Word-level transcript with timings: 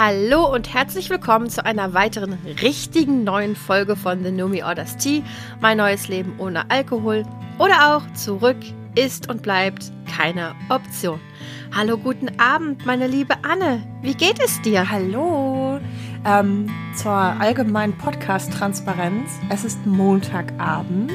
Hallo 0.00 0.46
und 0.54 0.72
herzlich 0.72 1.10
willkommen 1.10 1.50
zu 1.50 1.66
einer 1.66 1.92
weiteren 1.92 2.34
richtigen 2.62 3.24
neuen 3.24 3.56
Folge 3.56 3.96
von 3.96 4.22
The 4.22 4.30
Numi 4.30 4.62
Orders 4.62 4.96
Tea, 4.96 5.24
mein 5.60 5.78
neues 5.78 6.06
Leben 6.06 6.34
ohne 6.38 6.70
Alkohol 6.70 7.24
oder 7.58 7.96
auch 7.96 8.12
zurück 8.12 8.58
ist 8.94 9.28
und 9.28 9.42
bleibt 9.42 9.90
keine 10.06 10.54
Option. 10.68 11.18
Hallo, 11.76 11.98
guten 11.98 12.28
Abend, 12.38 12.86
meine 12.86 13.08
liebe 13.08 13.34
Anne. 13.42 13.82
Wie 14.00 14.14
geht 14.14 14.38
es 14.38 14.62
dir? 14.62 14.88
Hallo. 14.88 15.80
Ähm, 16.24 16.70
zur 16.94 17.10
allgemeinen 17.10 17.98
Podcast-Transparenz. 17.98 19.32
Es 19.50 19.64
ist 19.64 19.84
Montagabend. 19.84 21.10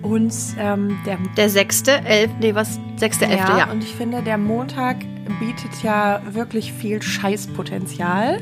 Und 0.00 0.32
ähm, 0.60 0.96
der, 1.04 1.18
Der 1.36 1.50
sechste, 1.50 2.04
elf, 2.04 2.30
nee, 2.38 2.54
was? 2.54 2.78
Sechste, 2.98 3.26
elfte, 3.26 3.58
ja. 3.58 3.68
Und 3.68 3.82
ich 3.82 3.96
finde, 3.96 4.22
der 4.22 4.38
Montag 4.38 4.98
bietet 5.28 5.82
ja 5.82 6.22
wirklich 6.30 6.72
viel 6.72 7.00
Scheißpotenzial. 7.02 8.40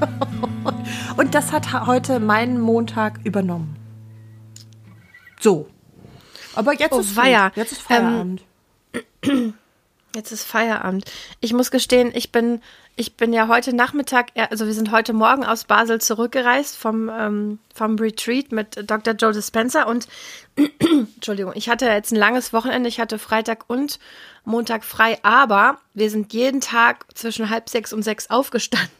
und 1.16 1.34
das 1.34 1.52
hat 1.52 1.72
ha- 1.72 1.86
heute 1.86 2.20
meinen 2.20 2.60
Montag 2.60 3.20
übernommen. 3.24 3.76
So. 5.40 5.68
Aber 6.54 6.72
jetzt 6.74 6.92
Oh, 6.92 7.00
ist 7.00 7.14
gut. 7.16 7.24
Jetzt 7.56 7.72
ist 7.72 7.80
Ähm, 7.80 7.86
Feierabend. 7.86 8.44
Jetzt 10.14 10.32
ist 10.32 10.44
Feierabend. 10.44 11.04
Ich 11.40 11.52
muss 11.52 11.70
gestehen, 11.70 12.10
ich 12.14 12.32
bin, 12.32 12.62
ich 12.96 13.16
bin 13.16 13.34
ja 13.34 13.46
heute 13.46 13.76
Nachmittag, 13.76 14.30
also 14.50 14.64
wir 14.66 14.72
sind 14.72 14.90
heute 14.90 15.12
Morgen 15.12 15.44
aus 15.44 15.64
Basel 15.64 16.00
zurückgereist 16.00 16.76
vom, 16.78 17.10
ähm, 17.10 17.58
vom 17.74 17.96
Retreat 17.96 18.50
mit 18.50 18.90
Dr. 18.90 19.12
Joe 19.14 19.32
Dispenza 19.32 19.82
und 19.82 20.08
Entschuldigung, 21.16 21.52
ich 21.54 21.68
hatte 21.68 21.84
jetzt 21.86 22.10
ein 22.10 22.16
langes 22.16 22.54
Wochenende. 22.54 22.88
Ich 22.88 22.98
hatte 23.00 23.18
Freitag 23.18 23.64
und 23.68 23.98
Montag 24.48 24.84
frei, 24.84 25.18
aber 25.22 25.78
wir 25.94 26.10
sind 26.10 26.32
jeden 26.32 26.60
Tag 26.60 27.06
zwischen 27.14 27.50
halb 27.50 27.68
sechs 27.68 27.92
und 27.92 28.02
sechs 28.02 28.30
aufgestanden. 28.30 28.90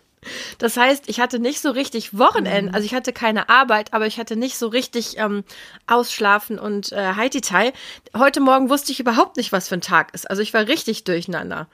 Das 0.59 0.77
heißt, 0.77 1.09
ich 1.09 1.21
hatte 1.21 1.39
nicht 1.39 1.61
so 1.61 1.71
richtig 1.71 2.19
Wochenende, 2.19 2.75
also 2.75 2.85
ich 2.85 2.95
hatte 2.95 3.13
keine 3.13 3.49
Arbeit, 3.49 3.95
aber 3.95 4.07
ich 4.07 4.19
hatte 4.19 4.37
nicht 4.37 4.59
so 4.59 4.67
richtig 4.69 5.17
ähm, 5.17 5.45
Ausschlafen 5.87 6.59
und 6.59 6.93
äh, 6.93 7.15
Haiti-Tai. 7.15 7.73
Heute 8.17 8.41
Morgen 8.41 8.69
wusste 8.69 8.93
ich 8.93 9.01
überhaupt 9.01 9.37
nicht, 9.37 9.53
was 9.53 9.69
für 9.69 9.77
ein 9.77 9.81
Tag 9.81 10.13
ist. 10.15 10.29
Also 10.29 10.43
ich 10.43 10.53
war 10.55 10.67
richtig 10.67 11.05
durcheinander. 11.05 11.69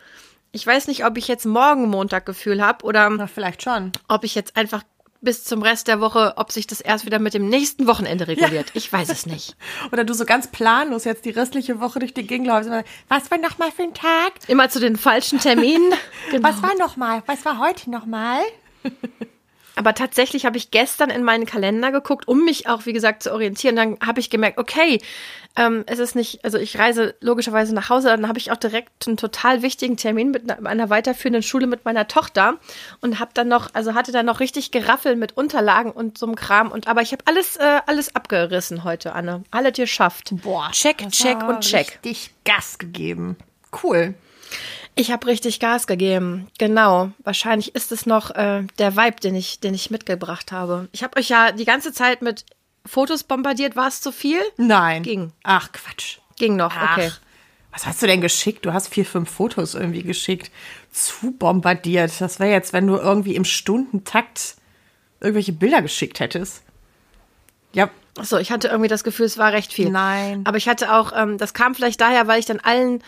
Ich 0.52 0.64
weiß 0.64 0.86
nicht, 0.86 1.04
ob 1.04 1.16
ich 1.16 1.26
jetzt 1.26 1.46
morgen 1.46 1.88
Montag 1.88 2.26
Gefühl 2.26 2.62
habe 2.62 2.84
oder 2.84 3.10
Na, 3.10 3.26
vielleicht 3.26 3.62
schon. 3.62 3.90
ob 4.06 4.22
ich 4.24 4.34
jetzt 4.34 4.56
einfach 4.56 4.82
bis 5.24 5.44
zum 5.44 5.62
Rest 5.62 5.88
der 5.88 6.00
Woche, 6.00 6.34
ob 6.36 6.52
sich 6.52 6.66
das 6.66 6.80
erst 6.80 7.06
wieder 7.06 7.18
mit 7.18 7.34
dem 7.34 7.48
nächsten 7.48 7.86
Wochenende 7.86 8.28
reguliert. 8.28 8.70
Ich 8.74 8.92
weiß 8.92 9.08
es 9.08 9.26
nicht. 9.26 9.56
Oder 9.92 10.04
du 10.04 10.14
so 10.14 10.24
ganz 10.24 10.46
planlos 10.48 11.04
jetzt 11.04 11.24
die 11.24 11.30
restliche 11.30 11.80
Woche 11.80 11.98
durch 11.98 12.14
die 12.14 12.26
Gegend 12.26 12.46
läufst. 12.46 12.70
Was 13.08 13.30
war 13.30 13.38
noch 13.38 13.58
mal 13.58 13.70
für 13.72 13.82
ein 13.82 13.94
Tag? 13.94 14.32
Immer 14.46 14.68
zu 14.68 14.80
den 14.80 14.96
falschen 14.96 15.40
Terminen. 15.40 15.92
Genau. 16.30 16.48
Was 16.48 16.62
war 16.62 16.74
noch 16.78 16.96
mal? 16.96 17.22
Was 17.26 17.44
war 17.44 17.58
heute 17.58 17.90
noch 17.90 18.06
mal? 18.06 18.40
Aber 19.76 19.94
tatsächlich 19.94 20.46
habe 20.46 20.56
ich 20.56 20.70
gestern 20.70 21.10
in 21.10 21.24
meinen 21.24 21.46
Kalender 21.46 21.90
geguckt, 21.90 22.28
um 22.28 22.44
mich 22.44 22.68
auch, 22.68 22.86
wie 22.86 22.92
gesagt, 22.92 23.22
zu 23.22 23.32
orientieren. 23.32 23.76
Dann 23.76 23.98
habe 24.04 24.20
ich 24.20 24.30
gemerkt, 24.30 24.58
okay, 24.58 25.00
ähm, 25.56 25.84
es 25.86 25.98
ist 25.98 26.14
nicht, 26.14 26.44
also 26.44 26.58
ich 26.58 26.78
reise 26.78 27.14
logischerweise 27.20 27.74
nach 27.74 27.88
Hause, 27.88 28.08
dann 28.08 28.28
habe 28.28 28.38
ich 28.38 28.50
auch 28.50 28.56
direkt 28.56 29.06
einen 29.06 29.16
total 29.16 29.62
wichtigen 29.62 29.96
Termin 29.96 30.30
mit 30.30 30.50
einer, 30.50 30.68
einer 30.68 30.90
weiterführenden 30.90 31.42
Schule 31.42 31.66
mit 31.66 31.84
meiner 31.84 32.08
Tochter 32.08 32.58
und 33.00 33.20
habe 33.20 33.30
dann 33.34 33.48
noch, 33.48 33.70
also 33.72 33.94
hatte 33.94 34.12
dann 34.12 34.26
noch 34.26 34.40
richtig 34.40 34.70
geraffelt 34.70 35.18
mit 35.18 35.36
Unterlagen 35.36 35.92
und 35.92 36.18
so 36.18 36.26
einem 36.26 36.36
Kram. 36.36 36.72
Und 36.72 36.88
aber 36.88 37.02
ich 37.02 37.12
habe 37.12 37.22
alles, 37.26 37.56
äh, 37.56 37.80
alles 37.86 38.14
abgerissen 38.16 38.84
heute, 38.84 39.12
Anne. 39.12 39.44
Alle 39.50 39.72
dir 39.72 39.86
schafft. 39.86 40.30
Boah, 40.42 40.70
check, 40.72 41.08
check 41.10 41.42
und 41.42 41.60
check. 41.60 42.00
Richtig 42.04 42.30
Gas 42.44 42.78
gegeben. 42.78 43.36
Cool. 43.82 44.14
Ich 44.96 45.10
habe 45.10 45.26
richtig 45.26 45.58
Gas 45.60 45.86
gegeben. 45.86 46.48
Genau. 46.58 47.10
Wahrscheinlich 47.24 47.74
ist 47.74 47.90
es 47.90 48.06
noch 48.06 48.30
äh, 48.30 48.62
der 48.78 48.96
Vibe, 48.96 49.20
den 49.20 49.34
ich, 49.34 49.60
den 49.60 49.74
ich 49.74 49.90
mitgebracht 49.90 50.52
habe. 50.52 50.88
Ich 50.92 51.02
habe 51.02 51.18
euch 51.18 51.28
ja 51.28 51.52
die 51.52 51.64
ganze 51.64 51.92
Zeit 51.92 52.22
mit 52.22 52.44
Fotos 52.86 53.24
bombardiert. 53.24 53.74
War 53.76 53.88
es 53.88 54.00
zu 54.00 54.12
viel? 54.12 54.38
Nein. 54.56 55.02
Ging. 55.02 55.32
Ach, 55.42 55.72
Quatsch. 55.72 56.18
Ging 56.36 56.56
noch, 56.56 56.72
Ach, 56.76 56.96
okay. 56.96 57.10
Was 57.72 57.86
hast 57.86 58.02
du 58.02 58.06
denn 58.06 58.20
geschickt? 58.20 58.64
Du 58.64 58.72
hast 58.72 58.88
vier, 58.88 59.04
fünf 59.04 59.30
Fotos 59.30 59.74
irgendwie 59.74 60.04
geschickt. 60.04 60.52
Zu 60.92 61.32
bombardiert. 61.32 62.12
Das 62.20 62.38
wäre 62.38 62.52
jetzt, 62.52 62.72
wenn 62.72 62.86
du 62.86 62.96
irgendwie 62.96 63.34
im 63.34 63.44
Stundentakt 63.44 64.54
irgendwelche 65.18 65.52
Bilder 65.52 65.82
geschickt 65.82 66.20
hättest. 66.20 66.62
Ja, 67.72 67.90
Achso, 68.16 68.38
ich 68.38 68.52
hatte 68.52 68.68
irgendwie 68.68 68.88
das 68.88 69.02
Gefühl, 69.02 69.26
es 69.26 69.38
war 69.38 69.52
recht 69.52 69.72
viel. 69.72 69.90
Nein. 69.90 70.42
Aber 70.44 70.56
ich 70.56 70.68
hatte 70.68 70.94
auch, 70.94 71.12
ähm, 71.16 71.36
das 71.36 71.52
kam 71.52 71.74
vielleicht 71.74 72.00
daher, 72.00 72.28
weil 72.28 72.38
ich 72.38 72.46
dann 72.46 72.60
allen 72.60 73.02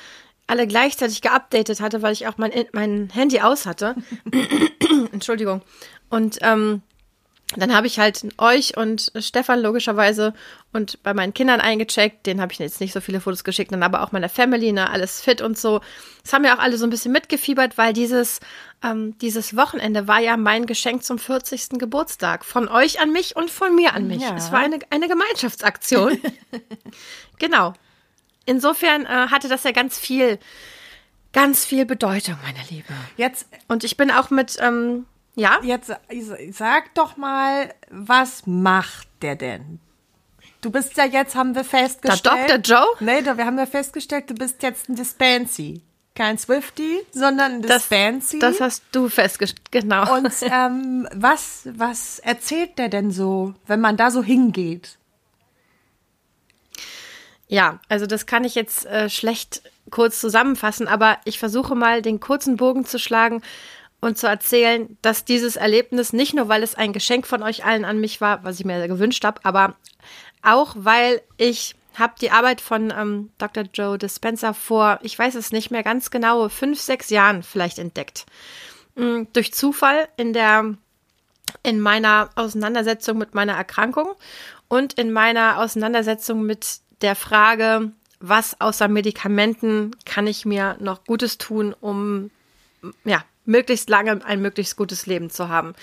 alle 0.46 0.66
gleichzeitig 0.66 1.22
geupdatet 1.22 1.80
hatte, 1.80 2.02
weil 2.02 2.12
ich 2.12 2.26
auch 2.26 2.38
mein, 2.38 2.52
mein 2.72 3.10
Handy 3.12 3.40
aus 3.40 3.66
hatte. 3.66 3.96
Entschuldigung. 5.12 5.62
Und 6.08 6.38
ähm, 6.42 6.82
dann 7.54 7.74
habe 7.74 7.86
ich 7.86 8.00
halt 8.00 8.26
euch 8.38 8.76
und 8.76 9.12
Stefan 9.20 9.60
logischerweise 9.60 10.34
und 10.72 11.00
bei 11.04 11.14
meinen 11.14 11.32
Kindern 11.32 11.60
eingecheckt. 11.60 12.26
Den 12.26 12.40
habe 12.40 12.52
ich 12.52 12.58
jetzt 12.58 12.80
nicht 12.80 12.92
so 12.92 13.00
viele 13.00 13.20
Fotos 13.20 13.44
geschickt, 13.44 13.70
dann 13.70 13.84
aber 13.84 14.02
auch 14.02 14.10
meiner 14.10 14.28
Family, 14.28 14.72
ne, 14.72 14.90
alles 14.90 15.20
fit 15.20 15.40
und 15.40 15.56
so. 15.56 15.80
Das 16.24 16.32
haben 16.32 16.44
ja 16.44 16.56
auch 16.56 16.58
alle 16.58 16.76
so 16.76 16.84
ein 16.84 16.90
bisschen 16.90 17.12
mitgefiebert, 17.12 17.78
weil 17.78 17.92
dieses, 17.92 18.40
ähm, 18.82 19.16
dieses 19.18 19.56
Wochenende 19.56 20.08
war 20.08 20.20
ja 20.20 20.36
mein 20.36 20.66
Geschenk 20.66 21.04
zum 21.04 21.20
40. 21.20 21.78
Geburtstag. 21.78 22.44
Von 22.44 22.68
euch 22.68 23.00
an 23.00 23.12
mich 23.12 23.36
und 23.36 23.48
von 23.48 23.76
mir 23.76 23.94
an 23.94 24.08
mich. 24.08 24.22
Ja. 24.22 24.34
Es 24.36 24.50
war 24.50 24.60
eine, 24.60 24.80
eine 24.90 25.06
Gemeinschaftsaktion. 25.06 26.20
genau. 27.38 27.74
Insofern 28.46 29.04
äh, 29.04 29.08
hatte 29.28 29.48
das 29.48 29.64
ja 29.64 29.72
ganz 29.72 29.98
viel, 29.98 30.38
ganz 31.32 31.64
viel 31.64 31.84
Bedeutung, 31.84 32.36
meine 32.42 32.60
Liebe. 32.70 32.92
jetzt, 33.16 33.46
Und 33.68 33.84
ich 33.84 33.96
bin 33.96 34.10
auch 34.10 34.30
mit, 34.30 34.56
ähm, 34.60 35.04
ja, 35.34 35.58
jetzt 35.62 35.92
sag 36.52 36.94
doch 36.94 37.16
mal, 37.16 37.74
was 37.90 38.46
macht 38.46 39.08
der 39.20 39.36
denn? 39.36 39.80
Du 40.62 40.70
bist 40.70 40.96
ja 40.96 41.04
jetzt, 41.04 41.34
haben 41.34 41.48
wir 41.54 41.62
der 41.62 41.64
festgestellt. 41.64 42.48
Dr. 42.48 42.58
Joe? 42.58 42.86
Nee, 43.00 43.22
da, 43.22 43.36
wir 43.36 43.44
haben 43.46 43.58
ja 43.58 43.66
festgestellt, 43.66 44.30
du 44.30 44.34
bist 44.34 44.62
jetzt 44.62 44.88
ein 44.88 44.96
Dispensy. 44.96 45.82
Kein 46.14 46.38
Swifty, 46.38 47.00
sondern 47.12 47.56
ein 47.56 47.62
Das, 47.62 47.82
Dispensy. 47.88 48.38
das 48.38 48.58
hast 48.60 48.82
du 48.90 49.10
festgestellt, 49.10 49.70
genau. 49.70 50.16
Und 50.16 50.32
ähm, 50.42 51.06
was, 51.14 51.68
was 51.74 52.20
erzählt 52.20 52.78
der 52.78 52.88
denn 52.88 53.10
so, 53.10 53.52
wenn 53.66 53.80
man 53.82 53.98
da 53.98 54.10
so 54.10 54.22
hingeht? 54.22 54.96
Ja, 57.48 57.80
also 57.88 58.06
das 58.06 58.26
kann 58.26 58.44
ich 58.44 58.54
jetzt 58.54 58.86
äh, 58.86 59.08
schlecht 59.08 59.62
kurz 59.90 60.20
zusammenfassen, 60.20 60.88
aber 60.88 61.18
ich 61.24 61.38
versuche 61.38 61.74
mal 61.74 62.02
den 62.02 62.20
kurzen 62.20 62.56
Bogen 62.56 62.84
zu 62.84 62.98
schlagen 62.98 63.42
und 64.00 64.18
zu 64.18 64.26
erzählen, 64.26 64.96
dass 65.02 65.24
dieses 65.24 65.56
Erlebnis 65.56 66.12
nicht 66.12 66.34
nur, 66.34 66.48
weil 66.48 66.62
es 66.62 66.74
ein 66.74 66.92
Geschenk 66.92 67.26
von 67.26 67.42
euch 67.42 67.64
allen 67.64 67.84
an 67.84 68.00
mich 68.00 68.20
war, 68.20 68.44
was 68.44 68.58
ich 68.58 68.66
mir 68.66 68.86
gewünscht 68.88 69.24
habe, 69.24 69.40
aber 69.44 69.76
auch, 70.42 70.74
weil 70.76 71.22
ich 71.36 71.74
habe 71.94 72.14
die 72.20 72.30
Arbeit 72.30 72.60
von 72.60 72.92
ähm, 72.96 73.30
Dr. 73.38 73.64
Joe 73.72 73.96
Dispenza 73.96 74.52
vor, 74.52 74.98
ich 75.02 75.18
weiß 75.18 75.34
es 75.34 75.50
nicht 75.50 75.70
mehr 75.70 75.82
ganz 75.82 76.10
genau, 76.10 76.48
fünf, 76.48 76.80
sechs 76.80 77.10
Jahren 77.10 77.42
vielleicht 77.42 77.78
entdeckt. 77.78 78.26
Mm, 78.96 79.22
durch 79.32 79.54
Zufall 79.54 80.08
in 80.16 80.32
der 80.32 80.74
in 81.62 81.80
meiner 81.80 82.28
Auseinandersetzung 82.34 83.18
mit 83.18 83.34
meiner 83.34 83.54
Erkrankung 83.54 84.14
und 84.68 84.94
in 84.94 85.12
meiner 85.12 85.58
Auseinandersetzung 85.58 86.42
mit 86.42 86.80
der 87.02 87.14
Frage, 87.14 87.92
was 88.20 88.60
außer 88.60 88.88
Medikamenten 88.88 89.94
kann 90.04 90.26
ich 90.26 90.44
mir 90.46 90.76
noch 90.80 91.04
Gutes 91.04 91.38
tun, 91.38 91.74
um 91.80 92.30
ja, 93.04 93.22
möglichst 93.44 93.88
lange 93.90 94.24
ein 94.24 94.40
möglichst 94.42 94.76
gutes 94.76 95.06
Leben 95.06 95.30
zu 95.30 95.48
haben. 95.48 95.74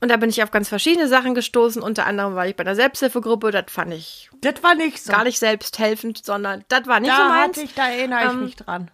Und 0.00 0.10
da 0.10 0.16
bin 0.16 0.28
ich 0.30 0.42
auf 0.42 0.50
ganz 0.50 0.68
verschiedene 0.68 1.08
Sachen 1.08 1.34
gestoßen. 1.34 1.82
Unter 1.82 2.06
anderem 2.06 2.34
war 2.34 2.46
ich 2.46 2.56
bei 2.56 2.62
einer 2.62 2.74
Selbsthilfegruppe. 2.74 3.50
Das 3.50 3.64
fand 3.68 3.94
ich 3.94 4.30
Das 4.40 4.62
war 4.62 4.74
nicht 4.74 5.02
so. 5.02 5.12
gar 5.12 5.24
nicht 5.24 5.38
selbsthelfend, 5.38 6.24
sondern 6.24 6.64
das 6.68 6.86
war 6.86 7.00
nicht 7.00 7.12
da 7.12 7.16
so 7.16 7.28
meins. 7.28 7.56
ich, 7.58 7.74
da 7.74 7.88
erinnere 7.88 8.24
ich 8.26 8.30
Ähm, 8.32 8.44
mich 8.44 8.56
dran. 8.56 8.90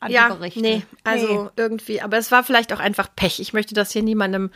An 0.00 0.10
ja, 0.12 0.28
die 0.30 0.36
Berichte. 0.36 0.60
nee, 0.60 0.82
also 1.04 1.44
Nee. 1.44 1.50
irgendwie, 1.56 2.02
aber 2.02 2.18
es 2.18 2.30
war 2.30 2.44
vielleicht 2.44 2.72
auch 2.74 2.80
einfach 2.80 3.08
Pech. 3.16 3.40
Ich 3.40 3.54
möchte 3.54 3.74
das 3.74 3.90
hier 3.90 4.02
niemandem 4.02 4.50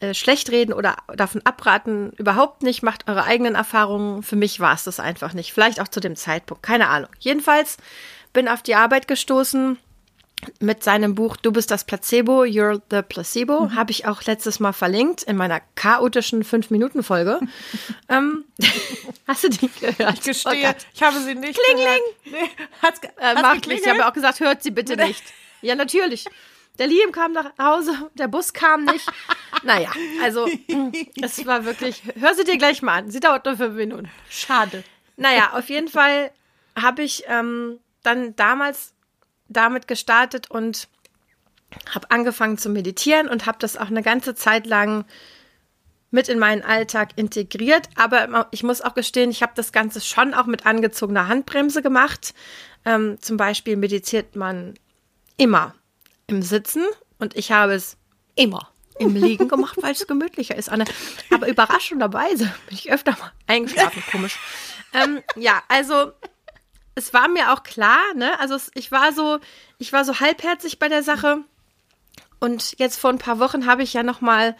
äh, 0.00 0.14
schlecht 0.14 0.50
reden 0.50 0.72
oder 0.72 0.96
davon 1.14 1.40
abraten. 1.44 2.12
Überhaupt 2.16 2.62
nicht. 2.62 2.82
Macht 2.82 3.08
eure 3.08 3.24
eigenen 3.24 3.54
Erfahrungen. 3.54 4.22
Für 4.22 4.36
mich 4.36 4.60
war 4.60 4.74
es 4.74 4.84
das 4.84 5.00
einfach 5.00 5.32
nicht. 5.34 5.52
Vielleicht 5.52 5.80
auch 5.80 5.88
zu 5.88 6.00
dem 6.00 6.16
Zeitpunkt. 6.16 6.62
Keine 6.62 6.88
Ahnung. 6.88 7.10
Jedenfalls 7.18 7.76
bin 8.32 8.48
auf 8.48 8.62
die 8.62 8.74
Arbeit 8.74 9.08
gestoßen 9.08 9.78
mit 10.58 10.82
seinem 10.82 11.14
Buch 11.14 11.36
Du 11.36 11.52
bist 11.52 11.70
das 11.70 11.84
Placebo, 11.84 12.44
You're 12.44 12.80
the 12.90 13.02
Placebo. 13.02 13.60
Mhm. 13.66 13.74
Habe 13.74 13.90
ich 13.90 14.06
auch 14.06 14.22
letztes 14.22 14.58
Mal 14.58 14.72
verlinkt 14.72 15.22
in 15.24 15.36
meiner 15.36 15.60
chaotischen 15.74 16.44
5-Minuten-Folge. 16.44 17.40
ähm, 18.08 18.44
hast 19.28 19.44
du 19.44 19.48
die 19.50 19.68
gehört? 19.68 20.14
Ich 20.14 20.22
gestehe, 20.22 20.74
Oh 20.74 20.82
ich 20.94 21.02
habe 21.02 21.18
sie 21.20 21.34
nicht 21.34 21.58
Kling, 21.62 21.76
gehört. 21.76 22.00
Nee, 22.24 22.50
hat's, 22.80 23.00
ge- 23.02 23.10
Äh, 23.18 23.22
hat's 23.34 23.42
macht 23.42 23.66
nicht. 23.66 23.82
Ich 23.84 23.88
habe 23.90 24.06
auch 24.06 24.14
gesagt, 24.14 24.40
hört 24.40 24.62
sie 24.62 24.70
Bitte? 24.70 24.96
nicht. 24.96 25.22
Ja, 25.60 25.74
natürlich. 25.74 26.24
Der 26.78 26.86
Liam 26.86 27.12
kam 27.12 27.32
nach 27.32 27.52
Hause, 27.58 28.10
der 28.14 28.28
Bus 28.28 28.52
kam 28.52 28.84
nicht. 28.84 29.06
Naja, 29.62 29.90
also 30.22 30.48
es 31.20 31.44
war 31.44 31.66
wirklich, 31.66 32.02
hör 32.18 32.34
sie 32.34 32.44
dir 32.44 32.56
gleich 32.56 32.80
mal 32.80 32.94
an. 32.94 33.10
Sie 33.10 33.20
dauert 33.20 33.44
nur 33.44 33.58
fünf 33.58 33.74
Minuten. 33.74 34.10
Schade. 34.30 34.82
Naja, 35.18 35.50
auf 35.52 35.68
jeden 35.68 35.88
Fall 35.88 36.30
habe 36.74 37.02
ich 37.02 37.24
ähm, 37.28 37.78
dann 38.02 38.34
damals 38.36 38.94
damit 39.48 39.86
gestartet 39.86 40.50
und 40.50 40.88
habe 41.94 42.10
angefangen 42.10 42.56
zu 42.56 42.70
meditieren 42.70 43.28
und 43.28 43.44
habe 43.44 43.58
das 43.60 43.76
auch 43.76 43.88
eine 43.88 44.02
ganze 44.02 44.34
Zeit 44.34 44.66
lang 44.66 45.04
mit 46.10 46.28
in 46.28 46.38
meinen 46.38 46.62
Alltag 46.62 47.10
integriert. 47.16 47.88
Aber 47.96 48.48
ich 48.50 48.62
muss 48.62 48.80
auch 48.80 48.94
gestehen, 48.94 49.30
ich 49.30 49.42
habe 49.42 49.52
das 49.54 49.72
Ganze 49.72 50.00
schon 50.00 50.34
auch 50.34 50.46
mit 50.46 50.66
angezogener 50.66 51.28
Handbremse 51.28 51.82
gemacht. 51.82 52.34
Ähm, 52.84 53.18
zum 53.20 53.36
Beispiel 53.36 53.76
meditiert 53.76 54.36
man 54.36 54.74
immer 55.36 55.74
im 56.30 56.42
Sitzen 56.42 56.84
und 57.18 57.36
ich 57.36 57.52
habe 57.52 57.74
es 57.74 57.96
immer 58.34 58.70
im 58.98 59.16
Liegen 59.16 59.48
gemacht, 59.48 59.78
weil 59.80 59.92
es 59.92 60.06
gemütlicher 60.06 60.56
ist. 60.56 60.68
Anne. 60.68 60.84
Aber 61.30 61.48
überraschenderweise 61.48 62.44
bin 62.66 62.76
ich 62.76 62.92
öfter 62.92 63.12
mal 63.12 63.32
eingeschlafen, 63.46 64.02
komisch. 64.10 64.38
Ähm, 64.92 65.22
ja, 65.36 65.62
also 65.68 66.12
es 66.94 67.14
war 67.14 67.28
mir 67.28 67.52
auch 67.52 67.62
klar, 67.62 68.00
ne? 68.14 68.38
Also 68.40 68.58
ich 68.74 68.92
war 68.92 69.12
so, 69.12 69.38
ich 69.78 69.92
war 69.92 70.04
so 70.04 70.20
halbherzig 70.20 70.78
bei 70.78 70.88
der 70.88 71.02
Sache. 71.02 71.38
Und 72.40 72.78
jetzt 72.78 72.98
vor 72.98 73.10
ein 73.10 73.18
paar 73.18 73.38
Wochen 73.38 73.66
habe 73.66 73.82
ich 73.82 73.92
ja 73.92 74.02
noch 74.02 74.20
mal 74.20 74.56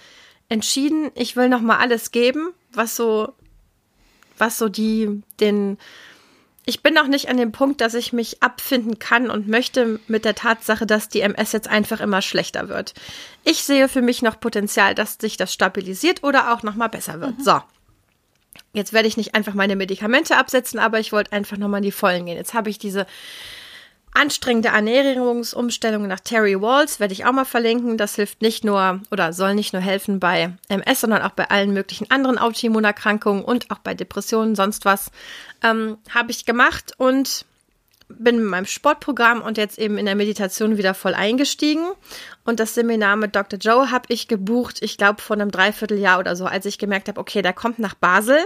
entschieden, 0.49 1.11
ich 1.15 1.37
will 1.37 1.49
noch 1.49 1.61
mal 1.61 1.79
alles 1.79 2.11
geben, 2.11 2.53
was 2.73 2.97
so, 2.97 3.35
was 4.39 4.59
so 4.59 4.69
die, 4.69 5.23
den, 5.39 5.79
ich 6.71 6.85
bin 6.85 6.95
noch 6.95 7.09
nicht 7.09 7.29
an 7.29 7.37
dem 7.37 7.51
Punkt, 7.51 7.81
dass 7.81 7.95
ich 7.95 8.13
mich 8.13 8.45
abfinden 8.45 9.01
kann 9.01 9.29
und 9.29 9.49
möchte 9.49 9.99
mit 10.07 10.25
der 10.25 10.37
Tatsache, 10.37 10.87
dass 10.87 11.09
die 11.09 11.21
MS 11.21 11.51
jetzt 11.51 11.67
einfach 11.67 12.01
immer 12.01 12.23
schlechter 12.23 12.69
wird. 12.69 12.95
Ich 13.43 13.65
sehe 13.65 13.89
für 13.89 14.03
mich 14.03 14.23
noch 14.23 14.39
Potenzial, 14.39 14.95
dass 14.95 15.19
sich 15.21 15.37
das 15.37 15.53
stabilisiert 15.53 16.23
oder 16.23 16.53
auch 16.53 16.63
noch 16.63 16.77
mal 16.77 16.87
besser 16.87 17.21
wird. 17.21 17.39
Mhm. 17.39 17.43
So. 17.43 17.61
Jetzt 18.73 18.93
werde 18.93 19.09
ich 19.09 19.17
nicht 19.17 19.35
einfach 19.35 19.55
meine 19.55 19.75
Medikamente 19.75 20.37
absetzen, 20.37 20.79
aber 20.79 21.01
ich 21.01 21.11
wollte 21.11 21.33
einfach 21.33 21.57
noch 21.57 21.67
mal 21.67 21.79
in 21.79 21.83
die 21.83 21.91
Vollen 21.91 22.27
gehen. 22.27 22.37
Jetzt 22.37 22.55
habe 22.55 22.71
ich 22.71 22.79
diese 22.79 23.05
anstrengende 24.15 24.69
Ernährungsumstellung 24.69 26.07
nach 26.07 26.21
Terry 26.21 26.61
Walls 26.61 27.01
werde 27.01 27.15
ich 27.15 27.25
auch 27.25 27.33
mal 27.33 27.45
verlinken. 27.45 27.97
Das 27.97 28.17
hilft 28.17 28.43
nicht 28.43 28.65
nur 28.65 29.01
oder 29.11 29.33
soll 29.33 29.55
nicht 29.55 29.73
nur 29.73 29.83
helfen 29.83 30.21
bei 30.21 30.53
MS, 30.69 31.01
sondern 31.01 31.23
auch 31.23 31.31
bei 31.31 31.51
allen 31.51 31.73
möglichen 31.73 32.11
anderen 32.11 32.39
Autoimmunerkrankungen 32.39 33.45
und 33.45 33.71
auch 33.71 33.79
bei 33.79 33.95
Depressionen, 33.95 34.55
sonst 34.55 34.85
was. 34.85 35.11
Ähm, 35.63 35.99
Habe 36.13 36.31
ich 36.31 36.45
gemacht 36.45 36.93
und 36.99 37.45
bin 38.19 38.39
mit 38.39 38.47
meinem 38.47 38.67
Sportprogramm 38.67 39.41
und 39.41 39.57
jetzt 39.57 39.79
eben 39.79 39.99
in 39.99 40.07
der 40.07 40.17
Meditation 40.17 40.77
wieder 40.77 40.95
voll 40.95 41.15
eingestiegen. 41.15 41.87
Und 42.45 42.61
das 42.61 42.75
Seminar 42.75 43.17
mit 43.17 43.37
Dr. 43.37 43.59
Joe 43.59 43.91
habe 43.91 44.07
ich 44.09 44.29
gebucht, 44.29 44.79
ich 44.83 44.99
glaube, 44.99 45.23
vor 45.23 45.37
einem 45.37 45.51
Dreivierteljahr 45.51 46.19
oder 46.19 46.37
so, 46.37 46.47
als 46.47 46.67
ich 46.67 46.79
gemerkt 46.79 47.09
habe, 47.09 47.21
okay, 47.21 47.43
der 47.43 47.53
kommt 47.53 47.79
nach 47.79 47.95
Basel. 47.95 48.39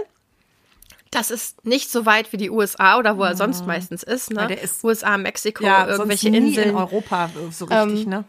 Das 1.15 1.31
ist 1.31 1.65
nicht 1.65 1.89
so 1.89 2.05
weit 2.05 2.33
wie 2.33 2.37
die 2.37 2.49
USA 2.49 2.97
oder 2.97 3.17
wo 3.17 3.23
er 3.23 3.37
sonst 3.37 3.65
meistens 3.65 4.03
ist. 4.03 4.31
Ne? 4.31 4.47
der 4.47 4.61
ist, 4.61 4.83
USA, 4.83 5.17
Mexiko, 5.17 5.63
ja, 5.63 5.87
irgendwelche 5.87 6.29
nie 6.29 6.37
Inseln. 6.37 6.71
in 6.71 6.75
Europa 6.75 7.29
so 7.51 7.65
richtig, 7.65 8.03
ähm, 8.03 8.09
ne? 8.09 8.23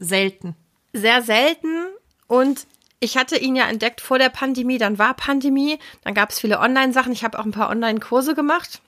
Selten. 0.00 0.56
Sehr 0.92 1.22
selten. 1.22 1.86
Und 2.26 2.66
ich 2.98 3.16
hatte 3.16 3.38
ihn 3.38 3.54
ja 3.54 3.68
entdeckt 3.68 4.00
vor 4.00 4.18
der 4.18 4.30
Pandemie, 4.30 4.78
dann 4.78 4.98
war 4.98 5.14
Pandemie, 5.14 5.78
dann 6.02 6.14
gab 6.14 6.30
es 6.30 6.40
viele 6.40 6.58
Online-Sachen. 6.58 7.12
Ich 7.12 7.22
habe 7.22 7.38
auch 7.38 7.44
ein 7.44 7.52
paar 7.52 7.70
Online-Kurse 7.70 8.34
gemacht. 8.34 8.80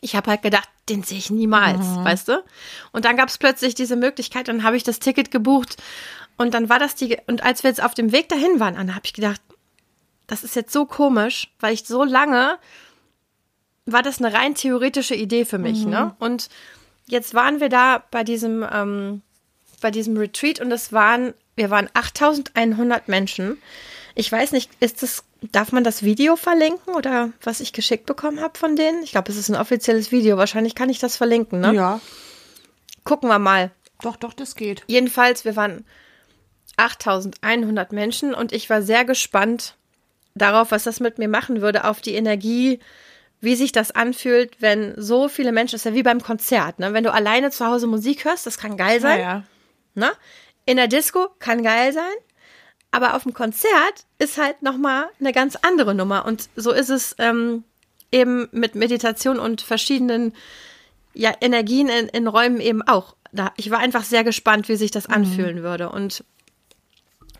Ich 0.00 0.16
habe 0.16 0.30
halt 0.30 0.42
gedacht, 0.42 0.68
den 0.88 1.02
sehe 1.02 1.18
ich 1.18 1.28
niemals, 1.28 1.84
mhm. 1.84 2.04
weißt 2.04 2.28
du? 2.28 2.44
Und 2.92 3.04
dann 3.04 3.16
gab 3.16 3.28
es 3.28 3.36
plötzlich 3.36 3.74
diese 3.74 3.96
Möglichkeit, 3.96 4.48
dann 4.48 4.62
habe 4.62 4.76
ich 4.76 4.84
das 4.84 5.00
Ticket 5.00 5.30
gebucht 5.30 5.76
und 6.38 6.54
dann 6.54 6.68
war 6.68 6.78
das 6.78 6.94
die, 6.94 7.18
und 7.26 7.42
als 7.42 7.62
wir 7.62 7.70
jetzt 7.70 7.82
auf 7.82 7.94
dem 7.94 8.12
Weg 8.12 8.28
dahin 8.28 8.60
waren, 8.60 8.76
dann 8.76 8.94
habe 8.94 9.04
ich 9.04 9.12
gedacht, 9.12 9.40
das 10.28 10.44
ist 10.44 10.54
jetzt 10.54 10.72
so 10.72 10.86
komisch, 10.86 11.50
weil 11.58 11.74
ich 11.74 11.84
so 11.84 12.04
lange 12.04 12.58
war 13.86 14.02
das 14.02 14.20
eine 14.20 14.32
rein 14.32 14.54
theoretische 14.54 15.14
Idee 15.14 15.44
für 15.44 15.58
mich, 15.58 15.84
mhm. 15.84 15.90
ne? 15.90 16.14
Und 16.18 16.48
jetzt 17.06 17.34
waren 17.34 17.58
wir 17.58 17.70
da 17.70 18.04
bei 18.10 18.22
diesem, 18.22 18.64
ähm, 18.70 19.22
bei 19.80 19.90
diesem 19.90 20.16
Retreat 20.16 20.60
und 20.60 20.70
es 20.70 20.92
waren, 20.92 21.34
wir 21.56 21.70
waren 21.70 21.88
8100 21.94 23.08
Menschen. 23.08 23.56
Ich 24.14 24.30
weiß 24.30 24.52
nicht, 24.52 24.70
ist 24.80 25.02
das, 25.02 25.24
darf 25.52 25.72
man 25.72 25.84
das 25.84 26.02
Video 26.02 26.36
verlinken 26.36 26.94
oder 26.94 27.30
was 27.42 27.60
ich 27.60 27.72
geschickt 27.72 28.04
bekommen 28.04 28.40
habe 28.40 28.58
von 28.58 28.76
denen? 28.76 29.02
Ich 29.02 29.12
glaube, 29.12 29.32
es 29.32 29.38
ist 29.38 29.48
ein 29.48 29.56
offizielles 29.56 30.12
Video. 30.12 30.36
Wahrscheinlich 30.36 30.74
kann 30.74 30.90
ich 30.90 30.98
das 30.98 31.16
verlinken, 31.16 31.60
ne? 31.60 31.72
Ja. 31.72 32.00
Gucken 33.04 33.30
wir 33.30 33.38
mal. 33.38 33.70
Doch, 34.02 34.16
doch, 34.16 34.34
das 34.34 34.54
geht. 34.54 34.84
Jedenfalls, 34.86 35.46
wir 35.46 35.56
waren 35.56 35.86
8100 36.76 37.92
Menschen 37.92 38.34
und 38.34 38.52
ich 38.52 38.68
war 38.68 38.82
sehr 38.82 39.06
gespannt, 39.06 39.77
darauf, 40.38 40.70
was 40.70 40.84
das 40.84 41.00
mit 41.00 41.18
mir 41.18 41.28
machen 41.28 41.60
würde, 41.60 41.84
auf 41.84 42.00
die 42.00 42.14
Energie, 42.14 42.80
wie 43.40 43.54
sich 43.54 43.72
das 43.72 43.92
anfühlt, 43.92 44.60
wenn 44.60 44.94
so 44.96 45.28
viele 45.28 45.52
Menschen, 45.52 45.72
das 45.72 45.82
ist 45.82 45.90
ja 45.90 45.94
wie 45.94 46.02
beim 46.02 46.22
Konzert, 46.22 46.78
ne? 46.78 46.92
Wenn 46.92 47.04
du 47.04 47.12
alleine 47.12 47.50
zu 47.50 47.66
Hause 47.66 47.86
Musik 47.86 48.24
hörst, 48.24 48.46
das 48.46 48.58
kann 48.58 48.76
geil 48.76 49.00
sein. 49.00 49.20
Ja, 49.20 49.26
ja. 49.26 49.44
Ne? 49.94 50.10
In 50.64 50.76
der 50.76 50.88
Disco 50.88 51.28
kann 51.38 51.62
geil 51.62 51.92
sein. 51.92 52.04
Aber 52.90 53.14
auf 53.14 53.24
dem 53.24 53.34
Konzert 53.34 54.06
ist 54.18 54.38
halt 54.38 54.62
nochmal 54.62 55.06
eine 55.20 55.32
ganz 55.32 55.56
andere 55.56 55.94
Nummer. 55.94 56.24
Und 56.24 56.48
so 56.56 56.72
ist 56.72 56.88
es 56.88 57.14
ähm, 57.18 57.64
eben 58.12 58.48
mit 58.52 58.74
Meditation 58.74 59.38
und 59.38 59.60
verschiedenen 59.60 60.32
ja, 61.12 61.32
Energien 61.40 61.88
in, 61.88 62.08
in 62.08 62.26
Räumen 62.26 62.60
eben 62.60 62.82
auch. 62.82 63.14
Da, 63.32 63.52
ich 63.56 63.70
war 63.70 63.78
einfach 63.78 64.04
sehr 64.04 64.24
gespannt, 64.24 64.68
wie 64.68 64.76
sich 64.76 64.90
das 64.90 65.08
mhm. 65.08 65.14
anfühlen 65.14 65.62
würde. 65.62 65.90
Und 65.90 66.24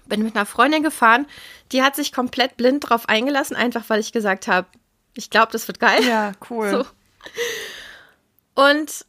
bin 0.08 0.22
mit 0.22 0.37
einer 0.37 0.46
Freundin 0.46 0.82
gefahren, 0.82 1.26
die 1.72 1.82
hat 1.82 1.96
sich 1.96 2.12
komplett 2.12 2.56
blind 2.56 2.88
drauf 2.88 3.08
eingelassen, 3.08 3.56
einfach 3.56 3.84
weil 3.88 4.00
ich 4.00 4.12
gesagt 4.12 4.49
habe, 4.49 4.66
ich 5.14 5.31
glaube, 5.31 5.52
das 5.52 5.66
wird 5.69 5.81
geil. 5.81 6.05
Ja, 6.05 6.32
cool. 6.50 6.70
So. 6.70 6.87
Und 8.55 9.05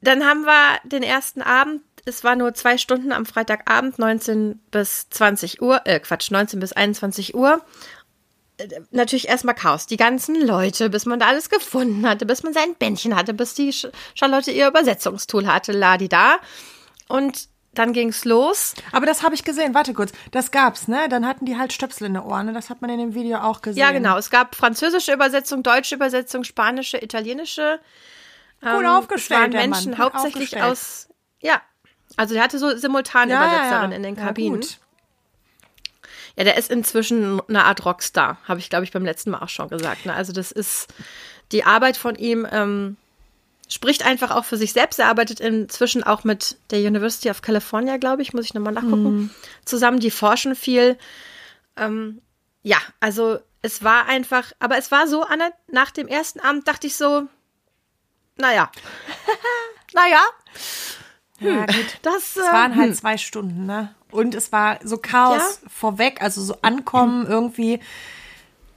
dann 0.00 0.24
haben 0.24 0.44
wir 0.44 0.78
den 0.84 1.02
ersten 1.02 1.42
Abend, 1.42 1.82
es 2.06 2.24
war 2.24 2.36
nur 2.36 2.54
zwei 2.54 2.78
Stunden 2.78 3.12
am 3.12 3.26
Freitagabend, 3.26 3.98
19 3.98 4.60
bis 4.70 5.08
20 5.10 5.60
Uhr, 5.60 5.82
äh 5.84 6.00
Quatsch, 6.00 6.30
19 6.30 6.58
bis 6.60 6.72
21 6.72 7.34
Uhr. 7.34 7.60
Äh, 8.56 8.80
natürlich 8.90 9.28
erstmal 9.28 9.54
Chaos. 9.54 9.86
Die 9.86 9.96
ganzen 9.96 10.34
Leute, 10.46 10.88
bis 10.90 11.06
man 11.06 11.20
da 11.20 11.26
alles 11.26 11.50
gefunden 11.50 12.08
hatte, 12.08 12.26
bis 12.26 12.42
man 12.42 12.52
sein 12.52 12.74
Bändchen 12.78 13.14
hatte, 13.14 13.34
bis 13.34 13.54
die 13.54 13.74
Charlotte 14.14 14.50
ihr 14.50 14.68
Übersetzungstool 14.68 15.46
hatte, 15.46 15.72
ladi 15.72 16.08
da. 16.08 16.38
Und 17.08 17.48
dann 17.74 17.92
ging's 17.92 18.24
los. 18.24 18.74
Aber 18.92 19.06
das 19.06 19.22
habe 19.22 19.34
ich 19.34 19.44
gesehen. 19.44 19.74
Warte 19.74 19.94
kurz. 19.94 20.12
Das 20.32 20.50
gab's, 20.50 20.88
ne? 20.88 21.08
Dann 21.08 21.26
hatten 21.26 21.44
die 21.44 21.56
halt 21.56 21.72
Stöpsel 21.72 22.06
in 22.06 22.14
den 22.14 22.22
Ohren. 22.22 22.46
Ne? 22.46 22.52
Das 22.52 22.68
hat 22.68 22.82
man 22.82 22.90
in 22.90 22.98
dem 22.98 23.14
Video 23.14 23.38
auch 23.38 23.62
gesehen. 23.62 23.80
Ja, 23.80 23.92
genau. 23.92 24.16
Es 24.16 24.30
gab 24.30 24.56
französische 24.56 25.12
Übersetzung, 25.12 25.62
deutsche 25.62 25.94
Übersetzung, 25.94 26.42
spanische, 26.42 26.98
italienische. 26.98 27.80
Ähm, 28.62 28.76
Gut 28.76 28.86
aufgestellt. 28.86 29.54
Es 29.54 29.60
waren 29.60 29.70
Menschen 29.70 29.98
hauptsächlich 29.98 30.60
aus. 30.60 31.08
Ja. 31.40 31.62
Also 32.16 32.34
der 32.34 32.42
hatte 32.42 32.58
so 32.58 32.76
simultane 32.76 33.32
ja, 33.32 33.44
Übersetzerin 33.44 33.90
ja, 33.92 33.96
in 33.96 34.02
den 34.02 34.16
Kabinen. 34.16 34.62
Ja, 34.62 34.68
ja, 36.36 36.44
der 36.44 36.56
ist 36.56 36.70
inzwischen 36.70 37.40
eine 37.48 37.64
Art 37.64 37.84
Rockstar, 37.84 38.38
habe 38.46 38.60
ich, 38.60 38.70
glaube 38.70 38.84
ich, 38.84 38.92
beim 38.92 39.04
letzten 39.04 39.30
Mal 39.30 39.40
auch 39.40 39.48
schon 39.48 39.68
gesagt. 39.68 40.06
Ne? 40.06 40.14
Also 40.14 40.32
das 40.32 40.50
ist 40.52 40.88
die 41.52 41.64
Arbeit 41.64 41.96
von 41.96 42.16
ihm. 42.16 42.46
Ähm, 42.50 42.96
spricht 43.70 44.04
einfach 44.04 44.32
auch 44.32 44.44
für 44.44 44.56
sich 44.56 44.72
selbst. 44.72 44.98
Er 44.98 45.06
arbeitet 45.06 45.40
inzwischen 45.40 46.02
auch 46.02 46.24
mit 46.24 46.58
der 46.70 46.80
University 46.80 47.30
of 47.30 47.40
California, 47.40 47.96
glaube 47.96 48.22
ich, 48.22 48.34
muss 48.34 48.44
ich 48.44 48.54
nochmal 48.54 48.72
nachgucken, 48.72 49.02
mhm. 49.04 49.30
zusammen. 49.64 50.00
Die 50.00 50.10
forschen 50.10 50.56
viel. 50.56 50.98
Ähm, 51.76 52.20
ja, 52.62 52.78
also 52.98 53.38
es 53.62 53.84
war 53.84 54.06
einfach, 54.06 54.52
aber 54.58 54.76
es 54.76 54.90
war 54.90 55.06
so, 55.06 55.22
Anna, 55.22 55.50
nach 55.68 55.92
dem 55.92 56.08
ersten 56.08 56.40
Abend 56.40 56.66
dachte 56.66 56.88
ich 56.88 56.96
so, 56.96 57.28
naja, 58.36 58.70
naja. 59.94 60.20
Ja, 61.38 61.50
hm, 61.50 61.66
gut. 61.66 61.98
Das, 62.02 62.36
äh, 62.36 62.40
es 62.40 62.46
waren 62.46 62.76
halt 62.76 62.88
hm. 62.88 62.94
zwei 62.94 63.16
Stunden, 63.18 63.66
ne? 63.66 63.94
Und 64.10 64.34
es 64.34 64.50
war 64.50 64.80
so 64.82 64.98
Chaos 64.98 65.60
ja? 65.62 65.68
vorweg, 65.68 66.20
also 66.20 66.42
so 66.42 66.56
ankommen 66.62 67.26
irgendwie. 67.28 67.80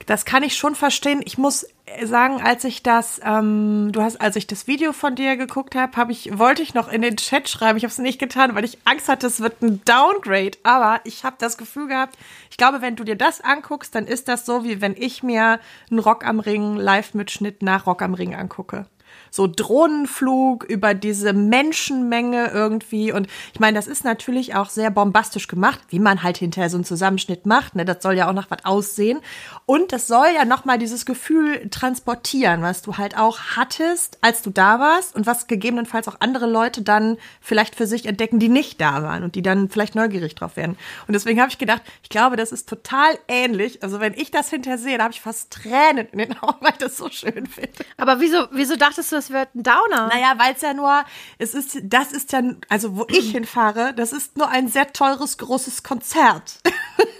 Das 0.06 0.24
kann 0.24 0.42
ich 0.42 0.56
schon 0.56 0.74
verstehen. 0.74 1.20
Ich 1.24 1.38
muss 1.38 1.66
sagen, 2.02 2.40
als 2.40 2.64
ich 2.64 2.82
das, 2.82 3.20
ähm, 3.24 3.90
du 3.92 4.02
hast, 4.02 4.20
als 4.20 4.36
ich 4.36 4.46
das 4.46 4.66
Video 4.66 4.92
von 4.92 5.14
dir 5.14 5.36
geguckt 5.36 5.74
habe, 5.74 5.96
habe 5.96 6.12
ich, 6.12 6.38
wollte 6.38 6.62
ich 6.62 6.74
noch 6.74 6.88
in 6.88 7.02
den 7.02 7.16
Chat 7.16 7.48
schreiben. 7.48 7.76
Ich 7.76 7.84
habe 7.84 7.92
es 7.92 7.98
nicht 7.98 8.18
getan, 8.18 8.54
weil 8.54 8.64
ich 8.64 8.78
Angst 8.84 9.08
hatte, 9.08 9.26
es 9.26 9.40
wird 9.40 9.62
ein 9.62 9.82
Downgrade. 9.84 10.58
Aber 10.62 11.00
ich 11.04 11.24
habe 11.24 11.36
das 11.38 11.56
Gefühl 11.56 11.88
gehabt, 11.88 12.16
ich 12.50 12.56
glaube, 12.56 12.82
wenn 12.82 12.96
du 12.96 13.04
dir 13.04 13.16
das 13.16 13.40
anguckst, 13.40 13.94
dann 13.94 14.06
ist 14.06 14.28
das 14.28 14.46
so, 14.46 14.64
wie 14.64 14.80
wenn 14.80 14.96
ich 14.96 15.22
mir 15.22 15.60
einen 15.90 15.98
Rock 15.98 16.26
am 16.26 16.40
Ring 16.40 16.76
Live-Mitschnitt 16.76 17.62
nach 17.62 17.86
Rock 17.86 18.02
am 18.02 18.14
Ring 18.14 18.34
angucke 18.34 18.86
so 19.34 19.48
Drohnenflug 19.48 20.62
über 20.62 20.94
diese 20.94 21.32
Menschenmenge 21.32 22.52
irgendwie. 22.54 23.10
Und 23.10 23.26
ich 23.52 23.58
meine, 23.58 23.76
das 23.76 23.88
ist 23.88 24.04
natürlich 24.04 24.54
auch 24.54 24.70
sehr 24.70 24.92
bombastisch 24.92 25.48
gemacht, 25.48 25.80
wie 25.88 25.98
man 25.98 26.22
halt 26.22 26.36
hinterher 26.36 26.70
so 26.70 26.76
einen 26.76 26.84
Zusammenschnitt 26.84 27.44
macht. 27.44 27.74
Ne? 27.74 27.84
Das 27.84 28.00
soll 28.00 28.14
ja 28.14 28.28
auch 28.28 28.32
nach 28.32 28.48
was 28.52 28.64
aussehen. 28.64 29.18
Und 29.66 29.92
das 29.92 30.06
soll 30.06 30.28
ja 30.36 30.44
nochmal 30.44 30.78
dieses 30.78 31.04
Gefühl 31.04 31.68
transportieren, 31.70 32.62
was 32.62 32.82
du 32.82 32.96
halt 32.96 33.18
auch 33.18 33.40
hattest, 33.56 34.18
als 34.20 34.42
du 34.42 34.50
da 34.50 34.78
warst 34.78 35.16
und 35.16 35.26
was 35.26 35.48
gegebenenfalls 35.48 36.06
auch 36.06 36.20
andere 36.20 36.46
Leute 36.46 36.82
dann 36.82 37.16
vielleicht 37.40 37.74
für 37.74 37.88
sich 37.88 38.06
entdecken, 38.06 38.38
die 38.38 38.48
nicht 38.48 38.80
da 38.80 39.02
waren 39.02 39.24
und 39.24 39.34
die 39.34 39.42
dann 39.42 39.68
vielleicht 39.68 39.96
neugierig 39.96 40.36
drauf 40.36 40.56
werden. 40.56 40.76
Und 41.08 41.14
deswegen 41.14 41.40
habe 41.40 41.50
ich 41.50 41.58
gedacht, 41.58 41.82
ich 42.04 42.08
glaube, 42.08 42.36
das 42.36 42.52
ist 42.52 42.68
total 42.68 43.18
ähnlich. 43.26 43.82
Also 43.82 43.98
wenn 43.98 44.14
ich 44.14 44.30
das 44.30 44.48
hinterher 44.50 44.78
sehe, 44.78 44.96
da 44.96 45.04
habe 45.04 45.14
ich 45.14 45.20
fast 45.20 45.52
Tränen 45.52 46.06
in 46.12 46.18
den 46.20 46.38
Augen, 46.40 46.58
weil 46.60 46.70
ich 46.70 46.78
das 46.78 46.96
so 46.96 47.08
schön 47.10 47.46
finde. 47.46 47.72
Aber 47.96 48.20
wieso, 48.20 48.46
wieso 48.52 48.76
dachtest 48.76 49.10
du, 49.10 49.23
es 49.24 49.30
wird 49.30 49.54
ein 49.54 49.62
Downer? 49.62 50.08
Naja, 50.08 50.34
weil 50.36 50.54
es 50.54 50.60
ja 50.60 50.74
nur, 50.74 51.04
es 51.38 51.54
ist, 51.54 51.78
das 51.82 52.12
ist 52.12 52.32
ja, 52.32 52.42
also 52.68 52.96
wo 52.96 53.06
ich 53.08 53.30
hinfahre, 53.32 53.94
das 53.94 54.12
ist 54.12 54.36
nur 54.36 54.48
ein 54.48 54.68
sehr 54.68 54.92
teures, 54.92 55.38
großes 55.38 55.82
Konzert. 55.82 56.60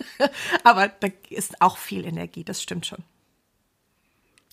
Aber 0.64 0.88
da 0.88 1.08
ist 1.30 1.60
auch 1.60 1.78
viel 1.78 2.04
Energie, 2.04 2.44
das 2.44 2.62
stimmt 2.62 2.86
schon. 2.86 3.02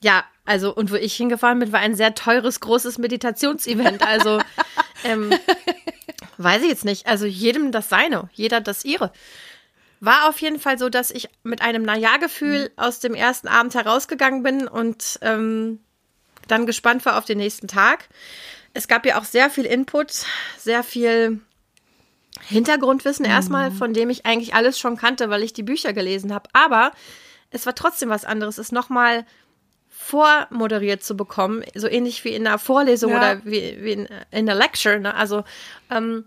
Ja, 0.02 0.24
also, 0.46 0.74
und 0.74 0.92
wo 0.92 0.96
ich 0.96 1.16
hingefahren 1.16 1.60
bin, 1.60 1.72
war 1.72 1.80
ein 1.80 1.96
sehr 1.96 2.16
teures, 2.16 2.60
großes 2.60 2.98
Meditationsevent. 2.98 4.06
Also, 4.06 4.42
ähm, 5.04 5.32
weiß 6.38 6.64
ich 6.64 6.70
jetzt 6.70 6.86
nicht. 6.86 7.06
Also, 7.06 7.26
jedem 7.28 7.72
das 7.72 7.90
seine, 7.90 8.30
jeder 8.34 8.62
das 8.62 8.84
ihre. 8.84 9.12
War 10.00 10.28
auf 10.28 10.42
jeden 10.42 10.60
Fall 10.60 10.80
so, 10.80 10.90
dass 10.90 11.12
ich 11.12 11.30
mit 11.44 11.62
einem 11.62 11.84
Naja-Gefühl 11.84 12.72
mhm. 12.76 12.84
aus 12.84 13.00
dem 13.00 13.14
ersten 13.14 13.48
Abend 13.48 13.76
herausgegangen 13.76 14.42
bin 14.42 14.68
und 14.68 15.20
ähm, 15.22 15.80
dann 16.52 16.66
gespannt 16.66 17.06
war 17.06 17.18
auf 17.18 17.26
den 17.26 17.38
nächsten 17.38 17.68
Tag. 17.68 18.10
Es 18.74 18.88
gab 18.88 19.06
ja 19.06 19.20
auch 19.20 19.26
sehr 19.26 19.50
viel 19.50 19.66
Input, 19.66 20.26
sehr 20.58 20.84
viel 20.84 21.40
Hintergrundwissen 22.48 23.26
mhm. 23.26 23.32
erstmal, 23.32 23.72
von 23.72 23.94
dem 23.94 24.10
ich 24.10 24.26
eigentlich 24.26 24.54
alles 24.54 24.80
schon 24.80 24.98
kannte, 24.98 25.30
weil 25.30 25.44
ich 25.44 25.54
die 25.54 25.64
Bücher 25.64 25.94
gelesen 25.94 26.34
habe. 26.34 26.50
Aber 26.54 26.92
es 27.50 27.66
war 27.66 27.76
trotzdem 27.76 28.10
was 28.10 28.26
anderes, 28.26 28.58
es 28.58 28.72
nochmal 28.72 29.26
vormoderiert 29.90 31.04
zu 31.04 31.16
bekommen, 31.16 31.64
so 31.76 31.88
ähnlich 31.88 32.24
wie 32.24 32.34
in 32.34 32.48
einer 32.48 32.58
Vorlesung 32.58 33.12
ja. 33.12 33.18
oder 33.18 33.46
wie, 33.46 33.78
wie 33.82 33.92
in, 33.92 34.06
in 34.32 34.50
einer 34.50 34.56
Lecture. 34.56 35.00
Ne? 35.00 35.14
Also 35.14 35.44
ähm, 35.90 36.26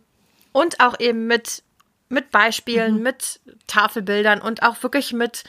und 0.52 0.80
auch 0.80 1.00
eben 1.00 1.26
mit 1.26 1.62
mit 2.08 2.30
Beispielen, 2.30 2.96
mhm. 2.96 3.02
mit 3.02 3.40
Tafelbildern 3.66 4.40
und 4.40 4.62
auch 4.62 4.82
wirklich 4.82 5.12
mit, 5.12 5.44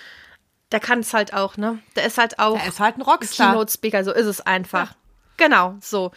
der 0.72 0.80
kann 0.80 1.00
es 1.00 1.14
halt 1.14 1.34
auch, 1.34 1.58
ne? 1.58 1.80
Der 1.96 2.06
ist 2.06 2.18
halt 2.18 2.40
auch. 2.40 2.58
Der 2.58 2.68
ist 2.68 2.80
halt 2.80 2.98
ein 2.98 3.02
Rockstar. 3.02 3.52
Keynote-Speaker, 3.52 4.04
so 4.04 4.12
ist 4.12 4.26
es 4.26 4.42
einfach. 4.42 4.92
Ja. 4.92 4.96
Genau, 5.38 5.76
so. 5.82 6.12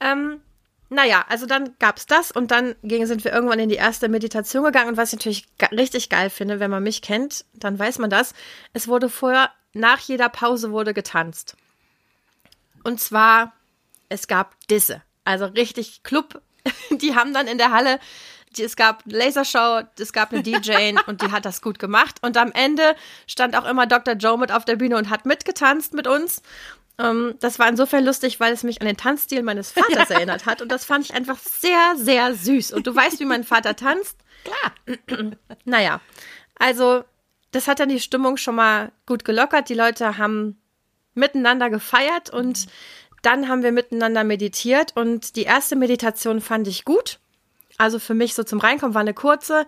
Ähm, 0.00 0.40
naja, 0.88 1.24
also 1.28 1.46
dann 1.46 1.74
gab 1.78 1.96
es 1.96 2.06
das 2.06 2.30
und 2.30 2.50
dann 2.50 2.76
ging, 2.82 3.06
sind 3.06 3.24
wir 3.24 3.32
irgendwann 3.32 3.58
in 3.58 3.68
die 3.68 3.76
erste 3.76 4.08
Meditation 4.08 4.64
gegangen. 4.64 4.90
Und 4.90 4.96
was 4.96 5.12
ich 5.12 5.18
natürlich 5.18 5.46
richtig 5.72 6.10
geil 6.10 6.30
finde, 6.30 6.60
wenn 6.60 6.70
man 6.70 6.82
mich 6.82 7.02
kennt, 7.02 7.44
dann 7.54 7.78
weiß 7.78 7.98
man 7.98 8.10
das. 8.10 8.34
Es 8.72 8.86
wurde 8.86 9.08
vorher, 9.08 9.50
nach 9.72 9.98
jeder 10.00 10.28
Pause 10.28 10.70
wurde 10.70 10.94
getanzt. 10.94 11.56
Und 12.84 13.00
zwar, 13.00 13.52
es 14.08 14.28
gab 14.28 14.54
Disse. 14.68 15.02
Also 15.24 15.46
richtig 15.46 16.04
Club. 16.04 16.40
Die 16.90 17.16
haben 17.16 17.34
dann 17.34 17.48
in 17.48 17.58
der 17.58 17.72
Halle 17.72 17.98
es 18.58 18.76
gab 18.76 19.04
eine 19.04 19.18
Lasershow, 19.18 19.82
es 19.98 20.12
gab 20.12 20.32
eine 20.32 20.42
DJ 20.42 20.94
und 21.06 21.22
die 21.22 21.30
hat 21.30 21.44
das 21.44 21.62
gut 21.62 21.78
gemacht. 21.78 22.16
Und 22.22 22.36
am 22.36 22.52
Ende 22.52 22.96
stand 23.26 23.56
auch 23.56 23.64
immer 23.64 23.86
Dr. 23.86 24.14
Joe 24.14 24.38
mit 24.38 24.52
auf 24.52 24.64
der 24.64 24.76
Bühne 24.76 24.96
und 24.96 25.10
hat 25.10 25.26
mitgetanzt 25.26 25.94
mit 25.94 26.06
uns. 26.06 26.42
Um, 26.98 27.04
ähm, 27.04 27.34
das 27.40 27.58
war 27.58 27.68
insofern 27.68 28.06
lustig, 28.06 28.40
weil 28.40 28.54
es 28.54 28.62
mich 28.62 28.80
an 28.80 28.86
den 28.86 28.96
Tanzstil 28.96 29.42
meines 29.42 29.70
Vaters 29.72 30.08
ja. 30.08 30.16
erinnert 30.16 30.46
hat. 30.46 30.62
Und 30.62 30.70
das 30.70 30.84
fand 30.84 31.04
ich 31.04 31.14
einfach 31.14 31.38
sehr, 31.38 31.94
sehr 31.96 32.34
süß. 32.34 32.72
Und 32.72 32.86
du 32.86 32.94
weißt, 32.94 33.20
wie 33.20 33.26
mein 33.26 33.44
Vater 33.44 33.76
tanzt? 33.76 34.16
Klar. 34.44 35.32
naja, 35.64 36.00
also 36.58 37.04
das 37.50 37.68
hat 37.68 37.80
dann 37.80 37.88
die 37.88 38.00
Stimmung 38.00 38.36
schon 38.36 38.54
mal 38.54 38.92
gut 39.06 39.24
gelockert. 39.24 39.68
Die 39.68 39.74
Leute 39.74 40.18
haben 40.18 40.58
miteinander 41.14 41.70
gefeiert 41.70 42.30
und 42.30 42.66
dann 43.22 43.48
haben 43.48 43.62
wir 43.62 43.72
miteinander 43.72 44.24
meditiert. 44.24 44.92
Und 44.94 45.36
die 45.36 45.44
erste 45.44 45.76
Meditation 45.76 46.40
fand 46.40 46.68
ich 46.68 46.84
gut. 46.84 47.18
Also 47.78 47.98
für 47.98 48.14
mich 48.14 48.34
so 48.34 48.42
zum 48.42 48.58
Reinkommen 48.58 48.94
war 48.94 49.02
eine 49.02 49.14
kurze. 49.14 49.66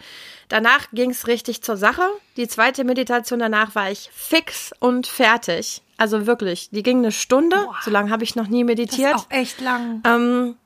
Danach 0.49 0.89
ging 0.93 1.11
es 1.11 1.27
richtig 1.27 1.63
zur 1.63 1.77
Sache. 1.77 2.03
Die 2.37 2.49
zweite 2.49 2.85
Meditation 2.85 3.39
danach 3.39 3.75
war 3.75 3.91
ich 3.91 4.11
fix 4.13 4.73
und 4.81 5.07
fertig. 5.07 5.83
Also 5.99 6.27
wirklich, 6.27 6.71
die 6.71 6.83
ging 6.83 6.99
eine 6.99 7.13
Stunde. 7.13 7.57
Boah, 7.57 7.77
so 7.83 7.91
lange 7.91 8.11
habe 8.11 8.25
ich 8.25 8.37
noch 8.37 8.47
nie 8.47 8.65
meditiert. 8.65 9.15
Das 9.15 9.23
ist 9.23 9.27
auch 9.27 9.31
echt 9.31 9.61
lang. 9.61 10.03
Ähm, 10.07 10.57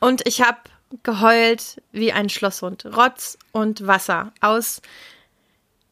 und 0.00 0.26
ich 0.26 0.42
habe 0.42 0.58
geheult 1.02 1.80
wie 1.92 2.12
ein 2.12 2.28
Schlosshund. 2.28 2.86
Rotz 2.86 3.38
und 3.52 3.86
Wasser. 3.86 4.32
Aus 4.40 4.82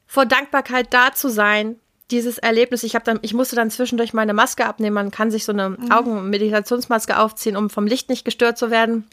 vor 0.06 0.26
Dankbarkeit 0.26 0.92
da 0.92 1.12
zu 1.14 1.28
sein. 1.28 1.76
Dieses 2.10 2.36
Erlebnis, 2.36 2.82
ich 2.82 2.94
habe 2.94 3.06
dann, 3.06 3.18
ich 3.22 3.32
musste 3.32 3.56
dann 3.56 3.70
zwischendurch 3.70 4.12
meine 4.12 4.34
Maske 4.34 4.66
abnehmen. 4.66 4.94
Man 4.94 5.10
kann 5.10 5.30
sich 5.30 5.46
so 5.46 5.52
eine 5.52 5.70
mhm. 5.70 5.90
Augenmeditationsmaske 5.90 7.18
aufziehen, 7.18 7.56
um 7.56 7.70
vom 7.70 7.86
Licht 7.86 8.10
nicht 8.10 8.24
gestört 8.24 8.58
zu 8.58 8.70
werden. 8.70 9.08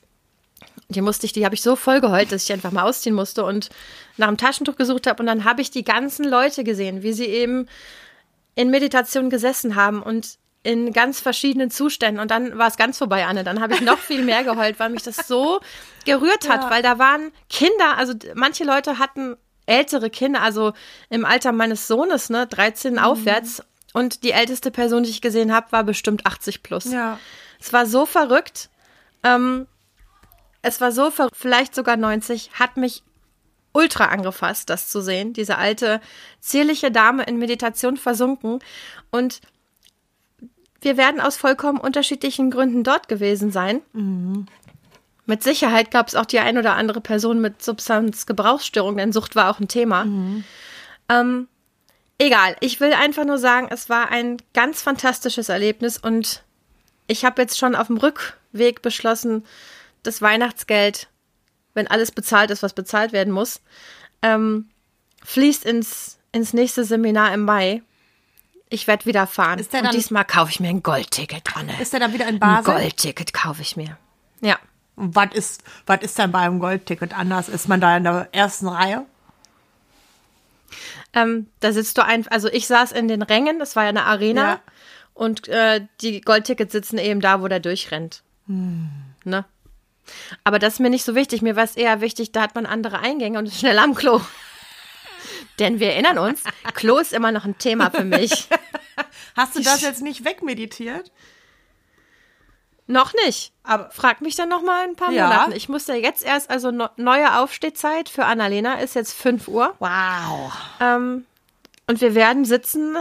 Die 0.90 1.02
musste 1.02 1.26
ich, 1.26 1.34
die 1.34 1.46
habe 1.46 1.56
ich 1.56 1.62
so 1.62 1.76
voll 1.76 2.02
geheult, 2.02 2.32
dass 2.32 2.44
ich 2.44 2.52
einfach 2.52 2.72
mal 2.72 2.84
ausziehen 2.84 3.16
musste 3.16 3.46
und 3.46 3.70
nach 4.18 4.28
einem 4.28 4.38
Taschentuch 4.38 4.76
gesucht 4.76 5.08
habe. 5.08 5.22
Und 5.22 5.28
dann 5.28 5.44
habe 5.44 5.62
ich 5.62 5.70
die 5.70 5.84
ganzen 5.84 6.26
Leute 6.26 6.64
gesehen, 6.64 7.04
wie 7.04 7.14
sie 7.14 7.28
eben 7.28 7.68
in 8.56 8.72
Meditation 8.72 9.30
gesessen 9.30 9.76
haben 9.76 10.02
und 10.02 10.38
in 10.64 10.92
ganz 10.92 11.20
verschiedenen 11.20 11.72
Zuständen. 11.72 12.20
Und 12.20 12.32
dann 12.32 12.58
war 12.58 12.68
es 12.68 12.76
ganz 12.76 12.98
vorbei, 12.98 13.26
Anne. 13.26 13.44
Dann 13.44 13.62
habe 13.62 13.76
ich 13.76 13.82
noch 13.82 13.98
viel 13.98 14.24
mehr 14.24 14.44
geheult, 14.44 14.80
weil 14.80 14.90
mich 14.90 15.04
das 15.04 15.28
so 15.28 15.62
gerührt 16.06 16.50
hat, 16.50 16.64
ja. 16.64 16.70
weil 16.70 16.82
da 16.82 17.00
waren 17.00 17.32
Kinder, 17.50 17.98
also 17.98 18.14
manche 18.36 18.64
Leute 18.64 19.00
hatten 19.00 19.38
ältere 19.66 20.10
Kinder, 20.10 20.42
also 20.42 20.74
im 21.10 21.24
Alter 21.24 21.52
meines 21.52 21.88
Sohnes, 21.88 22.30
ne, 22.30 22.48
13 22.48 22.94
mhm. 22.94 23.00
aufwärts. 23.00 23.64
Und 23.94 24.24
die 24.24 24.32
älteste 24.32 24.72
Person, 24.72 25.04
die 25.04 25.10
ich 25.10 25.22
gesehen 25.22 25.54
habe, 25.54 25.72
war 25.72 25.84
bestimmt 25.84 26.26
80 26.26 26.64
plus. 26.64 26.86
Ja. 26.86 27.20
Es 27.60 27.72
war 27.74 27.86
so 27.86 28.06
verrückt. 28.06 28.70
Ähm, 29.24 29.68
es 30.62 30.82
war 30.82 30.92
so, 30.92 31.12
vielleicht 31.34 31.74
sogar 31.74 31.98
90, 31.98 32.52
hat 32.54 32.78
mich 32.78 33.04
ultra 33.72 34.06
angefasst, 34.06 34.70
das 34.70 34.90
zu 34.90 35.02
sehen. 35.02 35.34
Diese 35.34 35.58
alte, 35.58 36.02
zierliche 36.40 36.92
Dame 36.92 37.24
in 37.24 37.38
Meditation 37.38 37.98
versunken. 37.98 38.60
Und 39.12 39.42
wir 40.82 40.98
werden 40.98 41.22
aus 41.22 41.38
vollkommen 41.38 41.80
unterschiedlichen 41.80 42.52
Gründen 42.52 42.84
dort 42.84 43.08
gewesen 43.08 43.52
sein. 43.52 43.82
Mhm. 43.94 44.48
Mit 45.26 45.44
Sicherheit 45.44 45.92
gab 45.92 46.08
es 46.08 46.16
auch 46.16 46.26
die 46.26 46.40
ein 46.40 46.58
oder 46.58 46.76
andere 46.76 47.02
Person 47.02 47.40
mit 47.40 47.62
Substanzgebrauchsstörung, 47.62 48.98
denn 48.98 49.14
Sucht 49.14 49.36
war 49.36 49.52
auch 49.52 49.60
ein 49.60 49.68
Thema. 49.68 50.06
Mhm. 50.06 50.44
Ähm, 51.08 51.48
egal, 52.18 52.56
ich 52.62 52.80
will 52.80 52.94
einfach 52.94 53.26
nur 53.26 53.38
sagen, 53.38 53.68
es 53.70 53.90
war 53.90 54.10
ein 54.10 54.38
ganz 54.54 54.82
fantastisches 54.82 55.50
Erlebnis 55.50 55.98
und 55.98 56.44
ich 57.06 57.26
habe 57.26 57.42
jetzt 57.42 57.60
schon 57.60 57.76
auf 57.76 57.88
dem 57.88 57.98
Rückweg 57.98 58.82
beschlossen, 58.82 59.44
das 60.04 60.22
Weihnachtsgeld, 60.22 61.10
wenn 61.74 61.88
alles 61.88 62.12
bezahlt 62.12 62.52
ist, 62.52 62.64
was 62.64 62.74
bezahlt 62.74 63.12
werden 63.12 63.34
muss, 63.34 63.62
ähm, 64.22 64.70
fließt 65.24 65.66
ins, 65.66 66.20
ins 66.32 66.54
nächste 66.54 66.84
Seminar 66.84 67.34
im 67.34 67.44
Mai. 67.46 67.82
Ich 68.70 68.88
werde 68.88 69.06
wieder 69.06 69.28
fahren. 69.28 69.60
Ist 69.60 69.74
der 69.74 69.82
dann, 69.82 69.90
Und 69.90 69.96
diesmal 69.96 70.26
kaufe 70.26 70.52
ich 70.52 70.60
mir 70.60 70.70
ein 70.70 70.84
Goldticket, 70.84 71.56
Anne. 71.56 71.80
Ist 71.82 71.94
der 71.94 72.00
dann 72.00 72.14
wieder 72.14 72.28
in 72.28 72.40
Basel? 72.40 72.74
Ein 72.74 72.82
Goldticket 72.82 73.34
kaufe 73.34 73.62
ich 73.62 73.76
mir. 73.76 73.98
Ja. 74.42 74.60
Und 74.96 75.16
was 75.16 75.34
ist, 75.34 75.64
was 75.86 76.02
ist 76.02 76.18
denn 76.20 76.32
bei 76.32 76.40
einem 76.40 76.60
Goldticket 76.60 77.18
anders? 77.18 77.50
Ist 77.50 77.68
man 77.68 77.82
da 77.82 77.98
in 77.98 78.04
der 78.04 78.30
ersten 78.32 78.68
Reihe? 78.68 79.06
Ähm, 81.14 81.48
da 81.62 81.72
sitzt 81.72 81.98
du 81.98 82.06
einfach, 82.06 82.32
also 82.32 82.48
ich 82.50 82.68
saß 82.68 82.92
in 82.92 83.08
den 83.08 83.24
Rängen, 83.24 83.58
das 83.58 83.76
war 83.76 83.84
ja 83.84 83.90
eine 83.90 84.06
Arena. 84.06 84.42
Ja. 84.42 84.60
Und 85.14 85.48
äh, 85.48 85.86
die 86.02 86.22
Goldtickets 86.22 86.72
sitzen 86.72 86.98
eben 86.98 87.22
da, 87.22 87.42
wo 87.42 87.48
der 87.48 87.60
durchrennt. 87.60 88.24
Hm. 88.46 88.90
Ne? 89.24 89.46
Aber 90.44 90.60
das 90.60 90.74
ist 90.74 90.80
mir 90.80 90.90
nicht 90.90 91.06
so 91.06 91.16
wichtig. 91.16 91.42
Mir 91.42 91.56
war 91.56 91.64
es 91.64 91.76
eher 91.76 92.02
wichtig, 92.02 92.32
da 92.32 92.42
hat 92.42 92.56
man 92.56 92.66
andere 92.66 93.00
Eingänge 93.00 93.40
und 93.40 93.48
ist 93.48 93.60
schnell 93.60 93.80
am 93.80 93.96
Klo. 93.96 94.22
Denn 95.60 95.80
wir 95.80 95.92
erinnern 95.92 96.18
uns, 96.18 96.44
Klo 96.74 96.98
ist 96.98 97.14
immer 97.14 97.32
noch 97.32 97.46
ein 97.46 97.58
Thema 97.58 97.92
für 97.92 98.06
mich. 98.06 98.48
Hast 99.36 99.56
du 99.56 99.62
das 99.62 99.82
jetzt 99.82 100.02
nicht 100.02 100.26
wegmeditiert? 100.26 101.12
Noch 102.88 103.14
nicht. 103.26 103.54
Aber 103.64 103.92
frag 103.92 104.22
mich 104.22 104.36
dann 104.36 104.50
noch 104.50 104.64
mal 104.64 104.84
ein 104.84 104.96
paar 104.96 105.12
ja. 105.12 105.28
Monaten. 105.28 105.52
Ich 105.52 105.70
muss 105.70 105.86
ja 105.86 105.94
jetzt 105.94 106.24
erst, 106.24 106.50
also 106.50 106.72
neue 106.72 107.38
Aufstehzeit 107.38 108.10
für 108.10 108.26
Annalena 108.26 108.80
ist 108.80 108.96
jetzt 108.96 109.14
5 109.14 109.48
Uhr. 109.48 109.76
Wow. 109.78 110.52
Ähm, 110.80 111.26
und 111.86 112.02
wir 112.02 112.16
werden 112.16 112.46
sitzen 112.46 112.98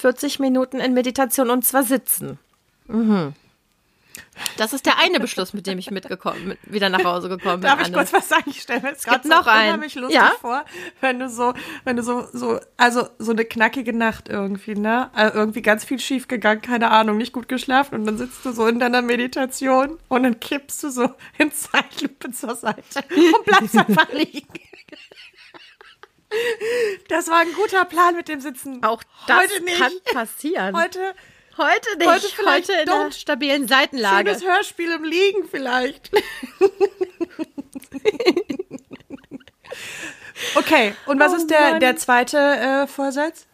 40 0.00 0.38
Minuten 0.38 0.80
in 0.80 0.92
Meditation 0.92 1.48
und 1.48 1.64
zwar 1.64 1.82
sitzen. 1.82 2.38
Mhm. 2.88 3.32
Das 4.56 4.72
ist 4.72 4.86
der 4.86 4.98
eine 4.98 5.20
Beschluss, 5.20 5.52
mit 5.52 5.66
dem 5.66 5.78
ich 5.78 5.90
mitgekommen, 5.90 6.48
mit, 6.48 6.58
wieder 6.64 6.88
nach 6.88 7.04
Hause 7.04 7.28
gekommen 7.28 7.60
bin. 7.60 7.70
Darf 7.70 7.86
ich 7.86 7.92
kurz 7.92 8.12
was 8.12 8.28
sagen? 8.28 8.44
Ich 8.46 8.62
stelle 8.62 8.80
mir 8.80 8.90
jetzt 8.90 9.06
gerade 9.06 9.26
so 9.26 9.28
noch 9.28 9.46
unheimlich 9.46 9.94
lustig 9.94 10.16
ja? 10.16 10.32
vor, 10.40 10.64
wenn 11.00 11.18
du 11.18 11.28
so, 11.28 11.54
wenn 11.84 11.96
du 11.96 12.02
so, 12.02 12.26
so, 12.32 12.58
also 12.76 13.08
so 13.18 13.32
eine 13.32 13.44
knackige 13.44 13.92
Nacht 13.92 14.28
irgendwie, 14.28 14.74
ne? 14.74 15.10
Also 15.14 15.38
irgendwie 15.38 15.62
ganz 15.62 15.84
viel 15.84 15.98
schief 15.98 16.28
gegangen, 16.28 16.62
keine 16.62 16.90
Ahnung, 16.90 17.18
nicht 17.18 17.32
gut 17.32 17.48
geschlafen 17.48 17.94
und 17.96 18.06
dann 18.06 18.18
sitzt 18.18 18.44
du 18.44 18.52
so 18.52 18.66
in 18.66 18.78
deiner 18.78 19.02
Meditation 19.02 19.98
und 20.08 20.22
dann 20.22 20.40
kippst 20.40 20.82
du 20.82 20.90
so 20.90 21.10
in 21.38 21.52
Zeitlupe 21.52 22.32
zur 22.32 22.54
Seite 22.54 23.04
und 23.10 23.44
bleibst 23.44 23.76
einfach 23.76 24.12
liegen. 24.12 24.48
Das 27.08 27.28
war 27.28 27.40
ein 27.40 27.52
guter 27.52 27.84
Plan 27.84 28.16
mit 28.16 28.28
dem 28.28 28.40
Sitzen. 28.40 28.82
Auch 28.82 29.02
das 29.26 29.38
Heute 29.38 29.64
nicht. 29.64 29.78
kann 29.78 29.92
passieren. 30.12 30.76
Heute 30.76 31.14
Heute 31.58 31.98
nicht. 31.98 32.08
Heute, 32.08 32.28
vielleicht 32.28 32.68
Heute 32.68 32.80
in 32.80 32.86
der 32.86 33.10
stabilen 33.12 33.68
Seitenlage. 33.68 34.30
Schönes 34.30 34.44
Hörspiel 34.44 34.90
im 34.92 35.04
Liegen 35.04 35.48
vielleicht. 35.48 36.10
okay, 40.54 40.94
und 41.06 41.20
was 41.20 41.32
oh 41.32 41.36
ist 41.36 41.50
der, 41.50 41.78
der 41.78 41.96
zweite 41.96 42.38
äh, 42.38 42.86
Vorsatz? 42.86 43.46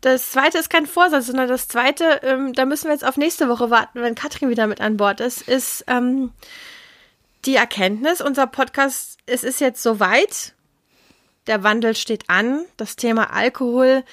das 0.00 0.30
zweite 0.30 0.58
ist 0.58 0.70
kein 0.70 0.86
Vorsatz, 0.86 1.26
sondern 1.26 1.48
das 1.48 1.68
zweite, 1.68 2.20
ähm, 2.22 2.52
da 2.52 2.64
müssen 2.64 2.86
wir 2.86 2.92
jetzt 2.92 3.04
auf 3.04 3.16
nächste 3.16 3.48
Woche 3.48 3.70
warten, 3.70 4.00
wenn 4.02 4.14
Katrin 4.14 4.50
wieder 4.50 4.66
mit 4.66 4.80
an 4.80 4.96
Bord 4.96 5.20
ist, 5.20 5.42
ist 5.42 5.84
ähm, 5.86 6.32
die 7.44 7.56
Erkenntnis, 7.56 8.20
unser 8.20 8.46
Podcast, 8.46 9.18
es 9.26 9.44
ist 9.44 9.60
jetzt 9.60 9.82
soweit, 9.82 10.54
der 11.46 11.62
Wandel 11.62 11.94
steht 11.94 12.28
an, 12.28 12.64
das 12.76 12.96
Thema 12.96 13.32
Alkohol 13.32 14.04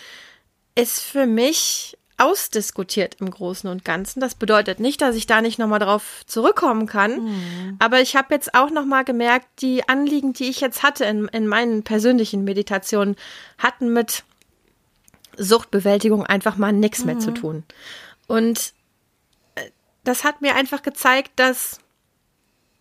ist 0.77 1.01
für 1.01 1.25
mich 1.25 1.97
ausdiskutiert 2.17 3.17
im 3.19 3.29
Großen 3.29 3.69
und 3.69 3.85
Ganzen. 3.85 4.19
Das 4.19 4.35
bedeutet 4.35 4.79
nicht, 4.79 5.01
dass 5.01 5.15
ich 5.15 5.27
da 5.27 5.41
nicht 5.41 5.59
nochmal 5.59 5.79
drauf 5.79 6.23
zurückkommen 6.25 6.87
kann. 6.87 7.25
Mhm. 7.25 7.75
Aber 7.79 8.01
ich 8.01 8.15
habe 8.15 8.33
jetzt 8.33 8.55
auch 8.55 8.71
nochmal 8.71 9.03
gemerkt, 9.03 9.47
die 9.61 9.87
Anliegen, 9.87 10.33
die 10.33 10.45
ich 10.45 10.59
jetzt 10.59 10.81
hatte 10.81 11.05
in, 11.05 11.27
in 11.27 11.47
meinen 11.47 11.83
persönlichen 11.83 12.43
Meditationen, 12.43 13.15
hatten 13.57 13.93
mit 13.93 14.23
Suchtbewältigung 15.37 16.25
einfach 16.25 16.57
mal 16.57 16.73
nichts 16.73 16.99
mhm. 16.99 17.05
mehr 17.05 17.19
zu 17.19 17.29
mhm. 17.31 17.35
tun. 17.35 17.63
Und 18.25 18.73
äh, 19.55 19.69
das 20.03 20.23
hat 20.23 20.41
mir 20.41 20.55
einfach 20.55 20.81
gezeigt, 20.81 21.31
dass, 21.35 21.79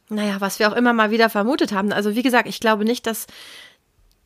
naja, 0.08 0.40
was 0.40 0.58
wir 0.58 0.70
auch 0.70 0.76
immer 0.76 0.94
mal 0.94 1.10
wieder 1.10 1.28
vermutet 1.28 1.72
haben. 1.72 1.92
Also 1.92 2.14
wie 2.14 2.22
gesagt, 2.22 2.48
ich 2.48 2.60
glaube 2.60 2.86
nicht, 2.86 3.06
dass 3.06 3.26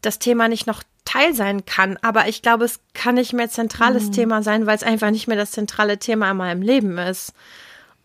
das 0.02 0.20
Thema 0.20 0.48
nicht 0.48 0.68
noch 0.68 0.82
Teil 1.10 1.34
sein 1.34 1.66
kann, 1.66 1.98
aber 2.02 2.28
ich 2.28 2.40
glaube, 2.40 2.64
es 2.64 2.78
kann 2.94 3.16
nicht 3.16 3.32
mehr 3.32 3.50
zentrales 3.50 4.06
mhm. 4.06 4.12
Thema 4.12 4.42
sein, 4.44 4.66
weil 4.66 4.76
es 4.76 4.84
einfach 4.84 5.10
nicht 5.10 5.26
mehr 5.26 5.36
das 5.36 5.50
zentrale 5.50 5.98
Thema 5.98 6.30
in 6.30 6.36
meinem 6.36 6.62
Leben 6.62 6.98
ist. 6.98 7.32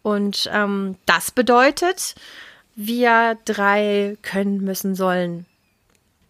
Und 0.01 0.50
ähm, 0.51 0.97
das 1.05 1.29
bedeutet, 1.29 2.15
wir 2.75 3.38
drei 3.45 4.17
können, 4.24 4.63
müssen, 4.63 4.95
sollen 4.95 5.45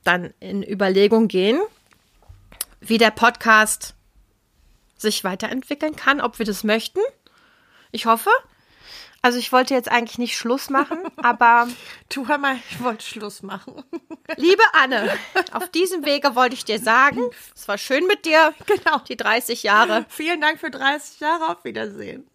dann 0.03 0.33
in 0.41 0.63
Überlegung 0.63 1.29
gehen, 1.29 1.61
wie 2.81 2.97
der 2.97 3.11
Podcast 3.11 3.95
sich 4.97 5.23
weiterentwickeln 5.23 5.95
kann, 5.95 6.19
ob 6.19 6.39
wir 6.39 6.45
das 6.45 6.65
möchten. 6.65 6.99
Ich 7.91 8.05
hoffe. 8.05 8.29
Also 9.25 9.39
ich 9.39 9.51
wollte 9.51 9.73
jetzt 9.73 9.89
eigentlich 9.89 10.19
nicht 10.19 10.37
Schluss 10.37 10.69
machen, 10.69 10.99
aber. 11.17 11.67
Du 12.13 12.27
hör 12.27 12.37
mal, 12.37 12.57
ich 12.69 12.83
wollte 12.83 13.03
Schluss 13.03 13.41
machen. 13.41 13.83
Liebe 14.37 14.61
Anne, 14.73 15.11
auf 15.51 15.67
diesem 15.69 16.05
Wege 16.05 16.35
wollte 16.35 16.53
ich 16.53 16.63
dir 16.63 16.77
sagen, 16.77 17.21
es 17.55 17.67
war 17.67 17.79
schön 17.79 18.05
mit 18.05 18.23
dir. 18.25 18.53
Genau. 18.67 18.99
Die 19.09 19.17
30 19.17 19.63
Jahre. 19.63 20.05
Vielen 20.09 20.41
Dank 20.41 20.59
für 20.59 20.69
30 20.69 21.21
Jahre. 21.21 21.49
Auf 21.49 21.63
Wiedersehen. 21.63 22.27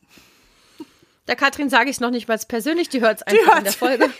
Der 1.28 1.37
Katrin 1.37 1.70
sage 1.70 1.90
ich 1.90 1.97
es 1.97 2.00
noch 2.00 2.11
nicht 2.11 2.26
mal 2.26 2.40
persönlich, 2.49 2.88
die 2.88 3.00
hört 3.00 3.18
es 3.18 3.23
einfach 3.23 3.59
in 3.59 3.64
der 3.64 3.73
Folge. 3.73 4.11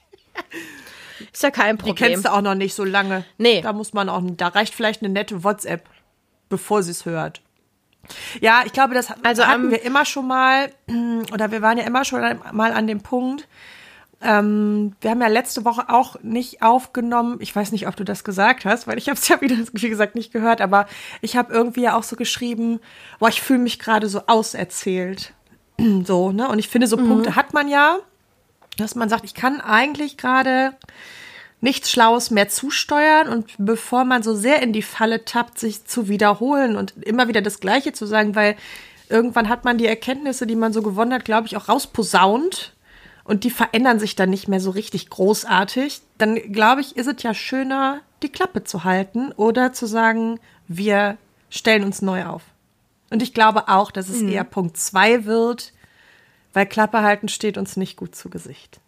Ist 1.34 1.42
ja 1.42 1.50
kein 1.50 1.76
Problem. 1.76 1.96
Die 1.96 2.02
kennst 2.02 2.24
du 2.24 2.32
auch 2.32 2.40
noch 2.40 2.54
nicht 2.54 2.72
so 2.72 2.84
lange. 2.84 3.26
Nee. 3.36 3.60
Da 3.60 3.74
muss 3.74 3.92
man 3.92 4.08
auch, 4.08 4.22
da 4.24 4.48
reicht 4.48 4.74
vielleicht 4.74 5.02
eine 5.02 5.12
nette 5.12 5.44
WhatsApp, 5.44 5.86
bevor 6.48 6.82
sie 6.82 6.92
es 6.92 7.04
hört. 7.04 7.42
Ja, 8.40 8.62
ich 8.64 8.72
glaube, 8.72 8.94
das 8.94 9.08
also, 9.22 9.46
hatten 9.46 9.66
um, 9.66 9.70
wir 9.70 9.82
immer 9.82 10.04
schon 10.04 10.26
mal, 10.26 10.70
oder 11.32 11.50
wir 11.50 11.62
waren 11.62 11.78
ja 11.78 11.84
immer 11.84 12.04
schon 12.04 12.20
mal 12.52 12.72
an 12.72 12.86
dem 12.86 13.00
Punkt. 13.00 13.48
Ähm, 14.22 14.96
wir 15.00 15.10
haben 15.10 15.20
ja 15.20 15.28
letzte 15.28 15.64
Woche 15.64 15.90
auch 15.90 16.16
nicht 16.22 16.62
aufgenommen. 16.62 17.36
Ich 17.40 17.54
weiß 17.54 17.72
nicht, 17.72 17.86
ob 17.88 17.96
du 17.96 18.04
das 18.04 18.24
gesagt 18.24 18.64
hast, 18.64 18.86
weil 18.86 18.96
ich 18.98 19.08
habe 19.10 19.18
es 19.18 19.28
ja 19.28 19.40
wieder, 19.40 19.56
wie 19.56 19.88
gesagt, 19.88 20.14
nicht 20.14 20.32
gehört. 20.32 20.60
Aber 20.60 20.86
ich 21.20 21.36
habe 21.36 21.52
irgendwie 21.52 21.82
ja 21.82 21.96
auch 21.96 22.02
so 22.02 22.16
geschrieben, 22.16 22.80
boah, 23.18 23.28
ich 23.28 23.42
fühle 23.42 23.60
mich 23.60 23.78
gerade 23.78 24.08
so 24.08 24.22
auserzählt. 24.26 25.34
so, 26.04 26.32
ne? 26.32 26.48
Und 26.48 26.58
ich 26.58 26.68
finde, 26.68 26.86
so 26.86 26.96
mhm. 26.96 27.08
Punkte 27.08 27.36
hat 27.36 27.52
man 27.52 27.68
ja, 27.68 27.98
dass 28.78 28.94
man 28.94 29.08
sagt, 29.08 29.24
ich 29.24 29.34
kann 29.34 29.60
eigentlich 29.60 30.16
gerade 30.16 30.74
nichts 31.64 31.90
Schlaues 31.90 32.30
mehr 32.30 32.48
zusteuern 32.50 33.26
und 33.26 33.54
bevor 33.58 34.04
man 34.04 34.22
so 34.22 34.34
sehr 34.34 34.62
in 34.62 34.74
die 34.74 34.82
Falle 34.82 35.24
tappt, 35.24 35.58
sich 35.58 35.86
zu 35.86 36.08
wiederholen 36.08 36.76
und 36.76 36.92
immer 37.02 37.26
wieder 37.26 37.40
das 37.40 37.58
Gleiche 37.58 37.92
zu 37.92 38.04
sagen, 38.04 38.34
weil 38.34 38.54
irgendwann 39.08 39.48
hat 39.48 39.64
man 39.64 39.78
die 39.78 39.86
Erkenntnisse, 39.86 40.46
die 40.46 40.56
man 40.56 40.74
so 40.74 40.82
gewonnen 40.82 41.14
hat, 41.14 41.24
glaube 41.24 41.46
ich, 41.46 41.56
auch 41.56 41.70
rausposaunt 41.70 42.74
und 43.24 43.44
die 43.44 43.50
verändern 43.50 43.98
sich 43.98 44.14
dann 44.14 44.28
nicht 44.28 44.46
mehr 44.46 44.60
so 44.60 44.70
richtig 44.70 45.08
großartig, 45.08 46.02
dann 46.18 46.34
glaube 46.52 46.82
ich, 46.82 46.96
ist 46.96 47.06
es 47.06 47.22
ja 47.22 47.32
schöner, 47.32 48.00
die 48.22 48.28
Klappe 48.28 48.64
zu 48.64 48.84
halten 48.84 49.32
oder 49.32 49.72
zu 49.72 49.86
sagen, 49.86 50.40
wir 50.68 51.16
stellen 51.48 51.84
uns 51.84 52.02
neu 52.02 52.26
auf. 52.26 52.42
Und 53.08 53.22
ich 53.22 53.32
glaube 53.32 53.68
auch, 53.68 53.90
dass 53.90 54.10
es 54.10 54.20
mhm. 54.20 54.28
eher 54.28 54.44
Punkt 54.44 54.76
zwei 54.76 55.24
wird, 55.24 55.72
weil 56.52 56.66
Klappe 56.66 57.00
halten 57.00 57.28
steht 57.28 57.56
uns 57.56 57.78
nicht 57.78 57.96
gut 57.96 58.14
zu 58.14 58.28
Gesicht. 58.28 58.80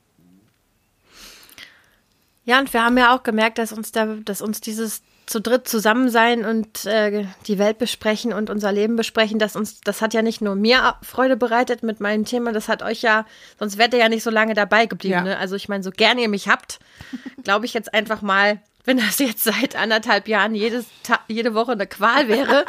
Ja, 2.47 2.61
und 2.61 2.73
wir 2.73 2.83
haben 2.83 2.97
ja 2.97 3.15
auch 3.15 3.25
gemerkt, 3.25 3.59
dass 3.59 3.73
uns 3.73 3.93
da, 3.93 4.07
dass 4.25 4.41
uns 4.41 4.61
dieses 4.61 5.03
zu 5.27 5.41
dritt 5.41 5.67
zusammen 5.67 6.09
sein 6.09 6.45
und 6.45 6.87
äh, 6.87 7.27
die 7.49 7.59
Welt 7.59 7.79
besprechen 7.79 8.33
und 8.33 8.49
unser 8.49 8.71
Leben 8.71 8.95
besprechen, 8.95 9.41
dass 9.41 9.57
uns, 9.57 9.81
das 9.81 10.01
hat 10.01 10.15
ja 10.15 10.23
nicht 10.23 10.41
nur 10.41 10.55
mir 10.55 10.95
Freude 11.03 11.37
bereitet 11.37 11.83
mit 11.83 11.99
meinem 11.99 12.25
Thema, 12.25 12.53
das 12.53 12.69
hat 12.69 12.85
euch 12.85 13.03
ja, 13.03 13.27
sonst 13.59 13.77
wärt 13.77 13.93
ihr 13.93 13.99
ja 13.99 14.09
nicht 14.09 14.23
so 14.23 14.31
lange 14.31 14.55
dabei 14.55 14.87
geblieben. 14.87 15.15
Ja. 15.15 15.23
Ne? 15.23 15.39
Also 15.39 15.57
ich 15.57 15.69
meine, 15.69 15.83
so 15.83 15.91
gern 15.91 16.19
ihr 16.21 16.29
mich 16.29 16.49
habt, 16.49 16.79
glaube 17.43 17.67
ich 17.67 17.75
jetzt 17.75 17.93
einfach 17.93 18.23
mal, 18.23 18.61
wenn 18.85 18.99
das 18.99 19.19
jetzt 19.19 19.43
seit 19.43 19.75
anderthalb 19.75 20.29
Jahren 20.29 20.55
jedes 20.55 20.87
jede 21.27 21.55
Woche 21.55 21.73
eine 21.73 21.89
Qual 21.89 22.29
wäre, 22.29 22.65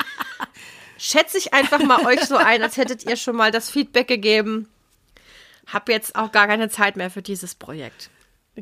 schätze 0.97 1.37
ich 1.37 1.53
einfach 1.53 1.83
mal 1.83 2.03
euch 2.07 2.21
so 2.25 2.37
ein, 2.37 2.63
als 2.63 2.77
hättet 2.77 3.05
ihr 3.05 3.17
schon 3.17 3.35
mal 3.35 3.51
das 3.51 3.69
Feedback 3.69 4.07
gegeben. 4.07 4.67
Hab 5.67 5.89
jetzt 5.89 6.15
auch 6.15 6.31
gar 6.31 6.47
keine 6.47 6.69
Zeit 6.69 6.97
mehr 6.97 7.11
für 7.11 7.21
dieses 7.21 7.53
Projekt. 7.53 8.09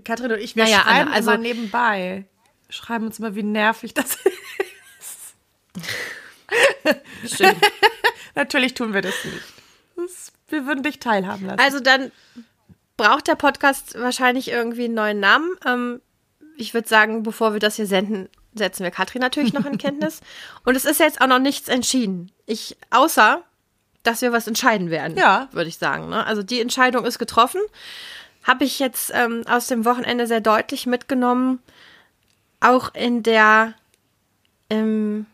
Katrin 0.03 0.31
und 0.31 0.39
ich, 0.39 0.55
wir 0.55 0.63
naja, 0.63 0.81
schreiben 0.81 1.07
Anna, 1.07 1.15
also 1.15 1.31
immer 1.31 1.41
nebenbei. 1.41 2.25
Schreiben 2.69 3.05
uns 3.05 3.19
immer, 3.19 3.35
wie 3.35 3.43
nervig 3.43 3.93
das 3.93 4.15
ist. 4.99 5.35
Schön. 7.37 7.55
Natürlich 8.35 8.73
tun 8.73 8.93
wir 8.93 9.01
das 9.01 9.13
nicht. 9.23 9.43
Das, 9.95 10.31
wir 10.49 10.65
würden 10.65 10.83
dich 10.83 10.99
teilhaben 10.99 11.45
lassen. 11.45 11.59
Also 11.59 11.79
dann 11.79 12.11
braucht 12.97 13.27
der 13.27 13.35
Podcast 13.35 13.99
wahrscheinlich 13.99 14.49
irgendwie 14.49 14.85
einen 14.85 14.93
neuen 14.93 15.19
Namen. 15.19 15.55
Ähm, 15.65 16.01
ich 16.57 16.73
würde 16.73 16.87
sagen, 16.87 17.23
bevor 17.23 17.53
wir 17.53 17.59
das 17.59 17.75
hier 17.75 17.87
senden, 17.87 18.29
setzen 18.53 18.83
wir 18.83 18.91
Katrin 18.91 19.21
natürlich 19.21 19.53
noch 19.53 19.65
in 19.65 19.77
Kenntnis. 19.77 20.21
Und 20.63 20.75
es 20.75 20.85
ist 20.85 20.99
jetzt 20.99 21.21
auch 21.21 21.27
noch 21.27 21.39
nichts 21.39 21.67
entschieden. 21.67 22.31
Ich, 22.45 22.77
außer, 22.89 23.43
dass 24.03 24.21
wir 24.21 24.31
was 24.31 24.47
entscheiden 24.47 24.89
werden. 24.89 25.17
Ja. 25.17 25.49
Würde 25.51 25.69
ich 25.69 25.77
sagen. 25.77 26.09
Ne? 26.09 26.25
Also 26.25 26.43
die 26.43 26.61
Entscheidung 26.61 27.05
ist 27.05 27.19
getroffen 27.19 27.61
habe 28.45 28.63
ich 28.63 28.79
jetzt 28.79 29.11
ähm, 29.13 29.43
aus 29.47 29.67
dem 29.67 29.85
Wochenende 29.85 30.27
sehr 30.27 30.39
deutlich 30.39 30.85
mitgenommen, 30.85 31.59
auch 32.59 32.93
in 32.93 33.23
der, 33.23 33.73
ähm, 34.69 35.25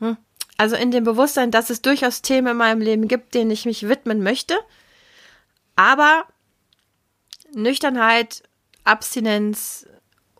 hm, 0.00 0.16
also 0.58 0.76
in 0.76 0.90
dem 0.90 1.04
Bewusstsein, 1.04 1.52
dass 1.52 1.70
es 1.70 1.82
durchaus 1.82 2.20
Themen 2.20 2.48
in 2.48 2.56
meinem 2.56 2.80
Leben 2.80 3.08
gibt, 3.08 3.34
denen 3.34 3.52
ich 3.52 3.64
mich 3.64 3.88
widmen 3.88 4.22
möchte, 4.22 4.56
aber 5.76 6.26
Nüchternheit, 7.54 8.42
Abstinenz 8.82 9.86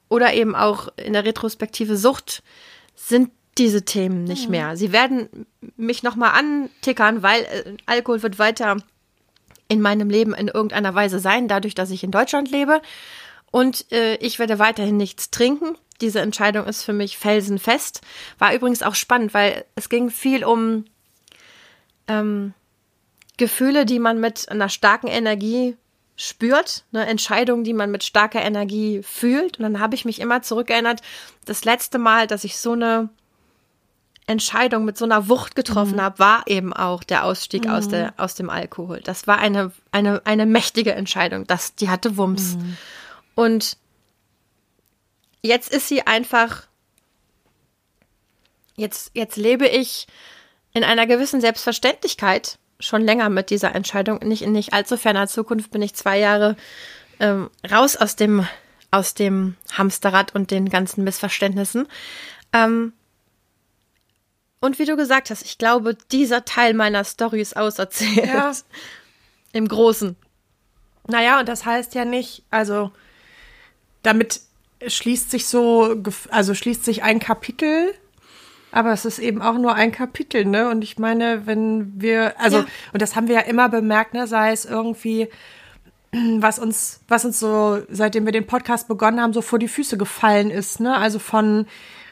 oder 0.09 0.35
eben 0.35 0.57
auch 0.57 0.89
in 0.97 1.13
der 1.13 1.25
Retrospektive 1.25 1.97
Sucht 1.97 2.43
sind 2.97 3.31
diese 3.59 3.85
Themen 3.85 4.25
nicht 4.25 4.47
mhm. 4.47 4.51
mehr. 4.51 4.77
Sie 4.77 4.93
werden 4.93 5.47
mich 5.77 6.03
nochmal 6.03 6.33
antickern, 6.33 7.23
weil 7.23 7.43
äh, 7.43 7.77
Alkohol 7.87 8.23
wird 8.25 8.41
weiter 8.41 8.77
in 9.69 9.81
meinem 9.81 10.11
Leben 10.11 10.35
in 10.35 10.49
irgendeiner 10.49 10.95
Weise 10.95 11.19
sein, 11.19 11.49
dadurch, 11.49 11.75
dass 11.75 11.91
ich 11.91 12.05
in 12.05 12.11
Deutschland 12.11 12.51
lebe. 12.51 12.81
Und 13.51 13.91
äh, 13.93 14.17
ich 14.17 14.39
werde 14.39 14.59
weiterhin 14.59 14.97
nichts 14.97 15.31
trinken. 15.31 15.77
Diese 16.01 16.21
Entscheidung 16.21 16.67
ist 16.67 16.83
für 16.83 16.93
mich 16.93 17.19
felsenfest. 17.19 18.01
War 18.39 18.55
übrigens 18.55 18.83
auch 18.83 18.95
spannend, 18.95 19.33
weil 19.33 19.65
es 19.77 19.89
ging 19.89 20.11
viel 20.11 20.45
um 20.45 20.85
ähm, 22.09 22.53
Gefühle, 23.37 23.87
die 23.87 23.99
man 23.99 24.21
mit 24.21 24.49
einer 24.49 24.69
starken 24.69 25.07
Energie 25.07 25.77
spürt, 26.17 26.85
eine 26.93 27.07
Entscheidung, 27.07 27.65
die 27.65 27.73
man 27.73 27.91
mit 27.91 28.05
starker 28.05 28.43
Energie 28.43 29.03
fühlt. 29.03 29.59
Und 29.59 29.65
dann 29.65 29.81
habe 29.81 29.95
ich 29.95 30.05
mich 30.05 30.21
immer 30.21 30.43
zurückerinnert, 30.43 31.01
das 31.45 31.65
letzte 31.65 31.99
Mal, 31.99 32.27
dass 32.27 32.45
ich 32.45 32.59
so 32.59 32.73
eine 32.73 33.09
Entscheidung 34.27 34.85
mit 34.85 34.97
so 34.97 35.05
einer 35.05 35.29
Wucht 35.29 35.55
getroffen 35.55 35.97
mhm. 35.97 36.03
habe, 36.03 36.19
war 36.19 36.45
eben 36.47 36.73
auch 36.73 37.05
der 37.05 37.25
Ausstieg 37.25 37.65
mhm. 37.65 37.71
aus, 37.71 37.89
der, 37.89 38.15
aus 38.17 38.35
dem 38.35 38.49
Alkohol. 38.49 39.01
Das 39.01 39.27
war 39.27 39.39
eine, 39.39 39.73
eine, 39.93 40.23
eine 40.25 40.47
mächtige 40.47 40.93
Entscheidung. 40.93 41.47
Das, 41.47 41.75
die 41.75 41.91
hatte 41.91 42.17
Wumms. 42.17 42.57
Mhm. 42.57 42.77
Und 43.35 43.77
jetzt 45.43 45.73
ist 45.73 45.89
sie 45.89 46.07
einfach, 46.07 46.67
jetzt, 48.77 49.11
jetzt 49.15 49.37
lebe 49.37 49.67
ich 49.67 50.07
in 50.73 50.85
einer 50.85 51.07
gewissen 51.07 51.41
Selbstverständlichkeit 51.41 52.59
schon 52.81 53.03
länger 53.03 53.29
mit 53.29 53.51
dieser 53.51 53.75
Entscheidung. 53.75 54.19
Nicht 54.21 54.43
in 54.43 54.53
nicht 54.53 54.73
allzu 54.73 54.97
ferner 54.97 55.29
Zukunft 55.29 55.71
bin 55.71 55.83
ich 55.83 55.95
zwei 55.95 56.19
Jahre 56.19 56.57
ähm, 57.21 57.51
raus 57.71 57.97
aus 57.97 58.17
dem, 58.17 58.47
aus 58.91 59.15
dem 59.15 59.57
Hamsterrad 59.73 60.35
und 60.35 60.51
den 60.51 60.71
ganzen 60.71 61.05
Missverständnissen. 61.05 61.87
Ähm, 62.53 62.95
und 64.65 64.79
wie 64.79 64.87
du 64.87 64.97
gesagt 64.97 65.31
hast, 65.31 65.43
ich 65.45 65.59
glaube, 65.59 65.97
dieser 66.11 66.45
Teil 66.45 66.75
meiner 66.75 67.05
Story 67.05 67.41
ist 67.41 67.57
auserzählt. 67.57 68.27
Ja. 68.27 68.53
Im 69.53 69.69
Großen. 69.69 70.17
Naja, 71.07 71.41
und 71.41 71.49
das 71.49 71.67
heißt 71.67 71.95
ja 71.95 72.05
nicht, 72.05 72.45
also 72.51 72.91
damit 74.03 74.41
schließt 74.87 75.31
sich 75.31 75.47
so, 75.47 76.03
also 76.31 76.55
schließt 76.55 76.85
sich 76.85 77.03
ein 77.03 77.21
Kapitel 77.21 77.95
Aber 78.75 78.93
es 78.93 79.05
ist 79.05 79.21
eben 79.21 79.41
auch 79.41 79.57
nur 79.57 79.75
ein 79.75 79.93
Kapitel, 79.93 80.45
ne? 80.45 80.69
Und 80.69 80.83
ich 80.83 80.99
meine, 80.99 81.47
wenn 81.47 82.01
wir, 82.01 82.41
also, 82.41 82.59
ja. 82.59 82.67
und 82.93 83.01
das 83.01 83.15
haben 83.15 83.29
wir 83.29 83.37
ja 83.37 83.41
immer 83.43 83.69
bemerkt, 83.69 84.15
ne, 84.15 84.27
sei 84.27 84.51
es 84.51 84.65
irgendwie, 84.65 85.29
was 86.39 86.59
uns, 86.59 87.01
was 87.07 87.25
uns 87.25 87.39
so, 87.39 87.83
seitdem 87.89 88.25
wir 88.25 88.33
den 88.33 88.49
Podcast 88.49 88.89
begonnen 88.89 89.21
haben, 89.21 89.33
so 89.33 89.43
vor 89.43 89.61
die 89.61 89.69
Füße 89.69 89.97
gefallen 89.97 90.51
ist, 90.51 90.81
ne? 90.81 90.97
Also 90.97 91.21
von, 91.21 91.67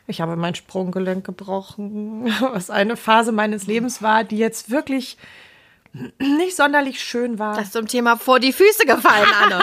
ich 0.07 0.21
habe 0.21 0.37
mein 0.37 0.55
Sprunggelenk 0.55 1.25
gebrochen, 1.25 2.25
was 2.41 2.71
eine 2.71 2.97
Phase 2.97 3.33
meines 3.33 3.67
Lebens 3.67 4.03
war, 4.03 4.25
die 4.25 4.39
jetzt 4.39 4.71
wirklich 4.71 5.17
nicht 6.19 6.57
sonderlich 6.57 7.03
schön 7.03 7.39
war. 7.39 7.55
Das 7.55 7.67
ist 7.67 7.73
zum 7.73 7.87
Thema 7.87 8.17
vor 8.17 8.41
die 8.41 8.53
Füße 8.53 8.87
gefallen, 8.87 9.29
Anne. 9.43 9.63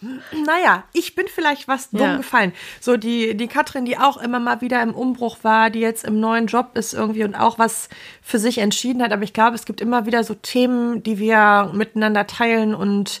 naja, 0.46 0.84
ich 0.92 1.14
bin 1.14 1.26
vielleicht 1.26 1.68
was 1.68 1.90
dumm 1.90 2.00
ja. 2.00 2.16
gefallen. 2.18 2.52
So 2.80 2.96
die, 2.96 3.36
die 3.36 3.48
Katrin, 3.48 3.84
die 3.84 3.98
auch 3.98 4.16
immer 4.16 4.40
mal 4.40 4.60
wieder 4.60 4.82
im 4.82 4.94
Umbruch 4.94 5.38
war, 5.42 5.70
die 5.70 5.80
jetzt 5.80 6.04
im 6.04 6.20
neuen 6.20 6.46
Job 6.46 6.70
ist 6.74 6.94
irgendwie 6.94 7.24
und 7.24 7.34
auch 7.34 7.58
was 7.58 7.88
für 8.22 8.38
sich 8.38 8.58
entschieden 8.58 9.02
hat. 9.02 9.12
Aber 9.12 9.24
ich 9.24 9.32
glaube, 9.32 9.56
es 9.56 9.64
gibt 9.64 9.80
immer 9.80 10.06
wieder 10.06 10.24
so 10.24 10.34
Themen, 10.34 11.02
die 11.02 11.18
wir 11.18 11.70
miteinander 11.74 12.26
teilen 12.26 12.74
und 12.74 13.20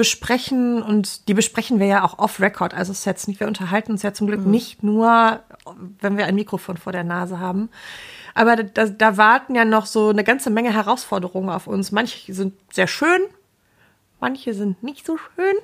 besprechen 0.00 0.82
und 0.82 1.28
die 1.28 1.34
besprechen 1.34 1.78
wir 1.78 1.86
ja 1.86 2.04
auch 2.04 2.18
off-Record. 2.18 2.72
Also 2.72 2.90
es 2.90 3.00
ist 3.00 3.04
jetzt 3.04 3.28
nicht, 3.28 3.38
wir 3.38 3.46
unterhalten 3.46 3.92
uns 3.92 4.02
ja 4.02 4.14
zum 4.14 4.28
Glück 4.28 4.40
mhm. 4.46 4.50
nicht 4.50 4.82
nur, 4.82 5.40
wenn 6.00 6.16
wir 6.16 6.26
ein 6.26 6.34
Mikrofon 6.34 6.76
vor 6.76 6.92
der 6.92 7.04
Nase 7.04 7.38
haben. 7.38 7.68
Aber 8.34 8.56
da, 8.56 8.86
da 8.86 9.16
warten 9.16 9.54
ja 9.54 9.64
noch 9.64 9.86
so 9.86 10.08
eine 10.08 10.24
ganze 10.24 10.50
Menge 10.50 10.72
Herausforderungen 10.72 11.50
auf 11.50 11.66
uns. 11.66 11.92
Manche 11.92 12.32
sind 12.32 12.54
sehr 12.72 12.86
schön, 12.86 13.20
manche 14.20 14.54
sind 14.54 14.82
nicht 14.82 15.06
so 15.06 15.16
schön. 15.16 15.54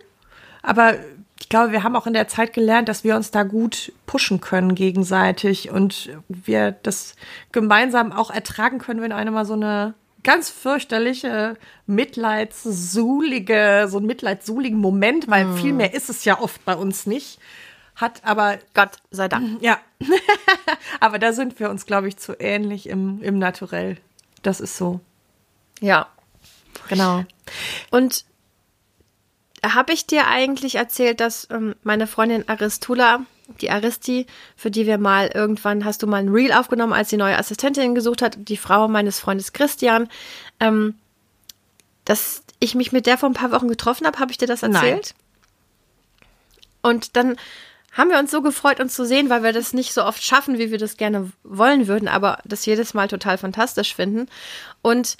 Aber 0.62 0.94
ich 1.38 1.48
glaube, 1.48 1.72
wir 1.72 1.82
haben 1.82 1.96
auch 1.96 2.06
in 2.06 2.12
der 2.12 2.28
Zeit 2.28 2.52
gelernt, 2.52 2.88
dass 2.88 3.04
wir 3.04 3.14
uns 3.14 3.30
da 3.30 3.42
gut 3.42 3.92
pushen 4.06 4.40
können 4.40 4.74
gegenseitig 4.74 5.70
und 5.70 6.10
wir 6.28 6.72
das 6.72 7.14
gemeinsam 7.52 8.12
auch 8.12 8.30
ertragen 8.30 8.78
können, 8.78 9.00
wenn 9.00 9.12
einer 9.12 9.30
mal 9.30 9.44
so 9.44 9.52
eine 9.52 9.94
ganz 10.24 10.50
fürchterliche, 10.50 11.56
mitleidssulige, 11.86 13.86
so 13.88 13.98
einen 13.98 14.06
mitleidssuligen 14.06 14.78
Moment, 14.78 15.28
weil 15.28 15.44
mm. 15.44 15.56
viel 15.56 15.72
mehr 15.72 15.94
ist 15.94 16.10
es 16.10 16.24
ja 16.24 16.40
oft 16.40 16.64
bei 16.64 16.74
uns 16.74 17.06
nicht 17.06 17.38
hat, 17.96 18.24
aber 18.24 18.58
Gott 18.74 18.98
sei 19.10 19.28
Dank. 19.28 19.60
Ja. 19.62 19.78
aber 21.00 21.18
da 21.18 21.32
sind 21.32 21.58
wir 21.58 21.70
uns, 21.70 21.86
glaube 21.86 22.08
ich, 22.08 22.16
zu 22.18 22.34
ähnlich 22.38 22.88
im, 22.88 23.22
im 23.22 23.38
Naturell. 23.38 23.96
Das 24.42 24.60
ist 24.60 24.76
so. 24.76 25.00
Ja. 25.80 26.08
Genau. 26.88 27.24
Und 27.90 28.24
habe 29.64 29.92
ich 29.92 30.06
dir 30.06 30.28
eigentlich 30.28 30.76
erzählt, 30.76 31.20
dass 31.20 31.48
ähm, 31.50 31.74
meine 31.82 32.06
Freundin 32.06 32.48
Aristula, 32.48 33.24
die 33.60 33.70
Aristi, 33.70 34.26
für 34.56 34.70
die 34.70 34.86
wir 34.86 34.98
mal 34.98 35.28
irgendwann, 35.28 35.84
hast 35.84 36.02
du 36.02 36.06
mal 36.06 36.18
ein 36.18 36.28
Reel 36.28 36.52
aufgenommen, 36.52 36.92
als 36.92 37.10
sie 37.10 37.16
neue 37.16 37.38
Assistentin 37.38 37.94
gesucht 37.94 38.22
hat, 38.22 38.36
die 38.38 38.56
Frau 38.56 38.88
meines 38.88 39.18
Freundes 39.18 39.52
Christian, 39.52 40.08
ähm, 40.60 40.96
dass 42.04 42.42
ich 42.60 42.74
mich 42.74 42.92
mit 42.92 43.06
der 43.06 43.18
vor 43.18 43.28
ein 43.28 43.34
paar 43.34 43.52
Wochen 43.52 43.68
getroffen 43.68 44.06
habe, 44.06 44.18
habe 44.18 44.30
ich 44.30 44.38
dir 44.38 44.46
das 44.46 44.62
erzählt? 44.62 45.14
Nein. 45.14 45.26
Und 46.82 47.16
dann 47.16 47.36
haben 47.96 48.10
wir 48.10 48.18
uns 48.18 48.30
so 48.30 48.42
gefreut, 48.42 48.80
uns 48.80 48.94
zu 48.94 49.06
sehen, 49.06 49.30
weil 49.30 49.42
wir 49.42 49.52
das 49.52 49.72
nicht 49.72 49.92
so 49.92 50.04
oft 50.04 50.22
schaffen, 50.22 50.58
wie 50.58 50.70
wir 50.70 50.78
das 50.78 50.96
gerne 50.96 51.32
wollen 51.42 51.86
würden, 51.86 52.08
aber 52.08 52.38
das 52.44 52.66
jedes 52.66 52.94
Mal 52.94 53.08
total 53.08 53.38
fantastisch 53.38 53.94
finden. 53.94 54.28
Und 54.82 55.16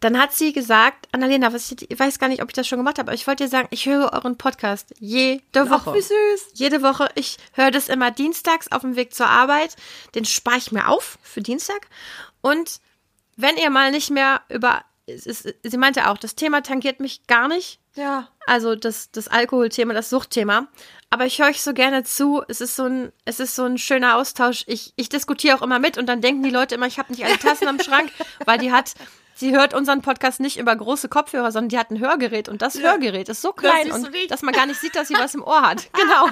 dann 0.00 0.18
hat 0.18 0.32
sie 0.32 0.52
gesagt, 0.52 1.08
Annalena, 1.12 1.52
was 1.52 1.72
ich, 1.72 1.90
ich, 1.90 1.98
weiß 1.98 2.18
gar 2.18 2.28
nicht, 2.28 2.42
ob 2.42 2.48
ich 2.48 2.54
das 2.54 2.68
schon 2.68 2.78
gemacht 2.78 2.98
habe, 2.98 3.08
aber 3.08 3.14
ich 3.14 3.26
wollte 3.26 3.44
dir 3.44 3.50
sagen, 3.50 3.68
ich 3.70 3.86
höre 3.86 4.12
euren 4.12 4.38
Podcast 4.38 4.94
jede 5.00 5.68
Woche. 5.70 5.90
Ach, 5.90 5.94
wie 5.94 6.00
süß. 6.00 6.50
Jede 6.54 6.82
Woche. 6.82 7.08
Ich 7.16 7.36
höre 7.52 7.72
das 7.72 7.88
immer 7.88 8.10
dienstags 8.10 8.70
auf 8.70 8.82
dem 8.82 8.96
Weg 8.96 9.12
zur 9.12 9.26
Arbeit. 9.26 9.74
Den 10.14 10.24
spare 10.24 10.58
ich 10.58 10.70
mir 10.70 10.88
auf 10.88 11.18
für 11.22 11.40
Dienstag. 11.40 11.88
Und 12.40 12.80
wenn 13.36 13.56
ihr 13.56 13.70
mal 13.70 13.90
nicht 13.90 14.10
mehr 14.10 14.42
über, 14.48 14.82
ist, 15.08 15.54
sie 15.62 15.76
meinte 15.76 16.08
auch, 16.08 16.18
das 16.18 16.34
Thema 16.34 16.62
tangiert 16.62 17.00
mich 17.00 17.26
gar 17.26 17.48
nicht. 17.48 17.80
Ja. 17.94 18.28
Also 18.46 18.74
das, 18.74 19.10
das 19.10 19.28
Alkoholthema, 19.28 19.94
das 19.94 20.10
Suchtthema. 20.10 20.68
Aber 21.10 21.26
ich 21.26 21.38
höre 21.38 21.48
euch 21.48 21.62
so 21.62 21.72
gerne 21.72 22.04
zu. 22.04 22.42
Es 22.48 22.60
ist 22.60 22.76
so 22.76 22.84
ein, 22.84 23.12
es 23.24 23.40
ist 23.40 23.54
so 23.54 23.64
ein 23.64 23.78
schöner 23.78 24.16
Austausch. 24.16 24.64
Ich, 24.66 24.92
ich 24.96 25.08
diskutiere 25.08 25.56
auch 25.56 25.62
immer 25.62 25.78
mit 25.78 25.98
und 25.98 26.06
dann 26.06 26.20
denken 26.20 26.42
die 26.42 26.50
Leute 26.50 26.74
immer, 26.74 26.86
ich 26.86 26.98
habe 26.98 27.12
nicht 27.12 27.24
alle 27.24 27.38
Tassen 27.38 27.68
am 27.68 27.80
Schrank, 27.80 28.10
weil 28.44 28.58
die 28.58 28.72
hat, 28.72 28.94
sie 29.38 29.54
hört 29.54 29.72
unseren 29.72 30.02
Podcast 30.02 30.40
nicht 30.40 30.58
über 30.58 30.74
große 30.74 31.08
Kopfhörer, 31.08 31.52
sondern 31.52 31.68
die 31.68 31.78
hat 31.78 31.90
ein 31.90 32.00
Hörgerät 32.00 32.48
und 32.48 32.60
das 32.60 32.74
ja. 32.74 32.90
Hörgerät 32.90 33.28
ist 33.28 33.40
so 33.40 33.52
klein 33.52 33.92
und 33.92 34.10
dass 34.28 34.42
man 34.42 34.52
gar 34.52 34.66
nicht 34.66 34.80
sieht, 34.80 34.96
dass 34.96 35.08
sie 35.08 35.14
was 35.14 35.34
im 35.34 35.42
Ohr 35.42 35.62
hat. 35.62 35.88
Genau. 35.98 36.28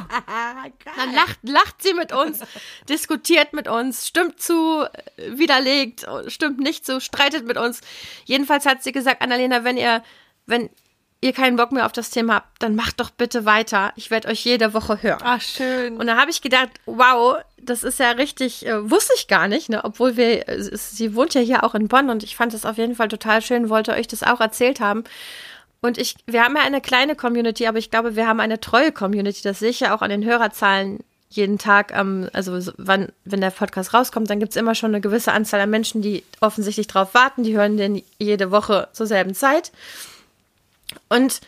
Dann 0.96 1.12
lacht, 1.14 1.38
lacht 1.42 1.82
sie 1.82 1.92
mit 1.92 2.12
uns, 2.12 2.40
diskutiert 2.88 3.52
mit 3.52 3.68
uns, 3.68 4.06
stimmt 4.06 4.40
zu, 4.40 4.86
widerlegt, 5.16 6.06
stimmt 6.28 6.60
nicht 6.60 6.86
zu, 6.86 7.00
streitet 7.00 7.46
mit 7.46 7.58
uns. 7.58 7.80
Jedenfalls 8.24 8.64
hat 8.64 8.82
sie 8.82 8.92
gesagt, 8.92 9.22
Annalena, 9.22 9.64
wenn 9.64 9.76
ihr, 9.76 10.02
wenn 10.46 10.70
ihr 11.20 11.32
keinen 11.32 11.56
Bock 11.56 11.72
mehr 11.72 11.86
auf 11.86 11.92
das 11.92 12.10
Thema 12.10 12.36
habt, 12.36 12.62
dann 12.62 12.76
macht 12.76 13.00
doch 13.00 13.10
bitte 13.10 13.44
weiter. 13.44 13.92
Ich 13.96 14.10
werde 14.10 14.28
euch 14.28 14.44
jede 14.44 14.74
Woche 14.74 15.02
hören. 15.02 15.20
Ach, 15.24 15.40
schön. 15.40 15.96
Und 15.96 16.06
da 16.06 16.16
habe 16.16 16.30
ich 16.30 16.42
gedacht, 16.42 16.68
wow, 16.84 17.36
das 17.56 17.84
ist 17.84 17.98
ja 17.98 18.10
richtig, 18.12 18.66
äh, 18.66 18.90
wusste 18.90 19.12
ich 19.16 19.26
gar 19.26 19.48
nicht, 19.48 19.68
ne? 19.68 19.84
obwohl 19.84 20.16
wir, 20.16 20.48
äh, 20.48 20.60
sie 20.60 21.14
wohnt 21.14 21.34
ja 21.34 21.40
hier 21.40 21.64
auch 21.64 21.74
in 21.74 21.88
Bonn 21.88 22.10
und 22.10 22.22
ich 22.22 22.36
fand 22.36 22.54
das 22.54 22.66
auf 22.66 22.76
jeden 22.76 22.94
Fall 22.94 23.08
total 23.08 23.42
schön, 23.42 23.70
wollte 23.70 23.92
euch 23.92 24.08
das 24.08 24.22
auch 24.22 24.40
erzählt 24.40 24.80
haben. 24.80 25.04
Und 25.80 25.98
ich, 25.98 26.16
wir 26.26 26.42
haben 26.42 26.56
ja 26.56 26.62
eine 26.62 26.80
kleine 26.80 27.16
Community, 27.16 27.66
aber 27.66 27.78
ich 27.78 27.90
glaube, 27.90 28.16
wir 28.16 28.26
haben 28.26 28.40
eine 28.40 28.60
treue 28.60 28.92
Community. 28.92 29.42
Das 29.42 29.58
sehe 29.58 29.70
ich 29.70 29.80
ja 29.80 29.94
auch 29.94 30.02
an 30.02 30.10
den 30.10 30.24
Hörerzahlen 30.24 31.00
jeden 31.28 31.58
Tag, 31.58 31.92
ähm, 31.94 32.28
also 32.32 32.72
wann, 32.76 33.08
wenn 33.24 33.40
der 33.40 33.50
Podcast 33.50 33.94
rauskommt, 33.94 34.30
dann 34.30 34.40
gibt 34.40 34.50
es 34.50 34.56
immer 34.56 34.74
schon 34.74 34.90
eine 34.90 35.00
gewisse 35.00 35.32
Anzahl 35.32 35.60
an 35.60 35.70
Menschen, 35.70 36.02
die 36.02 36.24
offensichtlich 36.40 36.86
drauf 36.86 37.14
warten. 37.14 37.42
Die 37.42 37.56
hören 37.56 37.76
den 37.76 38.02
jede 38.18 38.50
Woche 38.50 38.88
zur 38.92 39.06
selben 39.06 39.34
Zeit. 39.34 39.72
Und 41.08 41.40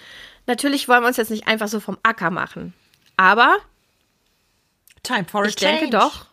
natürlich 0.46 0.88
wollen 0.88 1.02
wir 1.02 1.08
uns 1.08 1.16
jetzt 1.16 1.30
nicht 1.30 1.46
einfach 1.46 1.68
so 1.68 1.80
vom 1.80 1.98
Acker 2.02 2.30
machen. 2.30 2.74
Aber 3.16 3.56
Time 5.02 5.24
for 5.24 5.42
a 5.42 5.46
ich 5.46 5.56
change. 5.56 5.80
denke 5.80 5.98
doch, 5.98 6.26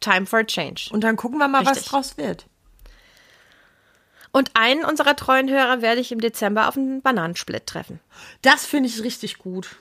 Time 0.00 0.26
for 0.26 0.40
a 0.40 0.44
change. 0.44 0.88
Und 0.90 1.02
dann 1.02 1.16
gucken 1.16 1.38
wir 1.38 1.48
mal, 1.48 1.58
Richtig. 1.58 1.76
was 1.76 1.84
draus 1.84 2.16
wird. 2.16 2.46
Und 4.32 4.50
einen 4.54 4.84
unserer 4.84 5.16
treuen 5.16 5.48
Hörer 5.48 5.80
werde 5.80 6.00
ich 6.00 6.12
im 6.12 6.20
Dezember 6.20 6.68
auf 6.68 6.76
einen 6.76 7.00
Bananensplit 7.00 7.66
treffen. 7.66 8.00
Das 8.42 8.66
finde 8.66 8.88
ich 8.88 9.02
richtig 9.02 9.38
gut. 9.38 9.76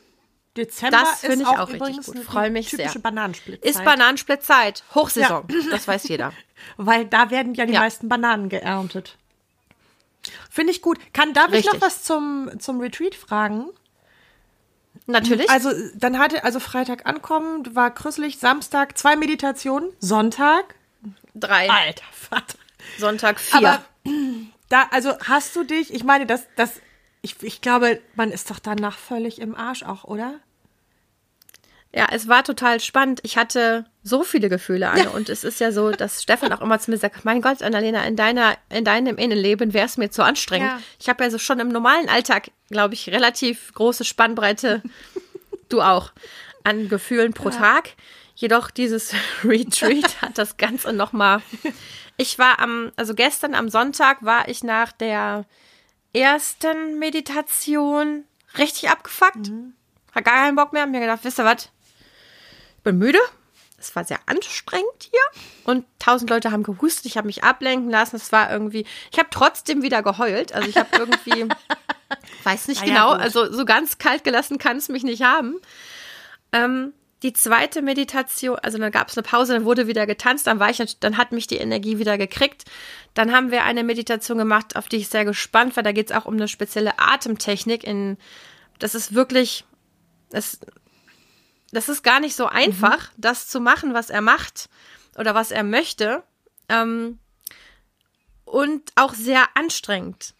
Dezember 0.56 1.00
das 1.00 1.20
finde 1.20 1.42
ich 1.42 1.48
auch 1.48 1.68
richtig 1.68 2.06
gut. 2.06 2.20
Freue 2.20 2.50
mich 2.50 2.70
typische 2.70 2.92
sehr. 2.92 3.02
Bananensplit-Zeit. 3.02 3.70
Ist 3.70 3.84
Bananensplit-Zeit. 3.84 4.84
Hochsaison. 4.96 5.46
Ja. 5.50 5.72
Das 5.72 5.88
weiß 5.88 6.08
jeder. 6.08 6.32
Weil 6.78 7.06
da 7.06 7.30
werden 7.30 7.54
ja 7.56 7.66
die 7.66 7.74
ja. 7.74 7.82
meisten 7.82 8.08
Bananen 8.08 8.48
geerntet. 8.48 9.18
Finde 10.50 10.72
ich 10.72 10.82
gut. 10.82 11.00
Kann, 11.14 11.34
darf 11.34 11.52
Richtig. 11.52 11.66
ich 11.66 11.74
noch 11.74 11.82
was 11.82 12.04
zum, 12.04 12.52
zum 12.60 12.80
Retreat 12.80 13.16
fragen? 13.16 13.70
Natürlich. 15.08 15.50
Also, 15.50 15.72
dann 15.96 16.18
hatte, 16.18 16.44
also 16.44 16.60
Freitag 16.60 17.06
ankommen, 17.06 17.76
war 17.76 17.94
krüsselig, 17.94 18.40
Samstag 18.40 18.98
zwei 18.98 19.16
Meditationen, 19.16 19.92
Sonntag 20.00 20.76
drei. 21.36 21.70
Alter 21.70 22.06
Vater. 22.12 22.58
Sonntag 22.98 23.40
vier. 23.40 23.58
Aber 23.58 23.86
da, 24.70 24.88
also 24.92 25.18
hast 25.20 25.56
du 25.56 25.64
dich, 25.64 25.94
ich 25.94 26.04
meine, 26.04 26.26
das, 26.26 26.46
das, 26.56 26.82
ich, 27.22 27.42
ich 27.44 27.62
glaube, 27.62 28.02
man 28.16 28.32
ist 28.32 28.50
doch 28.50 28.60
danach 28.60 28.98
völlig 28.98 29.40
im 29.40 29.56
Arsch 29.56 29.84
auch, 29.84 30.06
oder? 30.06 30.40
Ja, 31.96 32.08
es 32.12 32.28
war 32.28 32.44
total 32.44 32.82
spannend. 32.82 33.22
Ich 33.24 33.38
hatte 33.38 33.86
so 34.04 34.24
viele 34.24 34.50
Gefühle, 34.50 34.90
Anne. 34.90 35.06
Ja. 35.06 35.10
Und 35.12 35.30
es 35.30 35.46
ist 35.46 35.62
ja 35.62 35.72
so, 35.72 35.92
dass 35.92 36.22
Stefan 36.22 36.52
auch 36.52 36.60
immer 36.60 36.78
zu 36.78 36.92
mir 36.92 36.98
sagt, 36.98 37.24
mein 37.24 37.42
Gott, 37.42 37.64
Annalena, 37.64 38.04
in 38.04 38.18
deiner, 38.18 38.58
in 38.68 38.84
deinem 38.84 39.16
Innenleben 39.16 39.74
wäre 39.74 39.86
es 39.86 39.96
mir 39.96 40.12
zu 40.12 40.22
anstrengend. 40.22 40.72
Ja. 40.72 40.80
Ich 41.00 41.08
habe 41.08 41.24
ja 41.24 41.30
so 41.30 41.38
schon 41.38 41.62
im 41.62 41.70
normalen 41.70 42.10
Alltag, 42.10 42.52
glaube 42.70 42.96
ich, 42.96 43.08
relativ 43.08 43.74
große 43.76 44.04
Spannbreite, 44.04 44.84
du 45.70 45.82
auch, 45.82 46.12
an 46.66 46.90
Gefühlen 46.90 47.32
pro 47.32 47.50
ja. 47.50 47.56
Tag. 47.56 47.92
Jedoch 48.36 48.72
dieses 48.72 49.14
Retreat 49.46 50.18
hat 50.22 50.38
das 50.38 50.58
Ganze 50.58 50.92
nochmal. 50.92 51.42
Ich 52.18 52.38
war 52.38 52.60
am, 52.60 52.92
also 52.98 53.16
gestern 53.16 53.56
am 53.56 53.70
Sonntag 53.70 54.18
war 54.22 54.50
ich 54.50 54.66
nach 54.66 54.92
der 54.92 55.46
ersten 56.12 57.00
Meditation 57.00 58.26
richtig 58.58 58.90
abgefuckt. 58.90 59.48
Mhm. 59.48 59.76
Hat 60.14 60.26
gar 60.26 60.44
keinen 60.44 60.58
Bock 60.58 60.74
mehr. 60.74 60.82
Hab 60.82 60.90
mir 60.90 61.00
gedacht, 61.00 61.20
wisst 61.24 61.40
ihr 61.40 61.46
was? 61.46 61.70
Bin 62.86 62.98
müde. 62.98 63.20
Es 63.78 63.96
war 63.96 64.06
sehr 64.06 64.20
anstrengend 64.26 65.10
hier 65.12 65.42
und 65.66 65.86
tausend 66.00 66.30
Leute 66.30 66.52
haben 66.52 66.64
gehustet. 66.64 67.06
Ich 67.08 67.18
habe 67.18 67.28
mich 67.28 67.44
ablenken 67.44 67.90
lassen. 67.90 68.16
Es 68.16 68.32
war 68.32 68.50
irgendwie, 68.50 68.86
ich 69.12 69.20
habe 69.20 69.28
trotzdem 69.30 69.82
wieder 69.82 70.02
geheult. 70.02 70.54
Also 70.54 70.70
ich 70.70 70.78
habe 70.78 70.90
irgendwie, 70.98 71.50
weiß 72.44 72.70
nicht 72.70 72.82
ja, 72.82 72.88
genau, 72.88 73.12
ja, 73.12 73.20
also 73.20 73.52
so 73.52 73.66
ganz 73.66 73.98
kalt 73.98 74.24
gelassen 74.24 74.58
kann 74.58 74.78
es 74.78 74.88
mich 74.88 75.04
nicht 75.04 75.24
haben. 75.24 75.58
Ähm, 76.54 76.94
die 77.22 77.34
zweite 77.34 77.82
Meditation, 77.82 78.58
also 78.60 78.78
dann 78.78 78.92
gab 78.92 79.10
es 79.10 79.18
eine 79.18 79.24
Pause, 79.24 79.54
dann 79.54 79.66
wurde 79.66 79.88
wieder 79.88 80.06
getanzt, 80.06 80.48
dann 80.48 80.60
war 80.60 80.70
ich, 80.70 81.00
dann 81.00 81.18
hat 81.18 81.32
mich 81.32 81.48
die 81.48 81.58
Energie 81.58 81.98
wieder 81.98 82.18
gekriegt. 82.18 82.66
Dann 83.14 83.32
haben 83.32 83.52
wir 83.52 83.64
eine 83.64 83.84
Meditation 83.84 84.38
gemacht, 84.38 84.76
auf 84.76 84.88
die 84.88 84.98
ich 84.98 85.10
sehr 85.10 85.26
gespannt 85.26 85.76
war. 85.76 85.84
Da 85.84 85.92
geht 85.92 86.12
es 86.12 86.16
auch 86.16 86.26
um 86.26 86.36
eine 86.36 86.48
spezielle 86.48 86.98
Atemtechnik. 86.98 87.84
In, 87.84 88.18
das 88.80 88.96
ist 88.96 89.14
wirklich, 89.14 89.66
das 90.30 90.60
das 91.72 91.90
ist 91.90 92.04
gar 92.04 92.20
nicht 92.20 92.36
so 92.36 92.46
einfach, 92.48 93.12
mhm. 93.12 93.22
das 93.22 93.48
zu 93.48 93.60
machen, 93.60 93.94
was 93.94 94.10
er 94.10 94.22
macht. 94.22 94.70
oder 95.18 95.34
was 95.34 95.52
er 95.52 95.64
möchte. 95.64 96.24
Ähm, 96.70 97.20
und 98.46 98.92
auch 98.96 99.14
sehr 99.14 99.44
anstrengend. 99.56 100.34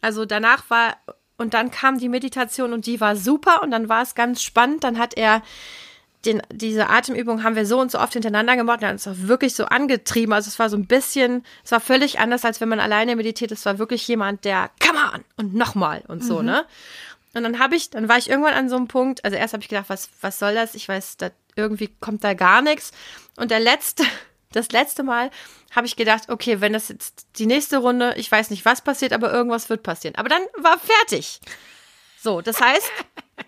Also 0.00 0.24
danach 0.24 0.68
war, 0.70 0.96
und 1.36 1.54
dann 1.54 1.70
kam 1.70 1.98
die 1.98 2.08
Meditation 2.08 2.72
und 2.72 2.86
die 2.86 3.00
war 3.00 3.16
super 3.16 3.62
und 3.62 3.70
dann 3.70 3.88
war 3.88 4.02
es 4.02 4.14
ganz 4.14 4.42
spannend. 4.42 4.84
Dann 4.84 4.98
hat 4.98 5.16
er 5.16 5.42
den, 6.24 6.40
diese 6.52 6.88
Atemübung 6.88 7.42
haben 7.42 7.56
wir 7.56 7.66
so 7.66 7.80
und 7.80 7.90
so 7.90 7.98
oft 7.98 8.12
hintereinander 8.12 8.56
gemacht 8.56 8.78
und 8.78 8.84
dann 8.84 8.96
ist 8.96 9.08
auch 9.08 9.14
wirklich 9.16 9.54
so 9.54 9.64
angetrieben. 9.64 10.32
Also 10.32 10.48
es 10.48 10.58
war 10.58 10.70
so 10.70 10.76
ein 10.76 10.86
bisschen, 10.86 11.44
es 11.64 11.72
war 11.72 11.80
völlig 11.80 12.20
anders, 12.20 12.44
als 12.44 12.60
wenn 12.60 12.68
man 12.68 12.80
alleine 12.80 13.16
meditiert. 13.16 13.50
Es 13.50 13.66
war 13.66 13.78
wirklich 13.78 14.06
jemand, 14.06 14.44
der, 14.44 14.70
come 14.80 15.00
on 15.14 15.24
und 15.36 15.54
nochmal 15.54 16.04
und 16.08 16.24
so, 16.24 16.38
mhm. 16.38 16.46
ne? 16.46 16.64
Und 17.34 17.42
dann 17.42 17.58
habe 17.58 17.76
ich, 17.76 17.90
dann 17.90 18.08
war 18.08 18.18
ich 18.18 18.28
irgendwann 18.28 18.54
an 18.54 18.68
so 18.68 18.76
einem 18.76 18.88
Punkt, 18.88 19.24
also 19.24 19.36
erst 19.36 19.54
habe 19.54 19.62
ich 19.62 19.68
gedacht, 19.68 19.88
was, 19.88 20.10
was 20.20 20.38
soll 20.38 20.54
das? 20.54 20.74
Ich 20.74 20.88
weiß, 20.88 21.16
da, 21.16 21.30
irgendwie 21.56 21.88
kommt 22.00 22.24
da 22.24 22.34
gar 22.34 22.62
nichts. 22.62 22.92
Und 23.36 23.50
der 23.50 23.60
letzte, 23.60 24.04
das 24.52 24.70
letzte 24.70 25.02
Mal 25.02 25.30
habe 25.74 25.86
ich 25.86 25.96
gedacht, 25.96 26.28
okay, 26.28 26.60
wenn 26.60 26.74
das 26.74 26.88
jetzt 26.88 27.26
die 27.36 27.46
nächste 27.46 27.78
Runde, 27.78 28.14
ich 28.16 28.30
weiß 28.30 28.50
nicht, 28.50 28.64
was 28.64 28.82
passiert, 28.82 29.12
aber 29.12 29.32
irgendwas 29.32 29.70
wird 29.70 29.82
passieren. 29.82 30.16
Aber 30.16 30.28
dann 30.28 30.42
war 30.58 30.78
fertig. 30.78 31.40
So, 32.18 32.42
das 32.42 32.60
heißt, 32.60 32.90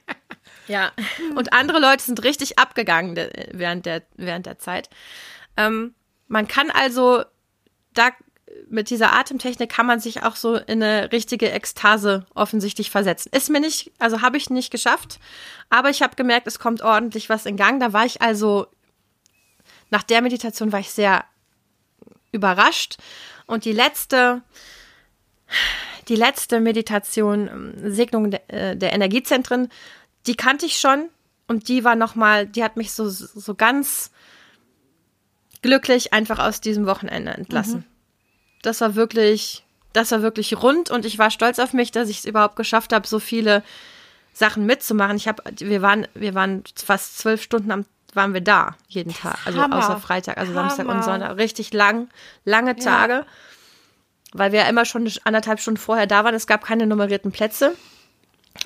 ja, 0.66 0.92
und 1.37 1.53
andere 1.53 1.79
Leute 1.79 2.03
sind 2.03 2.25
richtig 2.25 2.59
abgegangen 2.59 3.16
während 3.53 3.85
der, 3.87 4.03
während 4.16 4.47
der 4.47 4.59
Zeit. 4.59 4.88
Ähm, 5.57 5.94
man 6.27 6.49
kann 6.49 6.70
also 6.70 7.25
da 7.92 8.11
mit 8.69 8.90
dieser 8.90 9.12
Atemtechnik 9.12 9.71
kann 9.71 9.87
man 9.87 10.01
sich 10.01 10.23
auch 10.23 10.37
so 10.37 10.57
in 10.57 10.83
eine 10.83 11.12
richtige 11.12 11.51
Ekstase 11.51 12.27
offensichtlich 12.35 12.90
versetzen. 12.90 13.31
Ist 13.33 13.51
mir 13.51 13.61
nicht, 13.61 13.93
also 13.99 14.23
habe 14.23 14.37
ich 14.37 14.51
nicht 14.51 14.71
geschafft, 14.71 15.19
aber 15.71 15.90
ich 15.90 16.03
habe 16.03 16.17
gemerkt, 16.17 16.47
es 16.47 16.59
kommt 16.59 16.83
ordentlich 16.83 17.29
was 17.29 17.47
in 17.47 17.57
Gang. 17.57 17.81
Da 17.81 17.93
war 17.93 18.05
ich 18.05 18.23
also, 18.23 18.67
nach 19.90 20.03
der 20.03 20.23
Meditation 20.23 20.73
war 20.73 20.81
ich 20.81 20.90
sehr 20.90 21.25
überrascht. 22.33 22.97
Und 23.47 23.64
die 23.64 23.73
letzte, 23.73 24.43
die 26.09 26.17
letzte 26.17 26.61
Meditation, 26.61 27.49
ähm, 27.49 27.93
Segnung 27.93 28.31
der, 28.31 28.51
äh, 28.53 28.77
der 28.77 28.93
Energiezentren, 28.93 29.69
die 30.27 30.37
kannte 30.37 30.67
ich 30.67 30.79
schon 30.79 31.09
und 31.47 31.69
die 31.69 31.85
war 31.85 31.97
nochmal, 31.97 32.47
die 32.47 32.64
hat 32.64 32.77
mich 32.77 32.93
so, 32.93 33.09
so 33.09 33.55
ganz 33.55 34.11
glücklich 35.62 36.12
einfach 36.12 36.38
aus 36.38 36.61
diesem 36.61 36.87
Wochenende 36.87 37.33
entlassen. 37.33 37.81
Mhm. 37.81 37.93
Das 38.66 38.81
war 38.81 38.94
wirklich, 38.94 39.64
das 39.92 40.11
war 40.11 40.22
wirklich 40.22 40.62
rund 40.62 40.90
und 40.90 41.05
ich 41.05 41.18
war 41.18 41.31
stolz 41.31 41.59
auf 41.59 41.72
mich, 41.72 41.92
dass 41.92 42.09
ich 42.09 42.18
es 42.18 42.24
überhaupt 42.24 42.57
geschafft 42.57 42.92
habe, 42.92 43.07
so 43.07 43.18
viele 43.18 43.62
Sachen 44.33 44.66
mitzumachen. 44.66 45.16
Ich 45.16 45.29
habe, 45.29 45.42
wir 45.59 45.83
waren, 45.83 46.07
wir 46.14 46.35
waren 46.35 46.64
fast 46.74 47.18
zwölf 47.18 47.42
Stunden 47.42 47.70
am 47.70 47.85
waren 48.14 48.33
wir 48.33 48.40
da 48.40 48.77
jeden 48.87 49.12
Tag, 49.12 49.38
also 49.44 49.61
Hammer. 49.61 49.79
außer 49.79 49.98
Freitag, 49.98 50.38
also 50.38 50.55
Hammer. 50.55 50.70
Samstag 50.70 50.87
und 50.87 51.03
Sonntag, 51.03 51.37
richtig 51.37 51.72
lang, 51.72 52.09
lange 52.44 52.77
Tage, 52.77 53.12
ja. 53.12 53.27
weil 54.33 54.53
wir 54.53 54.61
ja 54.61 54.68
immer 54.68 54.85
schon 54.85 55.11
anderthalb 55.24 55.59
Stunden 55.61 55.79
vorher 55.79 56.07
da 56.07 56.22
waren. 56.22 56.35
Es 56.35 56.46
gab 56.46 56.64
keine 56.64 56.87
nummerierten 56.87 57.33
Plätze. 57.33 57.74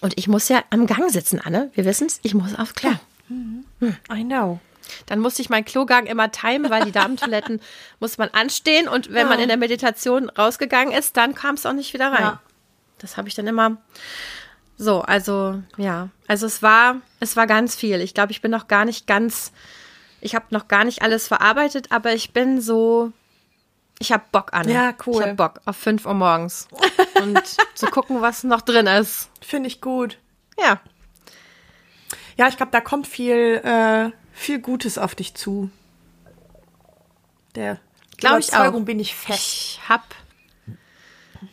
Und 0.03 0.19
ich 0.19 0.29
muss 0.29 0.51
ja 0.51 0.63
am 0.69 0.87
Gang 0.87 1.11
sitzen, 1.11 1.41
Anne. 1.41 1.71
Wir 1.73 1.87
wissen 1.87 2.09
es, 2.09 2.21
ich 2.23 2.35
muss 2.35 2.59
aufs 2.59 2.75
Klo. 2.75 2.91
Ja. 2.91 3.01
Mhm. 3.29 3.65
I 4.13 4.23
know. 4.23 4.61
Dann 5.07 5.21
musste 5.21 5.43
ich 5.43 5.51
meinen 5.51 5.65
Klogang 5.65 6.07
immer 6.07 6.31
timen, 6.31 6.71
weil 6.71 6.85
die 6.85 6.93
Damentoiletten 6.93 7.61
muss 8.01 8.19
man 8.19 8.29
anstehen 8.31 8.89
und 8.89 9.09
wenn 9.11 9.27
ja. 9.27 9.29
man 9.29 9.41
in 9.41 9.49
der 9.49 9.57
Meditation 9.57 10.31
rausgegangen 10.31 10.93
ist, 10.93 11.17
dann 11.17 11.35
kam 11.35 11.55
es 11.55 11.67
auch 11.67 11.73
nicht 11.73 11.95
wieder 11.95 12.13
rein. 12.13 12.23
Ja. 12.23 12.41
Das 12.99 13.17
habe 13.17 13.29
ich 13.29 13.35
dann 13.35 13.47
immer 13.47 13.77
so, 14.77 15.03
also 15.03 15.63
ja, 15.77 16.09
also 16.27 16.47
es 16.47 16.63
war 16.63 16.97
es 17.21 17.37
war 17.37 17.47
ganz 17.47 17.75
viel. 17.77 18.01
Ich 18.01 18.15
glaube, 18.15 18.33
ich 18.33 18.41
bin 18.41 18.51
noch 18.51 18.69
gar 18.69 18.85
nicht 18.85 19.07
ganz 19.07 19.53
ich 20.21 20.35
habe 20.35 20.47
noch 20.51 20.67
gar 20.67 20.85
nicht 20.85 21.03
alles 21.03 21.29
verarbeitet, 21.29 21.93
aber 21.93 22.13
ich 22.13 22.33
bin 22.33 22.61
so 22.61 23.13
ich 23.99 24.13
habe 24.13 24.25
Bock 24.31 24.53
an. 24.53 24.69
Ja, 24.69 24.95
cool. 25.07 25.17
Ich 25.17 25.23
habe 25.23 25.35
Bock 25.35 25.61
auf 25.65 25.77
5 25.77 26.07
Uhr 26.07 26.15
morgens. 26.15 26.69
Und 27.21 27.43
zu 27.75 27.87
gucken, 27.87 28.21
was 28.23 28.45
noch 28.45 28.61
drin 28.61 28.87
ist. 28.87 29.29
Finde 29.41 29.67
ich 29.67 29.81
gut. 29.81 30.19
Ja. 30.59 30.81
Ja, 32.37 32.47
ich 32.47 32.57
glaube, 32.57 32.71
da 32.71 32.81
kommt 32.81 33.09
viel, 33.09 33.61
äh, 33.65 34.11
viel 34.39 34.61
Gutes 34.61 34.99
auf 34.99 35.15
dich 35.15 35.35
zu. 35.35 35.71
Der 37.55 37.79
glaube 38.17 38.41
ich 38.41 38.55
auch. 38.55 38.81
bin 38.81 39.01
ich 39.01 39.15
fest. 39.15 39.39
Ich 39.39 39.81
hab 39.89 40.03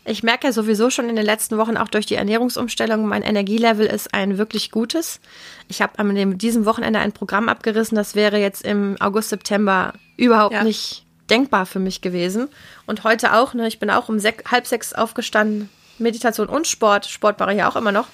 ich 0.03 0.23
merke 0.23 0.47
ja 0.47 0.53
sowieso 0.53 0.89
schon 0.89 1.09
in 1.09 1.15
den 1.15 1.25
letzten 1.25 1.57
Wochen 1.57 1.77
auch 1.77 1.87
durch 1.87 2.05
die 2.05 2.15
Ernährungsumstellung, 2.15 3.05
mein 3.05 3.21
Energielevel 3.21 3.85
ist 3.85 4.13
ein 4.13 4.37
wirklich 4.37 4.71
gutes. 4.71 5.19
Ich 5.67 5.81
habe 5.81 5.99
an 5.99 6.37
diesem 6.39 6.65
Wochenende 6.65 6.99
ein 6.99 7.11
Programm 7.11 7.49
abgerissen, 7.49 7.95
das 7.95 8.15
wäre 8.15 8.39
jetzt 8.39 8.63
im 8.63 8.95
August, 8.99 9.29
September 9.29 9.93
überhaupt 10.17 10.53
ja. 10.53 10.63
nicht 10.63 11.05
denkbar 11.29 11.65
für 11.65 11.79
mich 11.79 12.01
gewesen. 12.01 12.49
Und 12.85 13.03
heute 13.03 13.33
auch, 13.33 13.53
ne? 13.53 13.67
Ich 13.67 13.79
bin 13.79 13.89
auch 13.89 14.09
um 14.09 14.19
sech, 14.19 14.43
halb 14.49 14.67
sechs 14.67 14.93
aufgestanden. 14.93 15.69
Meditation 15.97 16.49
und 16.49 16.67
Sport. 16.67 17.05
Sport 17.05 17.39
mache 17.39 17.53
ich 17.53 17.59
ja 17.59 17.69
auch 17.69 17.75
immer 17.75 17.91
noch. 17.91 18.07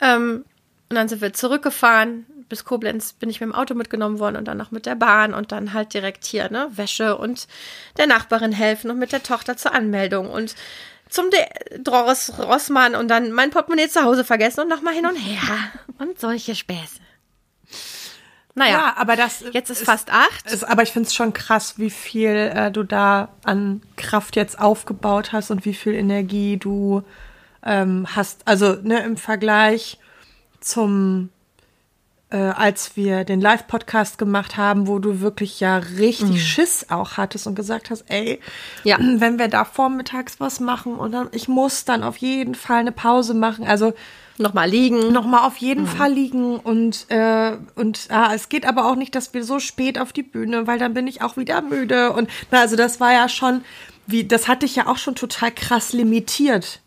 Ähm, 0.00 0.44
und 0.88 0.96
dann 0.96 1.08
sind 1.08 1.22
wir 1.22 1.32
zurückgefahren. 1.32 2.26
Bis 2.52 2.66
Koblenz 2.66 3.14
bin 3.14 3.30
ich 3.30 3.40
mit 3.40 3.48
dem 3.48 3.54
Auto 3.54 3.72
mitgenommen 3.72 4.18
worden 4.18 4.36
und 4.36 4.44
dann 4.44 4.58
noch 4.58 4.72
mit 4.72 4.84
der 4.84 4.94
Bahn 4.94 5.32
und 5.32 5.52
dann 5.52 5.72
halt 5.72 5.94
direkt 5.94 6.26
hier, 6.26 6.50
ne, 6.50 6.68
Wäsche 6.72 7.16
und 7.16 7.48
der 7.96 8.06
Nachbarin 8.06 8.52
helfen 8.52 8.90
und 8.90 8.98
mit 8.98 9.10
der 9.10 9.22
Tochter 9.22 9.56
zur 9.56 9.72
Anmeldung 9.72 10.28
und 10.28 10.54
zum 11.08 11.30
De 11.30 11.78
Doris 11.78 12.30
Rossmann 12.38 12.94
und 12.94 13.08
dann 13.08 13.32
mein 13.32 13.48
Portemonnaie 13.48 13.88
zu 13.88 14.02
Hause 14.02 14.22
vergessen 14.22 14.60
und 14.60 14.68
nochmal 14.68 14.92
hin 14.92 15.06
und 15.06 15.16
her 15.16 15.40
und 15.96 16.20
solche 16.20 16.54
Späße. 16.54 17.00
Naja, 18.54 18.70
ja, 18.70 18.94
aber 18.98 19.16
das 19.16 19.42
jetzt 19.52 19.70
ist, 19.70 19.80
ist 19.80 19.86
fast 19.86 20.12
acht. 20.12 20.52
Ist, 20.52 20.64
aber 20.64 20.82
ich 20.82 20.92
finde 20.92 21.06
es 21.06 21.14
schon 21.14 21.32
krass, 21.32 21.78
wie 21.78 21.88
viel 21.88 22.52
äh, 22.54 22.70
du 22.70 22.82
da 22.82 23.30
an 23.44 23.80
Kraft 23.96 24.36
jetzt 24.36 24.58
aufgebaut 24.58 25.32
hast 25.32 25.50
und 25.50 25.64
wie 25.64 25.72
viel 25.72 25.94
Energie 25.94 26.58
du 26.58 27.02
ähm, 27.64 28.06
hast. 28.14 28.46
Also 28.46 28.74
ne, 28.74 29.02
im 29.04 29.16
Vergleich 29.16 29.98
zum 30.60 31.30
äh, 32.32 32.36
als 32.36 32.96
wir 32.96 33.24
den 33.24 33.40
Live-Podcast 33.40 34.16
gemacht 34.16 34.56
haben, 34.56 34.86
wo 34.86 34.98
du 34.98 35.20
wirklich 35.20 35.60
ja 35.60 35.76
richtig 35.76 36.30
mhm. 36.30 36.36
Schiss 36.38 36.86
auch 36.88 37.16
hattest 37.16 37.46
und 37.46 37.54
gesagt 37.54 37.90
hast, 37.90 38.04
ey, 38.08 38.40
ja. 38.84 38.98
wenn 39.16 39.38
wir 39.38 39.48
da 39.48 39.64
vormittags 39.64 40.40
was 40.40 40.58
machen 40.58 40.94
und 40.94 41.12
dann, 41.12 41.28
ich 41.32 41.48
muss 41.48 41.84
dann 41.84 42.02
auf 42.02 42.16
jeden 42.16 42.54
Fall 42.54 42.80
eine 42.80 42.92
Pause 42.92 43.34
machen. 43.34 43.66
Also 43.66 43.92
Nochmal 44.38 44.68
liegen. 44.68 45.12
Nochmal 45.12 45.46
auf 45.46 45.58
jeden 45.58 45.82
mhm. 45.82 45.88
Fall 45.88 46.12
liegen. 46.12 46.56
Und, 46.56 47.06
äh, 47.10 47.52
und 47.74 48.08
ah, 48.10 48.32
es 48.34 48.48
geht 48.48 48.66
aber 48.66 48.86
auch 48.86 48.96
nicht, 48.96 49.14
dass 49.14 49.34
wir 49.34 49.44
so 49.44 49.58
spät 49.58 49.98
auf 49.98 50.12
die 50.12 50.22
Bühne, 50.22 50.66
weil 50.66 50.78
dann 50.78 50.94
bin 50.94 51.06
ich 51.06 51.22
auch 51.22 51.36
wieder 51.36 51.60
müde. 51.60 52.12
Und 52.12 52.30
na, 52.50 52.60
also 52.60 52.74
das 52.74 52.98
war 52.98 53.12
ja 53.12 53.28
schon, 53.28 53.62
wie, 54.06 54.24
das 54.24 54.48
hatte 54.48 54.66
ich 54.66 54.74
ja 54.74 54.86
auch 54.86 54.96
schon 54.96 55.14
total 55.14 55.52
krass 55.52 55.92
limitiert. 55.92 56.80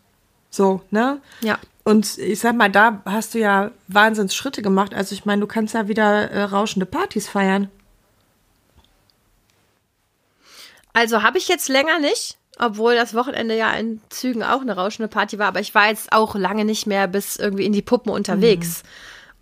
So, 0.56 0.80
ne? 0.90 1.20
Ja. 1.42 1.58
Und 1.84 2.16
ich 2.16 2.40
sag 2.40 2.56
mal, 2.56 2.70
da 2.70 3.02
hast 3.04 3.34
du 3.34 3.38
ja 3.38 3.70
Wahnsinns 3.88 4.34
Schritte 4.34 4.62
gemacht. 4.62 4.94
Also 4.94 5.14
ich 5.14 5.26
meine, 5.26 5.42
du 5.42 5.46
kannst 5.46 5.74
ja 5.74 5.86
wieder 5.86 6.30
äh, 6.30 6.44
rauschende 6.44 6.86
Partys 6.86 7.28
feiern. 7.28 7.70
Also 10.94 11.22
habe 11.22 11.36
ich 11.36 11.46
jetzt 11.46 11.68
länger 11.68 11.98
nicht. 11.98 12.38
Obwohl 12.58 12.94
das 12.94 13.12
Wochenende 13.12 13.54
ja 13.54 13.70
in 13.74 14.00
Zügen 14.08 14.42
auch 14.42 14.62
eine 14.62 14.74
rauschende 14.74 15.08
Party 15.08 15.38
war, 15.38 15.48
aber 15.48 15.60
ich 15.60 15.74
war 15.74 15.88
jetzt 15.88 16.10
auch 16.10 16.34
lange 16.36 16.64
nicht 16.64 16.86
mehr 16.86 17.06
bis 17.06 17.36
irgendwie 17.36 17.66
in 17.66 17.72
die 17.74 17.82
Puppen 17.82 18.10
unterwegs 18.10 18.82
mhm. 18.82 18.88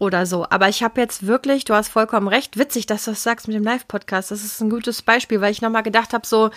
oder 0.00 0.27
so. 0.27 0.46
Aber 0.50 0.68
ich 0.68 0.83
habe 0.83 1.00
jetzt 1.00 1.24
wirklich, 1.24 1.64
du 1.64 1.74
hast 1.74 1.90
vollkommen 1.90 2.27
recht, 2.27 2.59
witzig, 2.59 2.87
dass 2.87 3.05
du 3.05 3.12
das 3.12 3.22
sagst 3.22 3.46
mit 3.46 3.55
dem 3.55 3.62
Live-Podcast. 3.62 4.33
Das 4.33 4.42
ist 4.42 4.61
ein 4.61 4.68
gutes 4.68 5.03
Beispiel, 5.03 5.40
weil 5.40 5.53
ich 5.53 5.62
nochmal 5.62 5.85
gedacht 5.85 6.12
habe, 6.12 6.27
so 6.27 6.50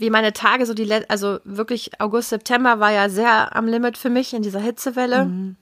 wie 0.00 0.10
meine 0.10 0.32
Tage, 0.32 0.66
so 0.66 0.74
die, 0.74 0.90
also 1.08 1.40
wirklich 1.44 2.00
August, 2.00 2.30
September 2.30 2.80
war 2.80 2.92
ja 2.92 3.08
sehr 3.08 3.54
am 3.54 3.66
Limit 3.66 3.98
für 3.98 4.10
mich 4.10 4.32
in 4.34 4.42
dieser 4.42 4.60
Hitzewelle. 4.60 5.26
Mhm. 5.26 5.56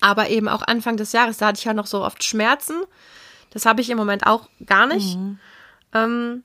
Aber 0.00 0.30
eben 0.30 0.48
auch 0.48 0.62
Anfang 0.62 0.96
des 0.96 1.12
Jahres, 1.12 1.38
da 1.38 1.48
hatte 1.48 1.58
ich 1.58 1.64
ja 1.64 1.74
noch 1.74 1.86
so 1.86 2.04
oft 2.04 2.22
Schmerzen. 2.24 2.82
Das 3.50 3.66
habe 3.66 3.80
ich 3.80 3.90
im 3.90 3.98
Moment 3.98 4.26
auch 4.26 4.48
gar 4.66 4.86
nicht. 4.86 5.16
Mhm. 5.16 5.38
Ähm, 5.92 6.44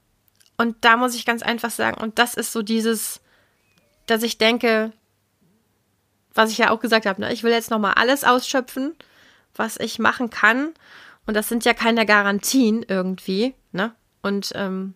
und 0.57 0.75
da 0.81 0.97
muss 0.97 1.15
ich 1.15 1.25
ganz 1.25 1.41
einfach 1.41 1.71
sagen, 1.71 2.01
und 2.01 2.19
das 2.19 2.33
ist 2.33 2.51
so 2.51 2.61
dieses, 2.61 3.21
dass 4.07 4.23
ich 4.23 4.37
denke, 4.37 4.91
was 6.33 6.51
ich 6.51 6.57
ja 6.57 6.71
auch 6.71 6.79
gesagt 6.79 7.05
habe, 7.05 7.21
ne, 7.21 7.31
ich 7.31 7.43
will 7.43 7.51
jetzt 7.51 7.71
nochmal 7.71 7.93
alles 7.95 8.23
ausschöpfen, 8.23 8.95
was 9.55 9.77
ich 9.77 9.99
machen 9.99 10.29
kann. 10.29 10.73
Und 11.25 11.35
das 11.35 11.47
sind 11.47 11.65
ja 11.65 11.73
keine 11.73 12.05
Garantien 12.05 12.83
irgendwie, 12.87 13.53
ne? 13.71 13.93
Und 14.21 14.51
ähm, 14.55 14.95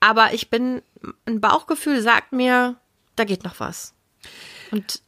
aber 0.00 0.32
ich 0.32 0.50
bin, 0.50 0.82
ein 1.26 1.40
Bauchgefühl 1.40 2.00
sagt 2.02 2.32
mir, 2.32 2.76
da 3.16 3.24
geht 3.24 3.44
noch 3.44 3.60
was. 3.60 3.94
Und 4.70 5.02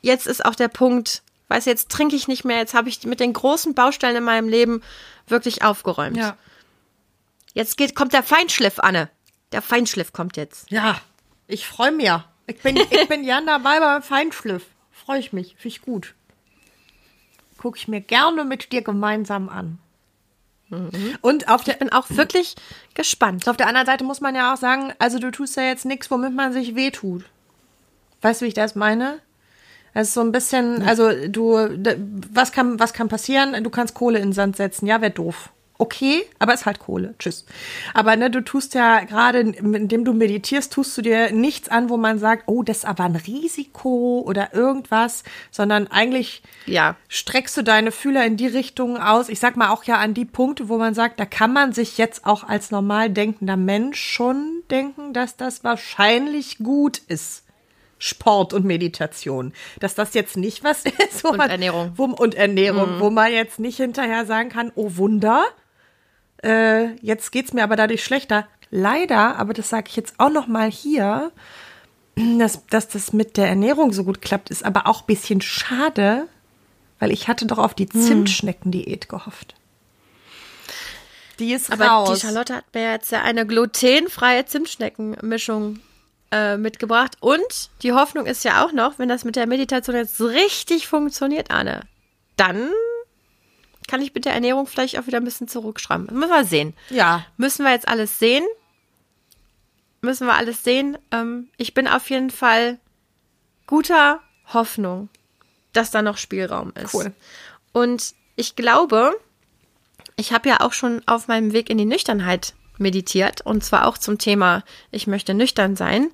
jetzt 0.00 0.26
ist 0.26 0.44
auch 0.44 0.54
der 0.54 0.68
Punkt, 0.68 1.22
weiß 1.48 1.66
jetzt 1.66 1.90
trinke 1.90 2.16
ich 2.16 2.28
nicht 2.28 2.44
mehr, 2.44 2.58
jetzt 2.58 2.74
habe 2.74 2.88
ich 2.88 3.04
mit 3.04 3.20
den 3.20 3.32
großen 3.32 3.74
Baustellen 3.74 4.16
in 4.16 4.24
meinem 4.24 4.48
Leben 4.48 4.82
wirklich 5.26 5.62
aufgeräumt. 5.62 6.16
Ja. 6.16 6.36
Jetzt 7.54 7.76
geht, 7.76 7.94
kommt 7.94 8.12
der 8.12 8.22
Feinschliff, 8.22 8.78
Anne. 8.78 9.10
Der 9.52 9.62
Feinschliff 9.62 10.12
kommt 10.12 10.36
jetzt. 10.36 10.70
Ja, 10.70 11.00
ich 11.46 11.66
freue 11.66 11.92
mich. 11.92 12.10
Ich 12.46 12.60
bin, 12.62 12.76
ich 12.76 13.08
bin 13.08 13.22
gern 13.24 13.46
dabei 13.46 13.80
beim 13.80 14.02
Feinschliff. 14.02 14.66
Freue 14.90 15.20
ich 15.20 15.32
mich. 15.32 15.54
Finde 15.56 15.68
ich 15.68 15.82
gut. 15.82 16.14
Gucke 17.56 17.78
ich 17.78 17.88
mir 17.88 18.00
gerne 18.00 18.44
mit 18.44 18.72
dir 18.72 18.82
gemeinsam 18.82 19.48
an. 19.48 19.78
Und 21.22 21.48
auf 21.48 21.64
der, 21.64 21.74
Ich 21.74 21.78
bin 21.78 21.92
auch 21.92 22.06
wirklich 22.10 22.54
gespannt. 22.94 23.48
auf 23.48 23.56
der 23.56 23.68
anderen 23.68 23.86
Seite 23.86 24.04
muss 24.04 24.20
man 24.20 24.34
ja 24.34 24.52
auch 24.52 24.58
sagen, 24.58 24.92
also 24.98 25.18
du 25.18 25.30
tust 25.30 25.56
ja 25.56 25.62
jetzt 25.62 25.84
nichts, 25.84 26.10
womit 26.10 26.34
man 26.34 26.52
sich 26.52 26.74
wehtut. 26.74 27.24
Weißt 28.20 28.40
du, 28.40 28.44
wie 28.44 28.48
ich 28.48 28.54
das 28.54 28.74
meine? 28.74 29.20
Es 29.94 30.08
ist 30.08 30.14
so 30.14 30.20
ein 30.20 30.32
bisschen, 30.32 30.82
also 30.82 31.10
du, 31.28 31.54
was 32.32 32.52
kann, 32.52 32.78
was 32.78 32.92
kann 32.92 33.08
passieren? 33.08 33.62
Du 33.64 33.70
kannst 33.70 33.94
Kohle 33.94 34.18
in 34.18 34.28
den 34.28 34.32
Sand 34.32 34.56
setzen, 34.56 34.86
ja, 34.86 35.00
wäre 35.00 35.10
doof. 35.10 35.50
Okay, 35.80 36.24
aber 36.40 36.54
ist 36.54 36.66
halt 36.66 36.80
Kohle. 36.80 37.14
Tschüss. 37.20 37.44
Aber 37.94 38.16
ne, 38.16 38.30
du 38.32 38.42
tust 38.42 38.74
ja 38.74 38.98
gerade, 39.04 39.38
indem 39.38 40.04
du 40.04 40.12
meditierst, 40.12 40.72
tust 40.72 40.98
du 40.98 41.02
dir 41.02 41.30
nichts 41.30 41.68
an, 41.68 41.88
wo 41.88 41.96
man 41.96 42.18
sagt, 42.18 42.44
oh, 42.46 42.64
das 42.64 42.78
ist 42.78 42.84
aber 42.84 43.04
ein 43.04 43.14
Risiko 43.14 44.24
oder 44.26 44.52
irgendwas, 44.54 45.22
sondern 45.52 45.86
eigentlich 45.86 46.42
Ja. 46.66 46.96
streckst 47.08 47.56
du 47.56 47.62
deine 47.62 47.92
Fühler 47.92 48.26
in 48.26 48.36
die 48.36 48.48
Richtung 48.48 48.96
aus. 48.98 49.28
Ich 49.28 49.38
sag 49.38 49.56
mal 49.56 49.70
auch 49.70 49.84
ja 49.84 49.98
an 49.98 50.14
die 50.14 50.24
Punkte, 50.24 50.68
wo 50.68 50.78
man 50.78 50.94
sagt, 50.94 51.20
da 51.20 51.24
kann 51.24 51.52
man 51.52 51.72
sich 51.72 51.96
jetzt 51.96 52.26
auch 52.26 52.42
als 52.42 52.72
normal 52.72 53.08
denkender 53.10 53.56
Mensch 53.56 54.00
schon 54.00 54.62
denken, 54.72 55.12
dass 55.12 55.36
das 55.36 55.62
wahrscheinlich 55.62 56.58
gut 56.58 56.98
ist. 57.06 57.44
Sport 58.00 58.52
und 58.52 58.64
Meditation. 58.64 59.52
Dass 59.80 59.94
das 59.94 60.14
jetzt 60.14 60.36
nicht 60.36 60.64
was 60.64 60.84
ist, 61.08 61.22
wo 61.24 61.28
Und 61.28 61.36
man, 61.38 61.50
Ernährung. 61.50 61.92
Wo, 61.96 62.04
und 62.04 62.34
Ernährung, 62.34 63.00
wo 63.00 63.10
man 63.10 63.32
jetzt 63.32 63.58
nicht 63.60 63.76
hinterher 63.76 64.24
sagen 64.26 64.48
kann, 64.48 64.72
oh 64.74 64.92
Wunder, 64.96 65.44
äh, 66.42 66.94
jetzt 66.96 67.32
geht's 67.32 67.52
mir 67.52 67.62
aber 67.62 67.76
dadurch 67.76 68.04
schlechter. 68.04 68.46
Leider, 68.70 69.36
aber 69.36 69.54
das 69.54 69.70
sage 69.70 69.86
ich 69.88 69.96
jetzt 69.96 70.14
auch 70.18 70.30
noch 70.30 70.46
mal 70.46 70.70
hier, 70.70 71.32
dass, 72.38 72.66
dass 72.66 72.88
das 72.88 73.12
mit 73.12 73.36
der 73.36 73.48
Ernährung 73.48 73.92
so 73.92 74.04
gut 74.04 74.20
klappt, 74.20 74.50
ist 74.50 74.64
aber 74.64 74.86
auch 74.86 75.02
ein 75.02 75.06
bisschen 75.06 75.40
schade, 75.40 76.26
weil 76.98 77.12
ich 77.12 77.28
hatte 77.28 77.46
doch 77.46 77.58
auf 77.58 77.74
die 77.74 77.88
Zimtschnecken-Diät 77.88 79.08
gehofft. 79.08 79.54
Die 81.38 81.52
ist 81.52 81.70
Aber 81.72 81.86
raus. 81.86 82.18
die 82.18 82.26
Charlotte 82.26 82.54
hat 82.54 82.64
mir 82.74 82.90
jetzt 82.90 83.12
ja 83.12 83.22
eine 83.22 83.46
glutenfreie 83.46 84.44
Zimtschneckenmischung 84.44 85.78
äh, 86.32 86.56
mitgebracht. 86.56 87.16
Und 87.20 87.70
die 87.82 87.92
Hoffnung 87.92 88.26
ist 88.26 88.44
ja 88.44 88.64
auch 88.64 88.72
noch, 88.72 88.98
wenn 88.98 89.08
das 89.08 89.24
mit 89.24 89.36
der 89.36 89.46
Meditation 89.46 89.94
jetzt 89.94 90.20
richtig 90.20 90.88
funktioniert, 90.88 91.50
Anne, 91.50 91.82
dann 92.36 92.70
kann 93.88 94.00
ich 94.02 94.14
mit 94.14 94.24
der 94.24 94.34
Ernährung 94.34 94.66
vielleicht 94.66 94.98
auch 94.98 95.06
wieder 95.06 95.18
ein 95.18 95.24
bisschen 95.24 95.48
zurückschreiben. 95.48 96.06
Müssen 96.12 96.30
wir 96.30 96.44
sehen. 96.44 96.74
ja, 96.90 97.26
Müssen 97.36 97.64
wir 97.64 97.72
jetzt 97.72 97.88
alles 97.88 98.18
sehen? 98.18 98.44
Müssen 100.00 100.26
wir 100.28 100.34
alles 100.34 100.62
sehen? 100.62 100.96
Ähm, 101.10 101.48
ich 101.56 101.74
bin 101.74 101.88
auf 101.88 102.08
jeden 102.10 102.30
Fall 102.30 102.78
guter 103.66 104.20
Hoffnung, 104.52 105.08
dass 105.72 105.90
da 105.90 106.02
noch 106.02 106.16
Spielraum 106.18 106.72
ist. 106.80 106.94
Cool. 106.94 107.12
Und 107.72 108.14
ich 108.36 108.54
glaube, 108.54 109.12
ich 110.16 110.32
habe 110.32 110.48
ja 110.48 110.60
auch 110.60 110.72
schon 110.72 111.02
auf 111.06 111.26
meinem 111.28 111.52
Weg 111.52 111.68
in 111.70 111.78
die 111.78 111.84
Nüchternheit 111.84 112.54
meditiert 112.78 113.40
und 113.40 113.64
zwar 113.64 113.86
auch 113.86 113.98
zum 113.98 114.18
Thema, 114.18 114.62
ich 114.92 115.06
möchte 115.06 115.34
nüchtern 115.34 115.74
sein. 115.74 116.10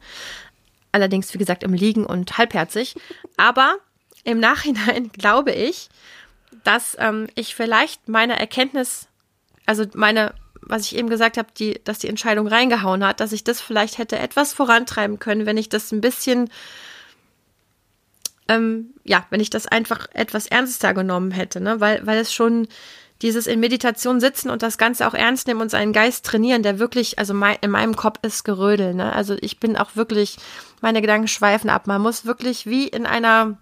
Allerdings, 0.92 1.34
wie 1.34 1.38
gesagt, 1.38 1.62
im 1.62 1.74
Liegen 1.74 2.06
und 2.06 2.38
halbherzig. 2.38 2.94
Aber 3.36 3.76
im 4.24 4.40
Nachhinein 4.40 5.10
glaube 5.12 5.52
ich, 5.52 5.88
dass 6.64 6.96
ähm, 6.98 7.28
ich 7.34 7.54
vielleicht 7.54 8.08
meine 8.08 8.38
Erkenntnis, 8.38 9.08
also 9.66 9.84
meine, 9.94 10.34
was 10.62 10.82
ich 10.82 10.96
eben 10.96 11.08
gesagt 11.08 11.36
habe, 11.36 11.48
die, 11.56 11.80
dass 11.84 11.98
die 11.98 12.08
Entscheidung 12.08 12.46
reingehauen 12.46 13.04
hat, 13.04 13.20
dass 13.20 13.32
ich 13.32 13.44
das 13.44 13.60
vielleicht 13.60 13.98
hätte 13.98 14.18
etwas 14.18 14.52
vorantreiben 14.52 15.18
können, 15.18 15.46
wenn 15.46 15.58
ich 15.58 15.68
das 15.68 15.92
ein 15.92 16.00
bisschen, 16.00 16.50
ähm, 18.48 18.94
ja, 19.04 19.26
wenn 19.30 19.40
ich 19.40 19.50
das 19.50 19.66
einfach 19.66 20.06
etwas 20.12 20.46
ernster 20.46 20.94
genommen 20.94 21.30
hätte, 21.30 21.60
ne? 21.60 21.80
Weil, 21.80 22.06
weil 22.06 22.18
es 22.18 22.32
schon 22.32 22.68
dieses 23.22 23.46
in 23.46 23.60
Meditation 23.60 24.20
sitzen 24.20 24.50
und 24.50 24.62
das 24.62 24.76
Ganze 24.76 25.06
auch 25.06 25.14
ernst 25.14 25.46
nehmen 25.46 25.60
und 25.60 25.70
seinen 25.70 25.92
Geist 25.92 26.26
trainieren, 26.26 26.62
der 26.62 26.78
wirklich, 26.78 27.18
also 27.18 27.32
mein, 27.32 27.56
in 27.60 27.70
meinem 27.70 27.96
Kopf 27.96 28.18
ist 28.22 28.44
Gerödel, 28.44 28.94
ne? 28.94 29.12
Also 29.12 29.36
ich 29.40 29.60
bin 29.60 29.76
auch 29.76 29.96
wirklich, 29.96 30.36
meine 30.80 31.00
Gedanken 31.00 31.28
schweifen 31.28 31.70
ab. 31.70 31.86
Man 31.86 32.02
muss 32.02 32.26
wirklich 32.26 32.66
wie 32.66 32.88
in 32.88 33.06
einer, 33.06 33.56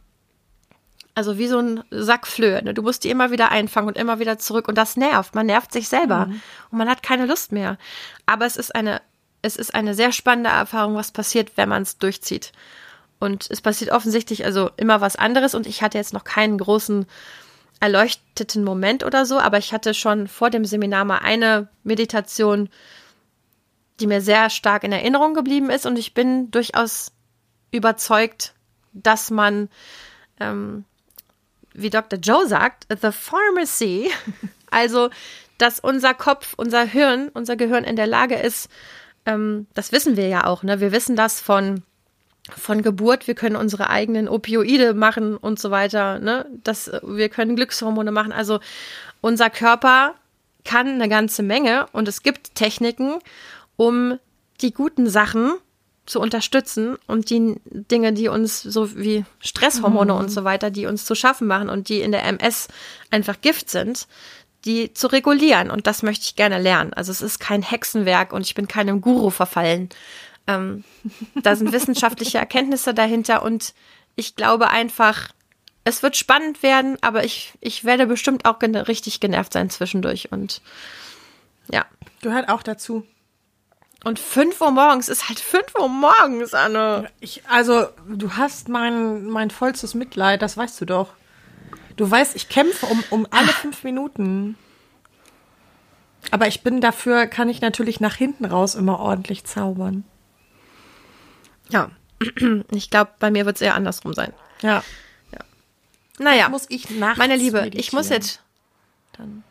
also 1.15 1.39
wie 1.39 1.47
so 1.47 1.59
ein 1.59 1.85
Sack 1.91 2.27
Flöhe. 2.27 2.63
Ne? 2.63 2.75
Du 2.75 2.83
musst 2.83 3.05
die 3.05 3.11
immer 3.11 3.31
wieder 3.31 3.51
einfangen 3.51 3.89
und 3.89 3.99
immer 3.99 4.19
wieder 4.19 4.39
zurück. 4.39 4.69
Und 4.69 4.79
das 4.79 4.97
nervt. 4.97 5.35
Man 5.35 5.47
nervt 5.47 5.73
sich 5.73 5.89
selber. 5.89 6.29
Und 6.71 6.79
man 6.79 6.89
hat 6.89 7.03
keine 7.03 7.27
Lust 7.27 7.53
mehr. 7.53 7.77
Aber 8.25 8.47
es 8.47 8.57
ist 8.57 8.75
eine, 8.75 9.03
es 9.43 9.57
ist 9.57 9.75
eine 9.75 9.95
sehr 9.95 10.13
spannende 10.13 10.51
Erfahrung, 10.51 10.95
was 10.95 11.13
passiert, 11.13 11.53
wenn 11.57 11.69
man 11.69 11.83
es 11.83 11.99
durchzieht. 11.99 12.53
Und 13.19 13.51
es 13.51 13.61
passiert 13.61 13.93
offensichtlich 13.93 14.45
also 14.45 14.71
immer 14.77 15.01
was 15.01 15.17
anderes. 15.17 15.55
Und 15.55 15.67
ich 15.67 15.83
hatte 15.83 15.99
jetzt 15.99 16.15
noch 16.15 16.25
keinen 16.25 16.59
großen 16.59 17.07
erleuchteten 17.79 18.65
Moment 18.65 19.05
oder 19.05 19.27
so, 19.27 19.41
aber 19.41 19.59
ich 19.59 19.73
hatte 19.73 19.93
schon 19.93 20.29
vor 20.29 20.51
dem 20.51 20.65
Seminar 20.65 21.05
mal 21.05 21.19
eine 21.19 21.69
Meditation, 21.83 22.69
die 23.99 24.07
mir 24.07 24.21
sehr 24.21 24.51
stark 24.51 24.85
in 24.85 24.93
Erinnerung 24.93 25.35
geblieben 25.35 25.69
ist. 25.69 25.85
Und 25.85 25.99
ich 25.99 26.15
bin 26.15 26.51
durchaus 26.51 27.13
überzeugt, 27.71 28.55
dass 28.93 29.31
man 29.31 29.69
ähm, 30.39 30.85
wie 31.75 31.91
Dr. 31.91 32.19
Joe 32.19 32.47
sagt, 32.47 32.87
the 32.89 33.11
pharmacy, 33.13 34.11
also 34.71 35.11
dass 35.59 35.81
unser 35.81 36.15
Kopf, 36.15 36.55
unser 36.57 36.85
Hirn, 36.85 37.31
unser 37.35 37.57
Gehirn 37.57 37.85
in 37.85 37.97
der 37.97 38.07
Lage 38.07 38.35
ist, 38.35 38.69
ähm, 39.27 39.67
das 39.75 39.93
wissen 39.93 40.17
wir 40.17 40.29
ja 40.29 40.47
auch, 40.47 40.63
ne? 40.63 40.81
Wir 40.81 40.93
wissen 40.93 41.17
das 41.17 41.41
von 41.41 41.83
von 42.51 42.83
Geburt, 42.83 43.29
wir 43.29 43.37
können 43.37 43.55
unsere 43.55 43.89
eigenen 43.89 44.29
Opioide 44.29 44.95
machen 44.95 45.37
und 45.37 45.61
so 45.61 45.71
weiter, 45.71 46.19
ne? 46.19 46.47
Das, 46.65 46.91
wir 47.03 47.29
können 47.29 47.55
Glückshormone 47.55 48.11
machen. 48.11 48.33
Also 48.33 48.59
unser 49.21 49.49
Körper 49.49 50.15
kann 50.65 50.89
eine 50.89 51.09
ganze 51.09 51.43
Menge 51.45 51.87
und 51.93 52.09
es 52.09 52.23
gibt 52.23 52.57
Techniken, 52.57 53.21
um 53.77 54.19
die 54.61 54.73
guten 54.73 55.09
Sachen 55.09 55.53
zu 56.05 56.21
unterstützen 56.21 56.97
und 57.07 57.31
die 57.31 57.61
Dinge, 57.65 58.13
die 58.13 58.29
uns 58.29 58.61
so 58.61 58.97
wie 58.97 59.25
Stresshormone 59.41 60.15
und 60.15 60.31
so 60.31 60.43
weiter, 60.45 60.71
die 60.71 60.87
uns 60.87 61.05
zu 61.05 61.15
schaffen 61.15 61.47
machen 61.47 61.69
und 61.69 61.89
die 61.89 62.01
in 62.01 62.13
der 62.13 62.25
MS 62.25 62.69
einfach 63.11 63.41
Gift 63.41 63.71
sind, 63.71 64.09
die 64.65 64.93
zu 64.93 65.07
regulieren. 65.07 65.71
Und 65.71 65.87
das 65.87 66.03
möchte 66.03 66.25
ich 66.25 66.37
gerne 66.37 66.61
lernen. 66.61 66.93
Also 66.93 67.13
es 67.13 67.23
ist 67.23 67.39
kein 67.39 67.63
Hexenwerk 67.63 68.33
und 68.33 68.43
ich 68.43 68.55
bin 68.55 68.67
keinem 68.67 69.01
Guru 69.01 69.31
verfallen. 69.31 69.91
Ähm, 70.49 70.83
da 71.41 71.55
sind 71.55 71.73
wissenschaftliche 71.73 72.39
Erkenntnisse 72.39 72.95
dahinter 72.95 73.43
und 73.43 73.75
ich 74.17 74.35
glaube 74.35 74.71
einfach, 74.71 75.29
es 75.85 76.03
wird 76.03 76.17
spannend 76.17 76.63
werden, 76.63 76.97
aber 77.01 77.25
ich, 77.25 77.53
ich 77.61 77.85
werde 77.85 78.07
bestimmt 78.07 78.45
auch 78.45 78.59
gene 78.59 78.89
richtig 78.89 79.21
genervt 79.21 79.53
sein 79.53 79.71
zwischendurch 79.71 80.31
und 80.31 80.63
ja. 81.71 81.87
gehört 82.21 82.49
auch 82.49 82.63
dazu. 82.63 83.07
Und 84.05 84.19
5 84.19 84.61
Uhr 84.61 84.71
morgens 84.73 85.09
ist 85.09 85.29
halt 85.29 85.39
5 85.39 85.75
Uhr 85.79 85.89
morgens, 85.89 86.55
Anne. 86.55 87.09
Ich, 87.21 87.43
also, 87.49 87.87
du 88.09 88.33
hast 88.37 88.69
mein, 88.69 89.27
mein 89.31 89.51
vollstes 89.51 89.95
Mitleid, 89.95 90.43
das 90.43 90.57
weißt 90.57 90.81
du 90.81 90.87
doch. 90.87 91.13
Du 91.97 92.11
weißt, 92.11 92.35
ich 92.35 92.49
kämpfe 92.49 92.87
um, 92.87 93.05
um 93.11 93.27
alle 93.31 93.49
fünf 93.49 93.85
Minuten. 93.85 94.57
Aber 96.31 96.49
ich 96.49 96.63
bin 96.63 96.81
dafür, 96.81 97.27
kann 97.27 97.49
ich 97.49 97.61
natürlich 97.61 98.01
nach 98.01 98.15
hinten 98.15 98.45
raus 98.45 98.75
immer 98.75 98.99
ordentlich 98.99 99.45
zaubern. 99.45 100.05
Ja. 101.69 101.91
Ich 102.71 102.91
glaube, 102.91 103.13
bei 103.19 103.31
mir 103.31 103.47
wird 103.47 103.57
es 103.57 103.63
eher 103.63 103.75
andersrum 103.75 104.15
sein. 104.15 104.33
Ja. 104.63 104.83
Naja, 106.19 106.49
Muss 106.49 106.67
ich 106.69 106.91
nachts 106.91 107.19
meine 107.19 107.37
Liebe, 107.37 107.69
ich 107.73 107.93
muss 107.93 108.11
meditieren. 108.11 108.23
jetzt, 108.23 108.43
Dann. 109.17 109.45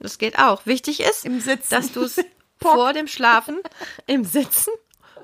das 0.00 0.18
geht 0.18 0.38
auch. 0.38 0.66
Wichtig 0.66 1.00
ist, 1.00 1.26
dass 1.70 1.92
du 1.92 2.02
es 2.02 2.20
vor 2.60 2.92
dem 2.92 3.06
Schlafen, 3.06 3.58
im 4.06 4.24
Sitzen, 4.24 4.72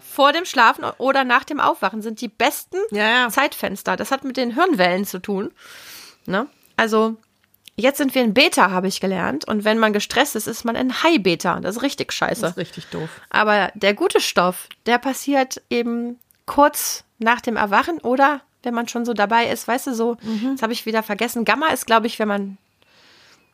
vor 0.01 0.33
dem 0.33 0.44
Schlafen 0.44 0.85
oder 0.99 1.25
nach 1.25 1.44
dem 1.44 1.61
Aufwachen 1.61 2.03
sind 2.03 2.20
die 2.20 2.29
besten 2.29 2.77
Ja, 2.90 3.09
ja. 3.09 3.29
Zeitfenster. 3.29 3.96
Das 3.96 4.11
hat 4.11 4.25
mit 4.25 4.37
den 4.37 4.54
Hirnwellen 4.54 5.04
zu 5.04 5.19
tun. 5.19 5.50
Ne? 6.27 6.46
Also, 6.77 7.17
jetzt 7.77 7.98
sind 7.98 8.15
wir 8.15 8.23
in 8.23 8.35
Beta, 8.35 8.71
habe 8.71 8.88
ich 8.88 9.00
gelernt. 9.00 9.46
Und 9.46 9.65
wenn 9.65 9.79
man 9.79 9.92
gestresst 9.92 10.37
ist, 10.37 10.46
ist 10.46 10.65
man 10.65 10.77
in 10.77 11.02
High-Beta. 11.02 11.61
Das 11.61 11.77
ist 11.77 11.83
richtig 11.83 12.13
scheiße. 12.13 12.42
Das 12.42 12.50
ist 12.52 12.58
richtig 12.58 12.87
doof. 12.87 13.08
Aber 13.31 13.71
der 13.75 13.94
gute 13.94 14.21
Stoff, 14.21 14.69
der 14.87 14.98
passiert 14.98 15.63
eben 15.71 16.19
kurz 16.46 17.04
nach 17.19 17.40
dem 17.40 17.56
Erwachen 17.56 17.98
oder 17.98 18.40
wenn 18.63 18.75
man 18.75 18.88
schon 18.88 19.04
so 19.04 19.13
dabei 19.15 19.48
ist, 19.50 19.69
weißt 19.69 19.88
du, 19.88 19.94
so, 19.94 20.17
das 20.52 20.63
habe 20.63 20.73
ich 20.73 20.87
wieder 20.87 21.02
vergessen. 21.02 21.44
Gamma 21.44 21.69
ist, 21.69 21.87
glaube 21.87 22.06
ich, 22.06 22.19
wenn 22.19 22.29
man, 22.29 22.58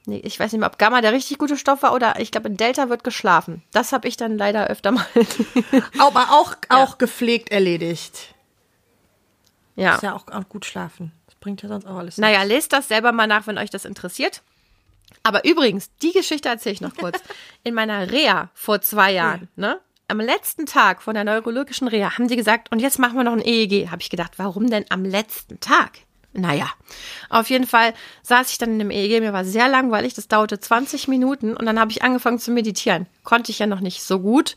nee, 0.06 0.20
ich 0.24 0.38
weiß 0.38 0.52
nicht 0.52 0.60
mehr, 0.60 0.68
ob 0.68 0.78
Gamma 0.78 1.00
der 1.00 1.12
richtig 1.12 1.38
gute 1.38 1.56
Stoff 1.56 1.82
war 1.82 1.94
oder 1.94 2.18
ich 2.20 2.30
glaube, 2.30 2.48
in 2.48 2.56
Delta 2.56 2.88
wird 2.88 3.04
geschlafen. 3.04 3.62
Das 3.72 3.92
habe 3.92 4.08
ich 4.08 4.16
dann 4.16 4.38
leider 4.38 4.66
öfter 4.68 4.92
mal. 4.92 5.06
Aber 5.98 6.30
auch, 6.30 6.54
auch 6.68 6.98
gepflegt 6.98 7.50
erledigt. 7.50 8.34
ja. 9.76 9.94
Ist 9.94 10.02
ja 10.02 10.14
auch, 10.14 10.26
auch 10.28 10.48
gut 10.48 10.64
schlafen. 10.64 11.12
Das 11.26 11.34
bringt 11.36 11.62
ja 11.62 11.68
sonst 11.68 11.86
auch 11.86 11.96
alles. 11.96 12.18
Naja, 12.18 12.42
lest 12.42 12.72
das 12.72 12.88
selber 12.88 13.12
mal 13.12 13.26
nach, 13.26 13.46
wenn 13.46 13.58
euch 13.58 13.70
das 13.70 13.84
interessiert. 13.84 14.42
Aber 15.22 15.44
übrigens, 15.44 15.90
die 16.02 16.12
Geschichte 16.12 16.48
erzähle 16.48 16.74
ich 16.74 16.80
noch 16.80 16.96
kurz. 16.96 17.20
In 17.64 17.74
meiner 17.74 18.10
Reha 18.10 18.50
vor 18.54 18.80
zwei 18.80 19.12
Jahren, 19.12 19.48
ne? 19.56 19.80
Am 20.08 20.18
letzten 20.18 20.66
Tag 20.66 21.02
von 21.02 21.14
der 21.14 21.22
neurologischen 21.22 21.86
Reha 21.86 22.18
haben 22.18 22.26
die 22.26 22.34
gesagt, 22.34 22.72
und 22.72 22.80
jetzt 22.80 22.98
machen 22.98 23.16
wir 23.16 23.22
noch 23.22 23.32
ein 23.32 23.44
EEG. 23.44 23.90
Habe 23.90 24.02
ich 24.02 24.10
gedacht, 24.10 24.32
warum 24.38 24.68
denn 24.68 24.84
am 24.88 25.04
letzten 25.04 25.60
Tag? 25.60 25.98
Naja, 26.32 26.70
auf 27.28 27.50
jeden 27.50 27.66
Fall 27.66 27.92
saß 28.22 28.52
ich 28.52 28.58
dann 28.58 28.70
in 28.72 28.78
dem 28.78 28.90
EEG, 28.90 29.20
mir 29.20 29.32
war 29.32 29.44
sehr 29.44 29.68
langweilig, 29.68 30.14
das 30.14 30.28
dauerte 30.28 30.60
20 30.60 31.08
Minuten 31.08 31.56
und 31.56 31.66
dann 31.66 31.80
habe 31.80 31.90
ich 31.90 32.02
angefangen 32.02 32.38
zu 32.38 32.52
meditieren. 32.52 33.06
Konnte 33.24 33.50
ich 33.50 33.58
ja 33.58 33.66
noch 33.66 33.80
nicht 33.80 34.02
so 34.02 34.20
gut, 34.20 34.54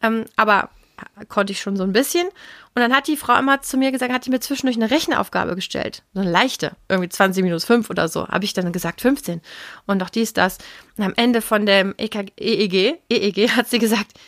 ähm, 0.00 0.26
aber 0.36 0.70
konnte 1.28 1.52
ich 1.52 1.60
schon 1.60 1.76
so 1.76 1.82
ein 1.82 1.92
bisschen. 1.92 2.26
Und 2.26 2.82
dann 2.82 2.94
hat 2.94 3.08
die 3.08 3.16
Frau 3.16 3.36
immer 3.38 3.60
zu 3.62 3.76
mir 3.76 3.92
gesagt, 3.92 4.12
hat 4.12 4.26
die 4.26 4.30
mir 4.30 4.40
zwischendurch 4.40 4.76
eine 4.76 4.90
Rechenaufgabe 4.90 5.54
gestellt. 5.54 6.02
So 6.14 6.20
eine 6.20 6.30
leichte, 6.30 6.72
irgendwie 6.88 7.08
20 7.08 7.42
minus 7.42 7.64
5 7.64 7.90
oder 7.90 8.08
so. 8.08 8.28
Habe 8.28 8.44
ich 8.44 8.52
dann 8.52 8.72
gesagt 8.72 9.00
15. 9.00 9.40
Und 9.86 10.02
auch 10.02 10.10
dies, 10.10 10.32
das. 10.32 10.58
Und 10.96 11.04
am 11.04 11.14
Ende 11.16 11.42
von 11.42 11.66
dem 11.66 11.94
EKG, 11.96 12.32
EEG, 12.38 13.00
EEG 13.08 13.50
hat 13.50 13.68
sie 13.68 13.78
gesagt, 13.78 14.18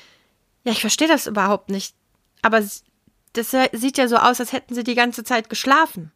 ja, 0.64 0.72
ich 0.72 0.80
verstehe 0.80 1.08
das 1.08 1.26
überhaupt 1.26 1.70
nicht. 1.70 1.94
Aber 2.42 2.60
das 3.32 3.54
sieht 3.72 3.98
ja 3.98 4.08
so 4.08 4.16
aus, 4.16 4.40
als 4.40 4.52
hätten 4.52 4.74
sie 4.74 4.84
die 4.84 4.94
ganze 4.94 5.24
Zeit 5.24 5.48
geschlafen. 5.48 6.12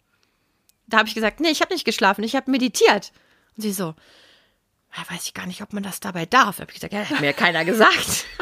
Da 0.86 0.98
habe 0.98 1.08
ich 1.08 1.14
gesagt, 1.14 1.40
nee, 1.40 1.48
ich 1.48 1.60
habe 1.60 1.72
nicht 1.72 1.84
geschlafen, 1.84 2.24
ich 2.24 2.36
habe 2.36 2.50
meditiert. 2.50 3.12
Und 3.56 3.62
sie 3.62 3.72
so, 3.72 3.94
ja, 4.96 5.10
weiß 5.10 5.26
ich 5.26 5.34
gar 5.34 5.46
nicht, 5.46 5.62
ob 5.62 5.72
man 5.72 5.82
das 5.82 6.00
dabei 6.00 6.26
darf. 6.26 6.58
Habe 6.58 6.70
ich 6.70 6.74
gesagt, 6.74 6.92
ja, 6.92 7.08
hat 7.08 7.20
mir 7.20 7.32
keiner 7.32 7.64
gesagt. 7.64 8.26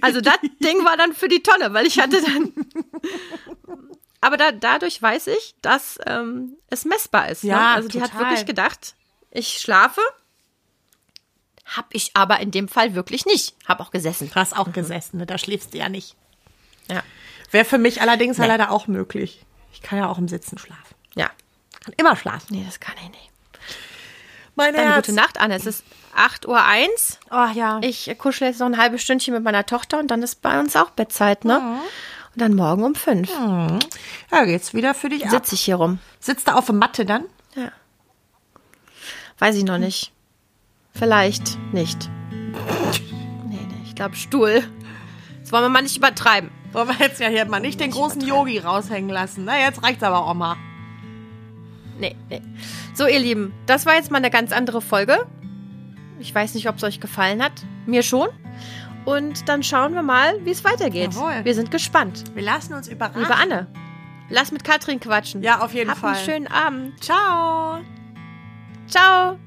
Also 0.00 0.20
das 0.20 0.38
Ding 0.62 0.84
war 0.84 0.96
dann 0.96 1.14
für 1.14 1.28
die 1.28 1.42
Tonne, 1.42 1.72
weil 1.72 1.86
ich 1.86 1.98
hatte 1.98 2.22
dann. 2.22 2.52
Aber 4.20 4.36
da, 4.36 4.52
dadurch 4.52 5.02
weiß 5.02 5.26
ich, 5.28 5.56
dass 5.62 5.98
ähm, 6.06 6.56
es 6.68 6.84
messbar 6.84 7.28
ist. 7.28 7.42
Ne? 7.42 7.50
Ja, 7.50 7.56
ne? 7.56 7.68
Also 7.74 7.88
die 7.88 7.98
total. 7.98 8.12
hat 8.12 8.20
wirklich 8.20 8.46
gedacht, 8.46 8.94
ich 9.30 9.58
schlafe. 9.58 10.00
Hab 11.64 11.86
ich 11.92 12.10
aber 12.14 12.40
in 12.40 12.50
dem 12.50 12.68
Fall 12.68 12.94
wirklich 12.94 13.24
nicht. 13.24 13.54
Hab 13.66 13.80
auch 13.80 13.90
gesessen. 13.90 14.28
Du 14.28 14.34
hast 14.34 14.56
auch 14.56 14.72
gesessen, 14.72 15.18
ne? 15.18 15.26
da 15.26 15.38
schläfst 15.38 15.72
du 15.72 15.78
ja 15.78 15.88
nicht. 15.88 16.16
Ja. 16.88 17.02
Wäre 17.52 17.64
für 17.64 17.78
mich 17.78 18.00
allerdings 18.02 18.38
ja 18.38 18.46
leider 18.46 18.70
auch 18.70 18.86
möglich. 18.88 19.44
Ich 19.72 19.82
kann 19.82 19.98
ja 19.98 20.08
auch 20.08 20.18
im 20.18 20.26
Sitzen 20.26 20.58
schlafen. 20.58 20.94
Ja. 21.14 21.30
Kann 21.84 21.94
immer 21.96 22.16
schlafen. 22.16 22.46
Nee, 22.50 22.64
das 22.66 22.80
kann 22.80 22.94
ich 23.02 23.10
nicht. 23.10 23.30
Mein 24.54 24.74
Dann 24.74 24.84
Herz. 24.84 25.06
gute 25.06 25.16
Nacht, 25.16 25.38
Anne. 25.38 25.54
Es 25.54 25.66
ist 25.66 25.84
8.01 26.16 26.46
Uhr. 26.46 26.58
Oh 27.30 27.52
ja. 27.54 27.78
Ich 27.82 28.14
kuschel 28.18 28.48
jetzt 28.48 28.60
noch 28.60 28.66
ein 28.66 28.78
halbes 28.78 29.02
Stündchen 29.02 29.34
mit 29.34 29.42
meiner 29.42 29.64
Tochter 29.64 29.98
und 29.98 30.10
dann 30.10 30.22
ist 30.22 30.42
bei 30.42 30.58
uns 30.60 30.76
auch 30.76 30.90
Bettzeit, 30.90 31.44
ne? 31.44 31.58
Und 32.34 32.40
dann 32.40 32.54
morgen 32.54 32.84
um 32.84 32.94
fünf 32.94 33.30
Ja, 33.30 34.44
geht's 34.44 34.72
wieder 34.74 34.94
für 34.94 35.10
dich 35.10 35.28
sitze 35.28 35.54
ich 35.54 35.62
hier 35.62 35.76
rum. 35.76 35.98
Sitzt 36.20 36.48
du 36.48 36.54
auf 36.54 36.66
der 36.66 36.74
Matte 36.74 37.04
dann? 37.04 37.24
Ja. 37.54 37.70
Weiß 39.38 39.56
ich 39.56 39.64
noch 39.64 39.78
nicht. 39.78 40.12
Vielleicht 40.94 41.58
nicht. 41.72 42.08
Nee, 43.48 43.58
nee, 43.68 43.82
ich 43.84 43.94
glaube 43.94 44.16
Stuhl. 44.16 44.62
Das 45.40 45.52
wollen 45.52 45.64
wir 45.64 45.68
mal 45.68 45.82
nicht 45.82 45.96
übertreiben. 45.96 46.50
Wollen 46.72 46.88
wir 46.88 46.96
jetzt 46.98 47.20
ja 47.20 47.28
hier 47.28 47.44
mal 47.44 47.60
nicht 47.60 47.80
den 47.80 47.90
großen 47.90 48.20
Yogi 48.22 48.58
raushängen 48.58 49.10
lassen. 49.10 49.44
Na, 49.44 49.58
jetzt 49.58 49.82
reicht's 49.82 50.02
aber 50.02 50.26
auch 50.26 50.34
mal. 50.34 50.56
Nee, 51.98 52.16
nee. 52.30 52.42
So, 52.94 53.06
ihr 53.06 53.18
Lieben, 53.20 53.52
das 53.66 53.86
war 53.86 53.94
jetzt 53.94 54.10
mal 54.10 54.18
eine 54.18 54.30
ganz 54.30 54.52
andere 54.52 54.80
Folge. 54.80 55.26
Ich 56.18 56.34
weiß 56.34 56.54
nicht, 56.54 56.68
ob 56.68 56.76
es 56.76 56.84
euch 56.84 57.00
gefallen 57.00 57.42
hat. 57.42 57.52
Mir 57.86 58.02
schon. 58.02 58.28
Und 59.04 59.48
dann 59.48 59.62
schauen 59.62 59.94
wir 59.94 60.02
mal, 60.02 60.34
wie 60.44 60.50
es 60.50 60.64
weitergeht. 60.64 61.14
Jawohl. 61.14 61.44
Wir 61.44 61.54
sind 61.54 61.70
gespannt. 61.70 62.24
Wir 62.34 62.42
lassen 62.42 62.74
uns 62.74 62.88
überraschen. 62.88 63.22
Liebe 63.22 63.34
Anne, 63.34 63.66
lass 64.28 64.52
mit 64.52 64.64
Katrin 64.64 65.00
quatschen. 65.00 65.42
Ja, 65.42 65.60
auf 65.60 65.74
jeden 65.74 65.90
Habt 65.90 66.00
Fall. 66.00 66.14
einen 66.14 66.24
schönen 66.24 66.46
Abend. 66.46 67.02
Ciao. 67.02 67.80
Ciao. 68.86 69.38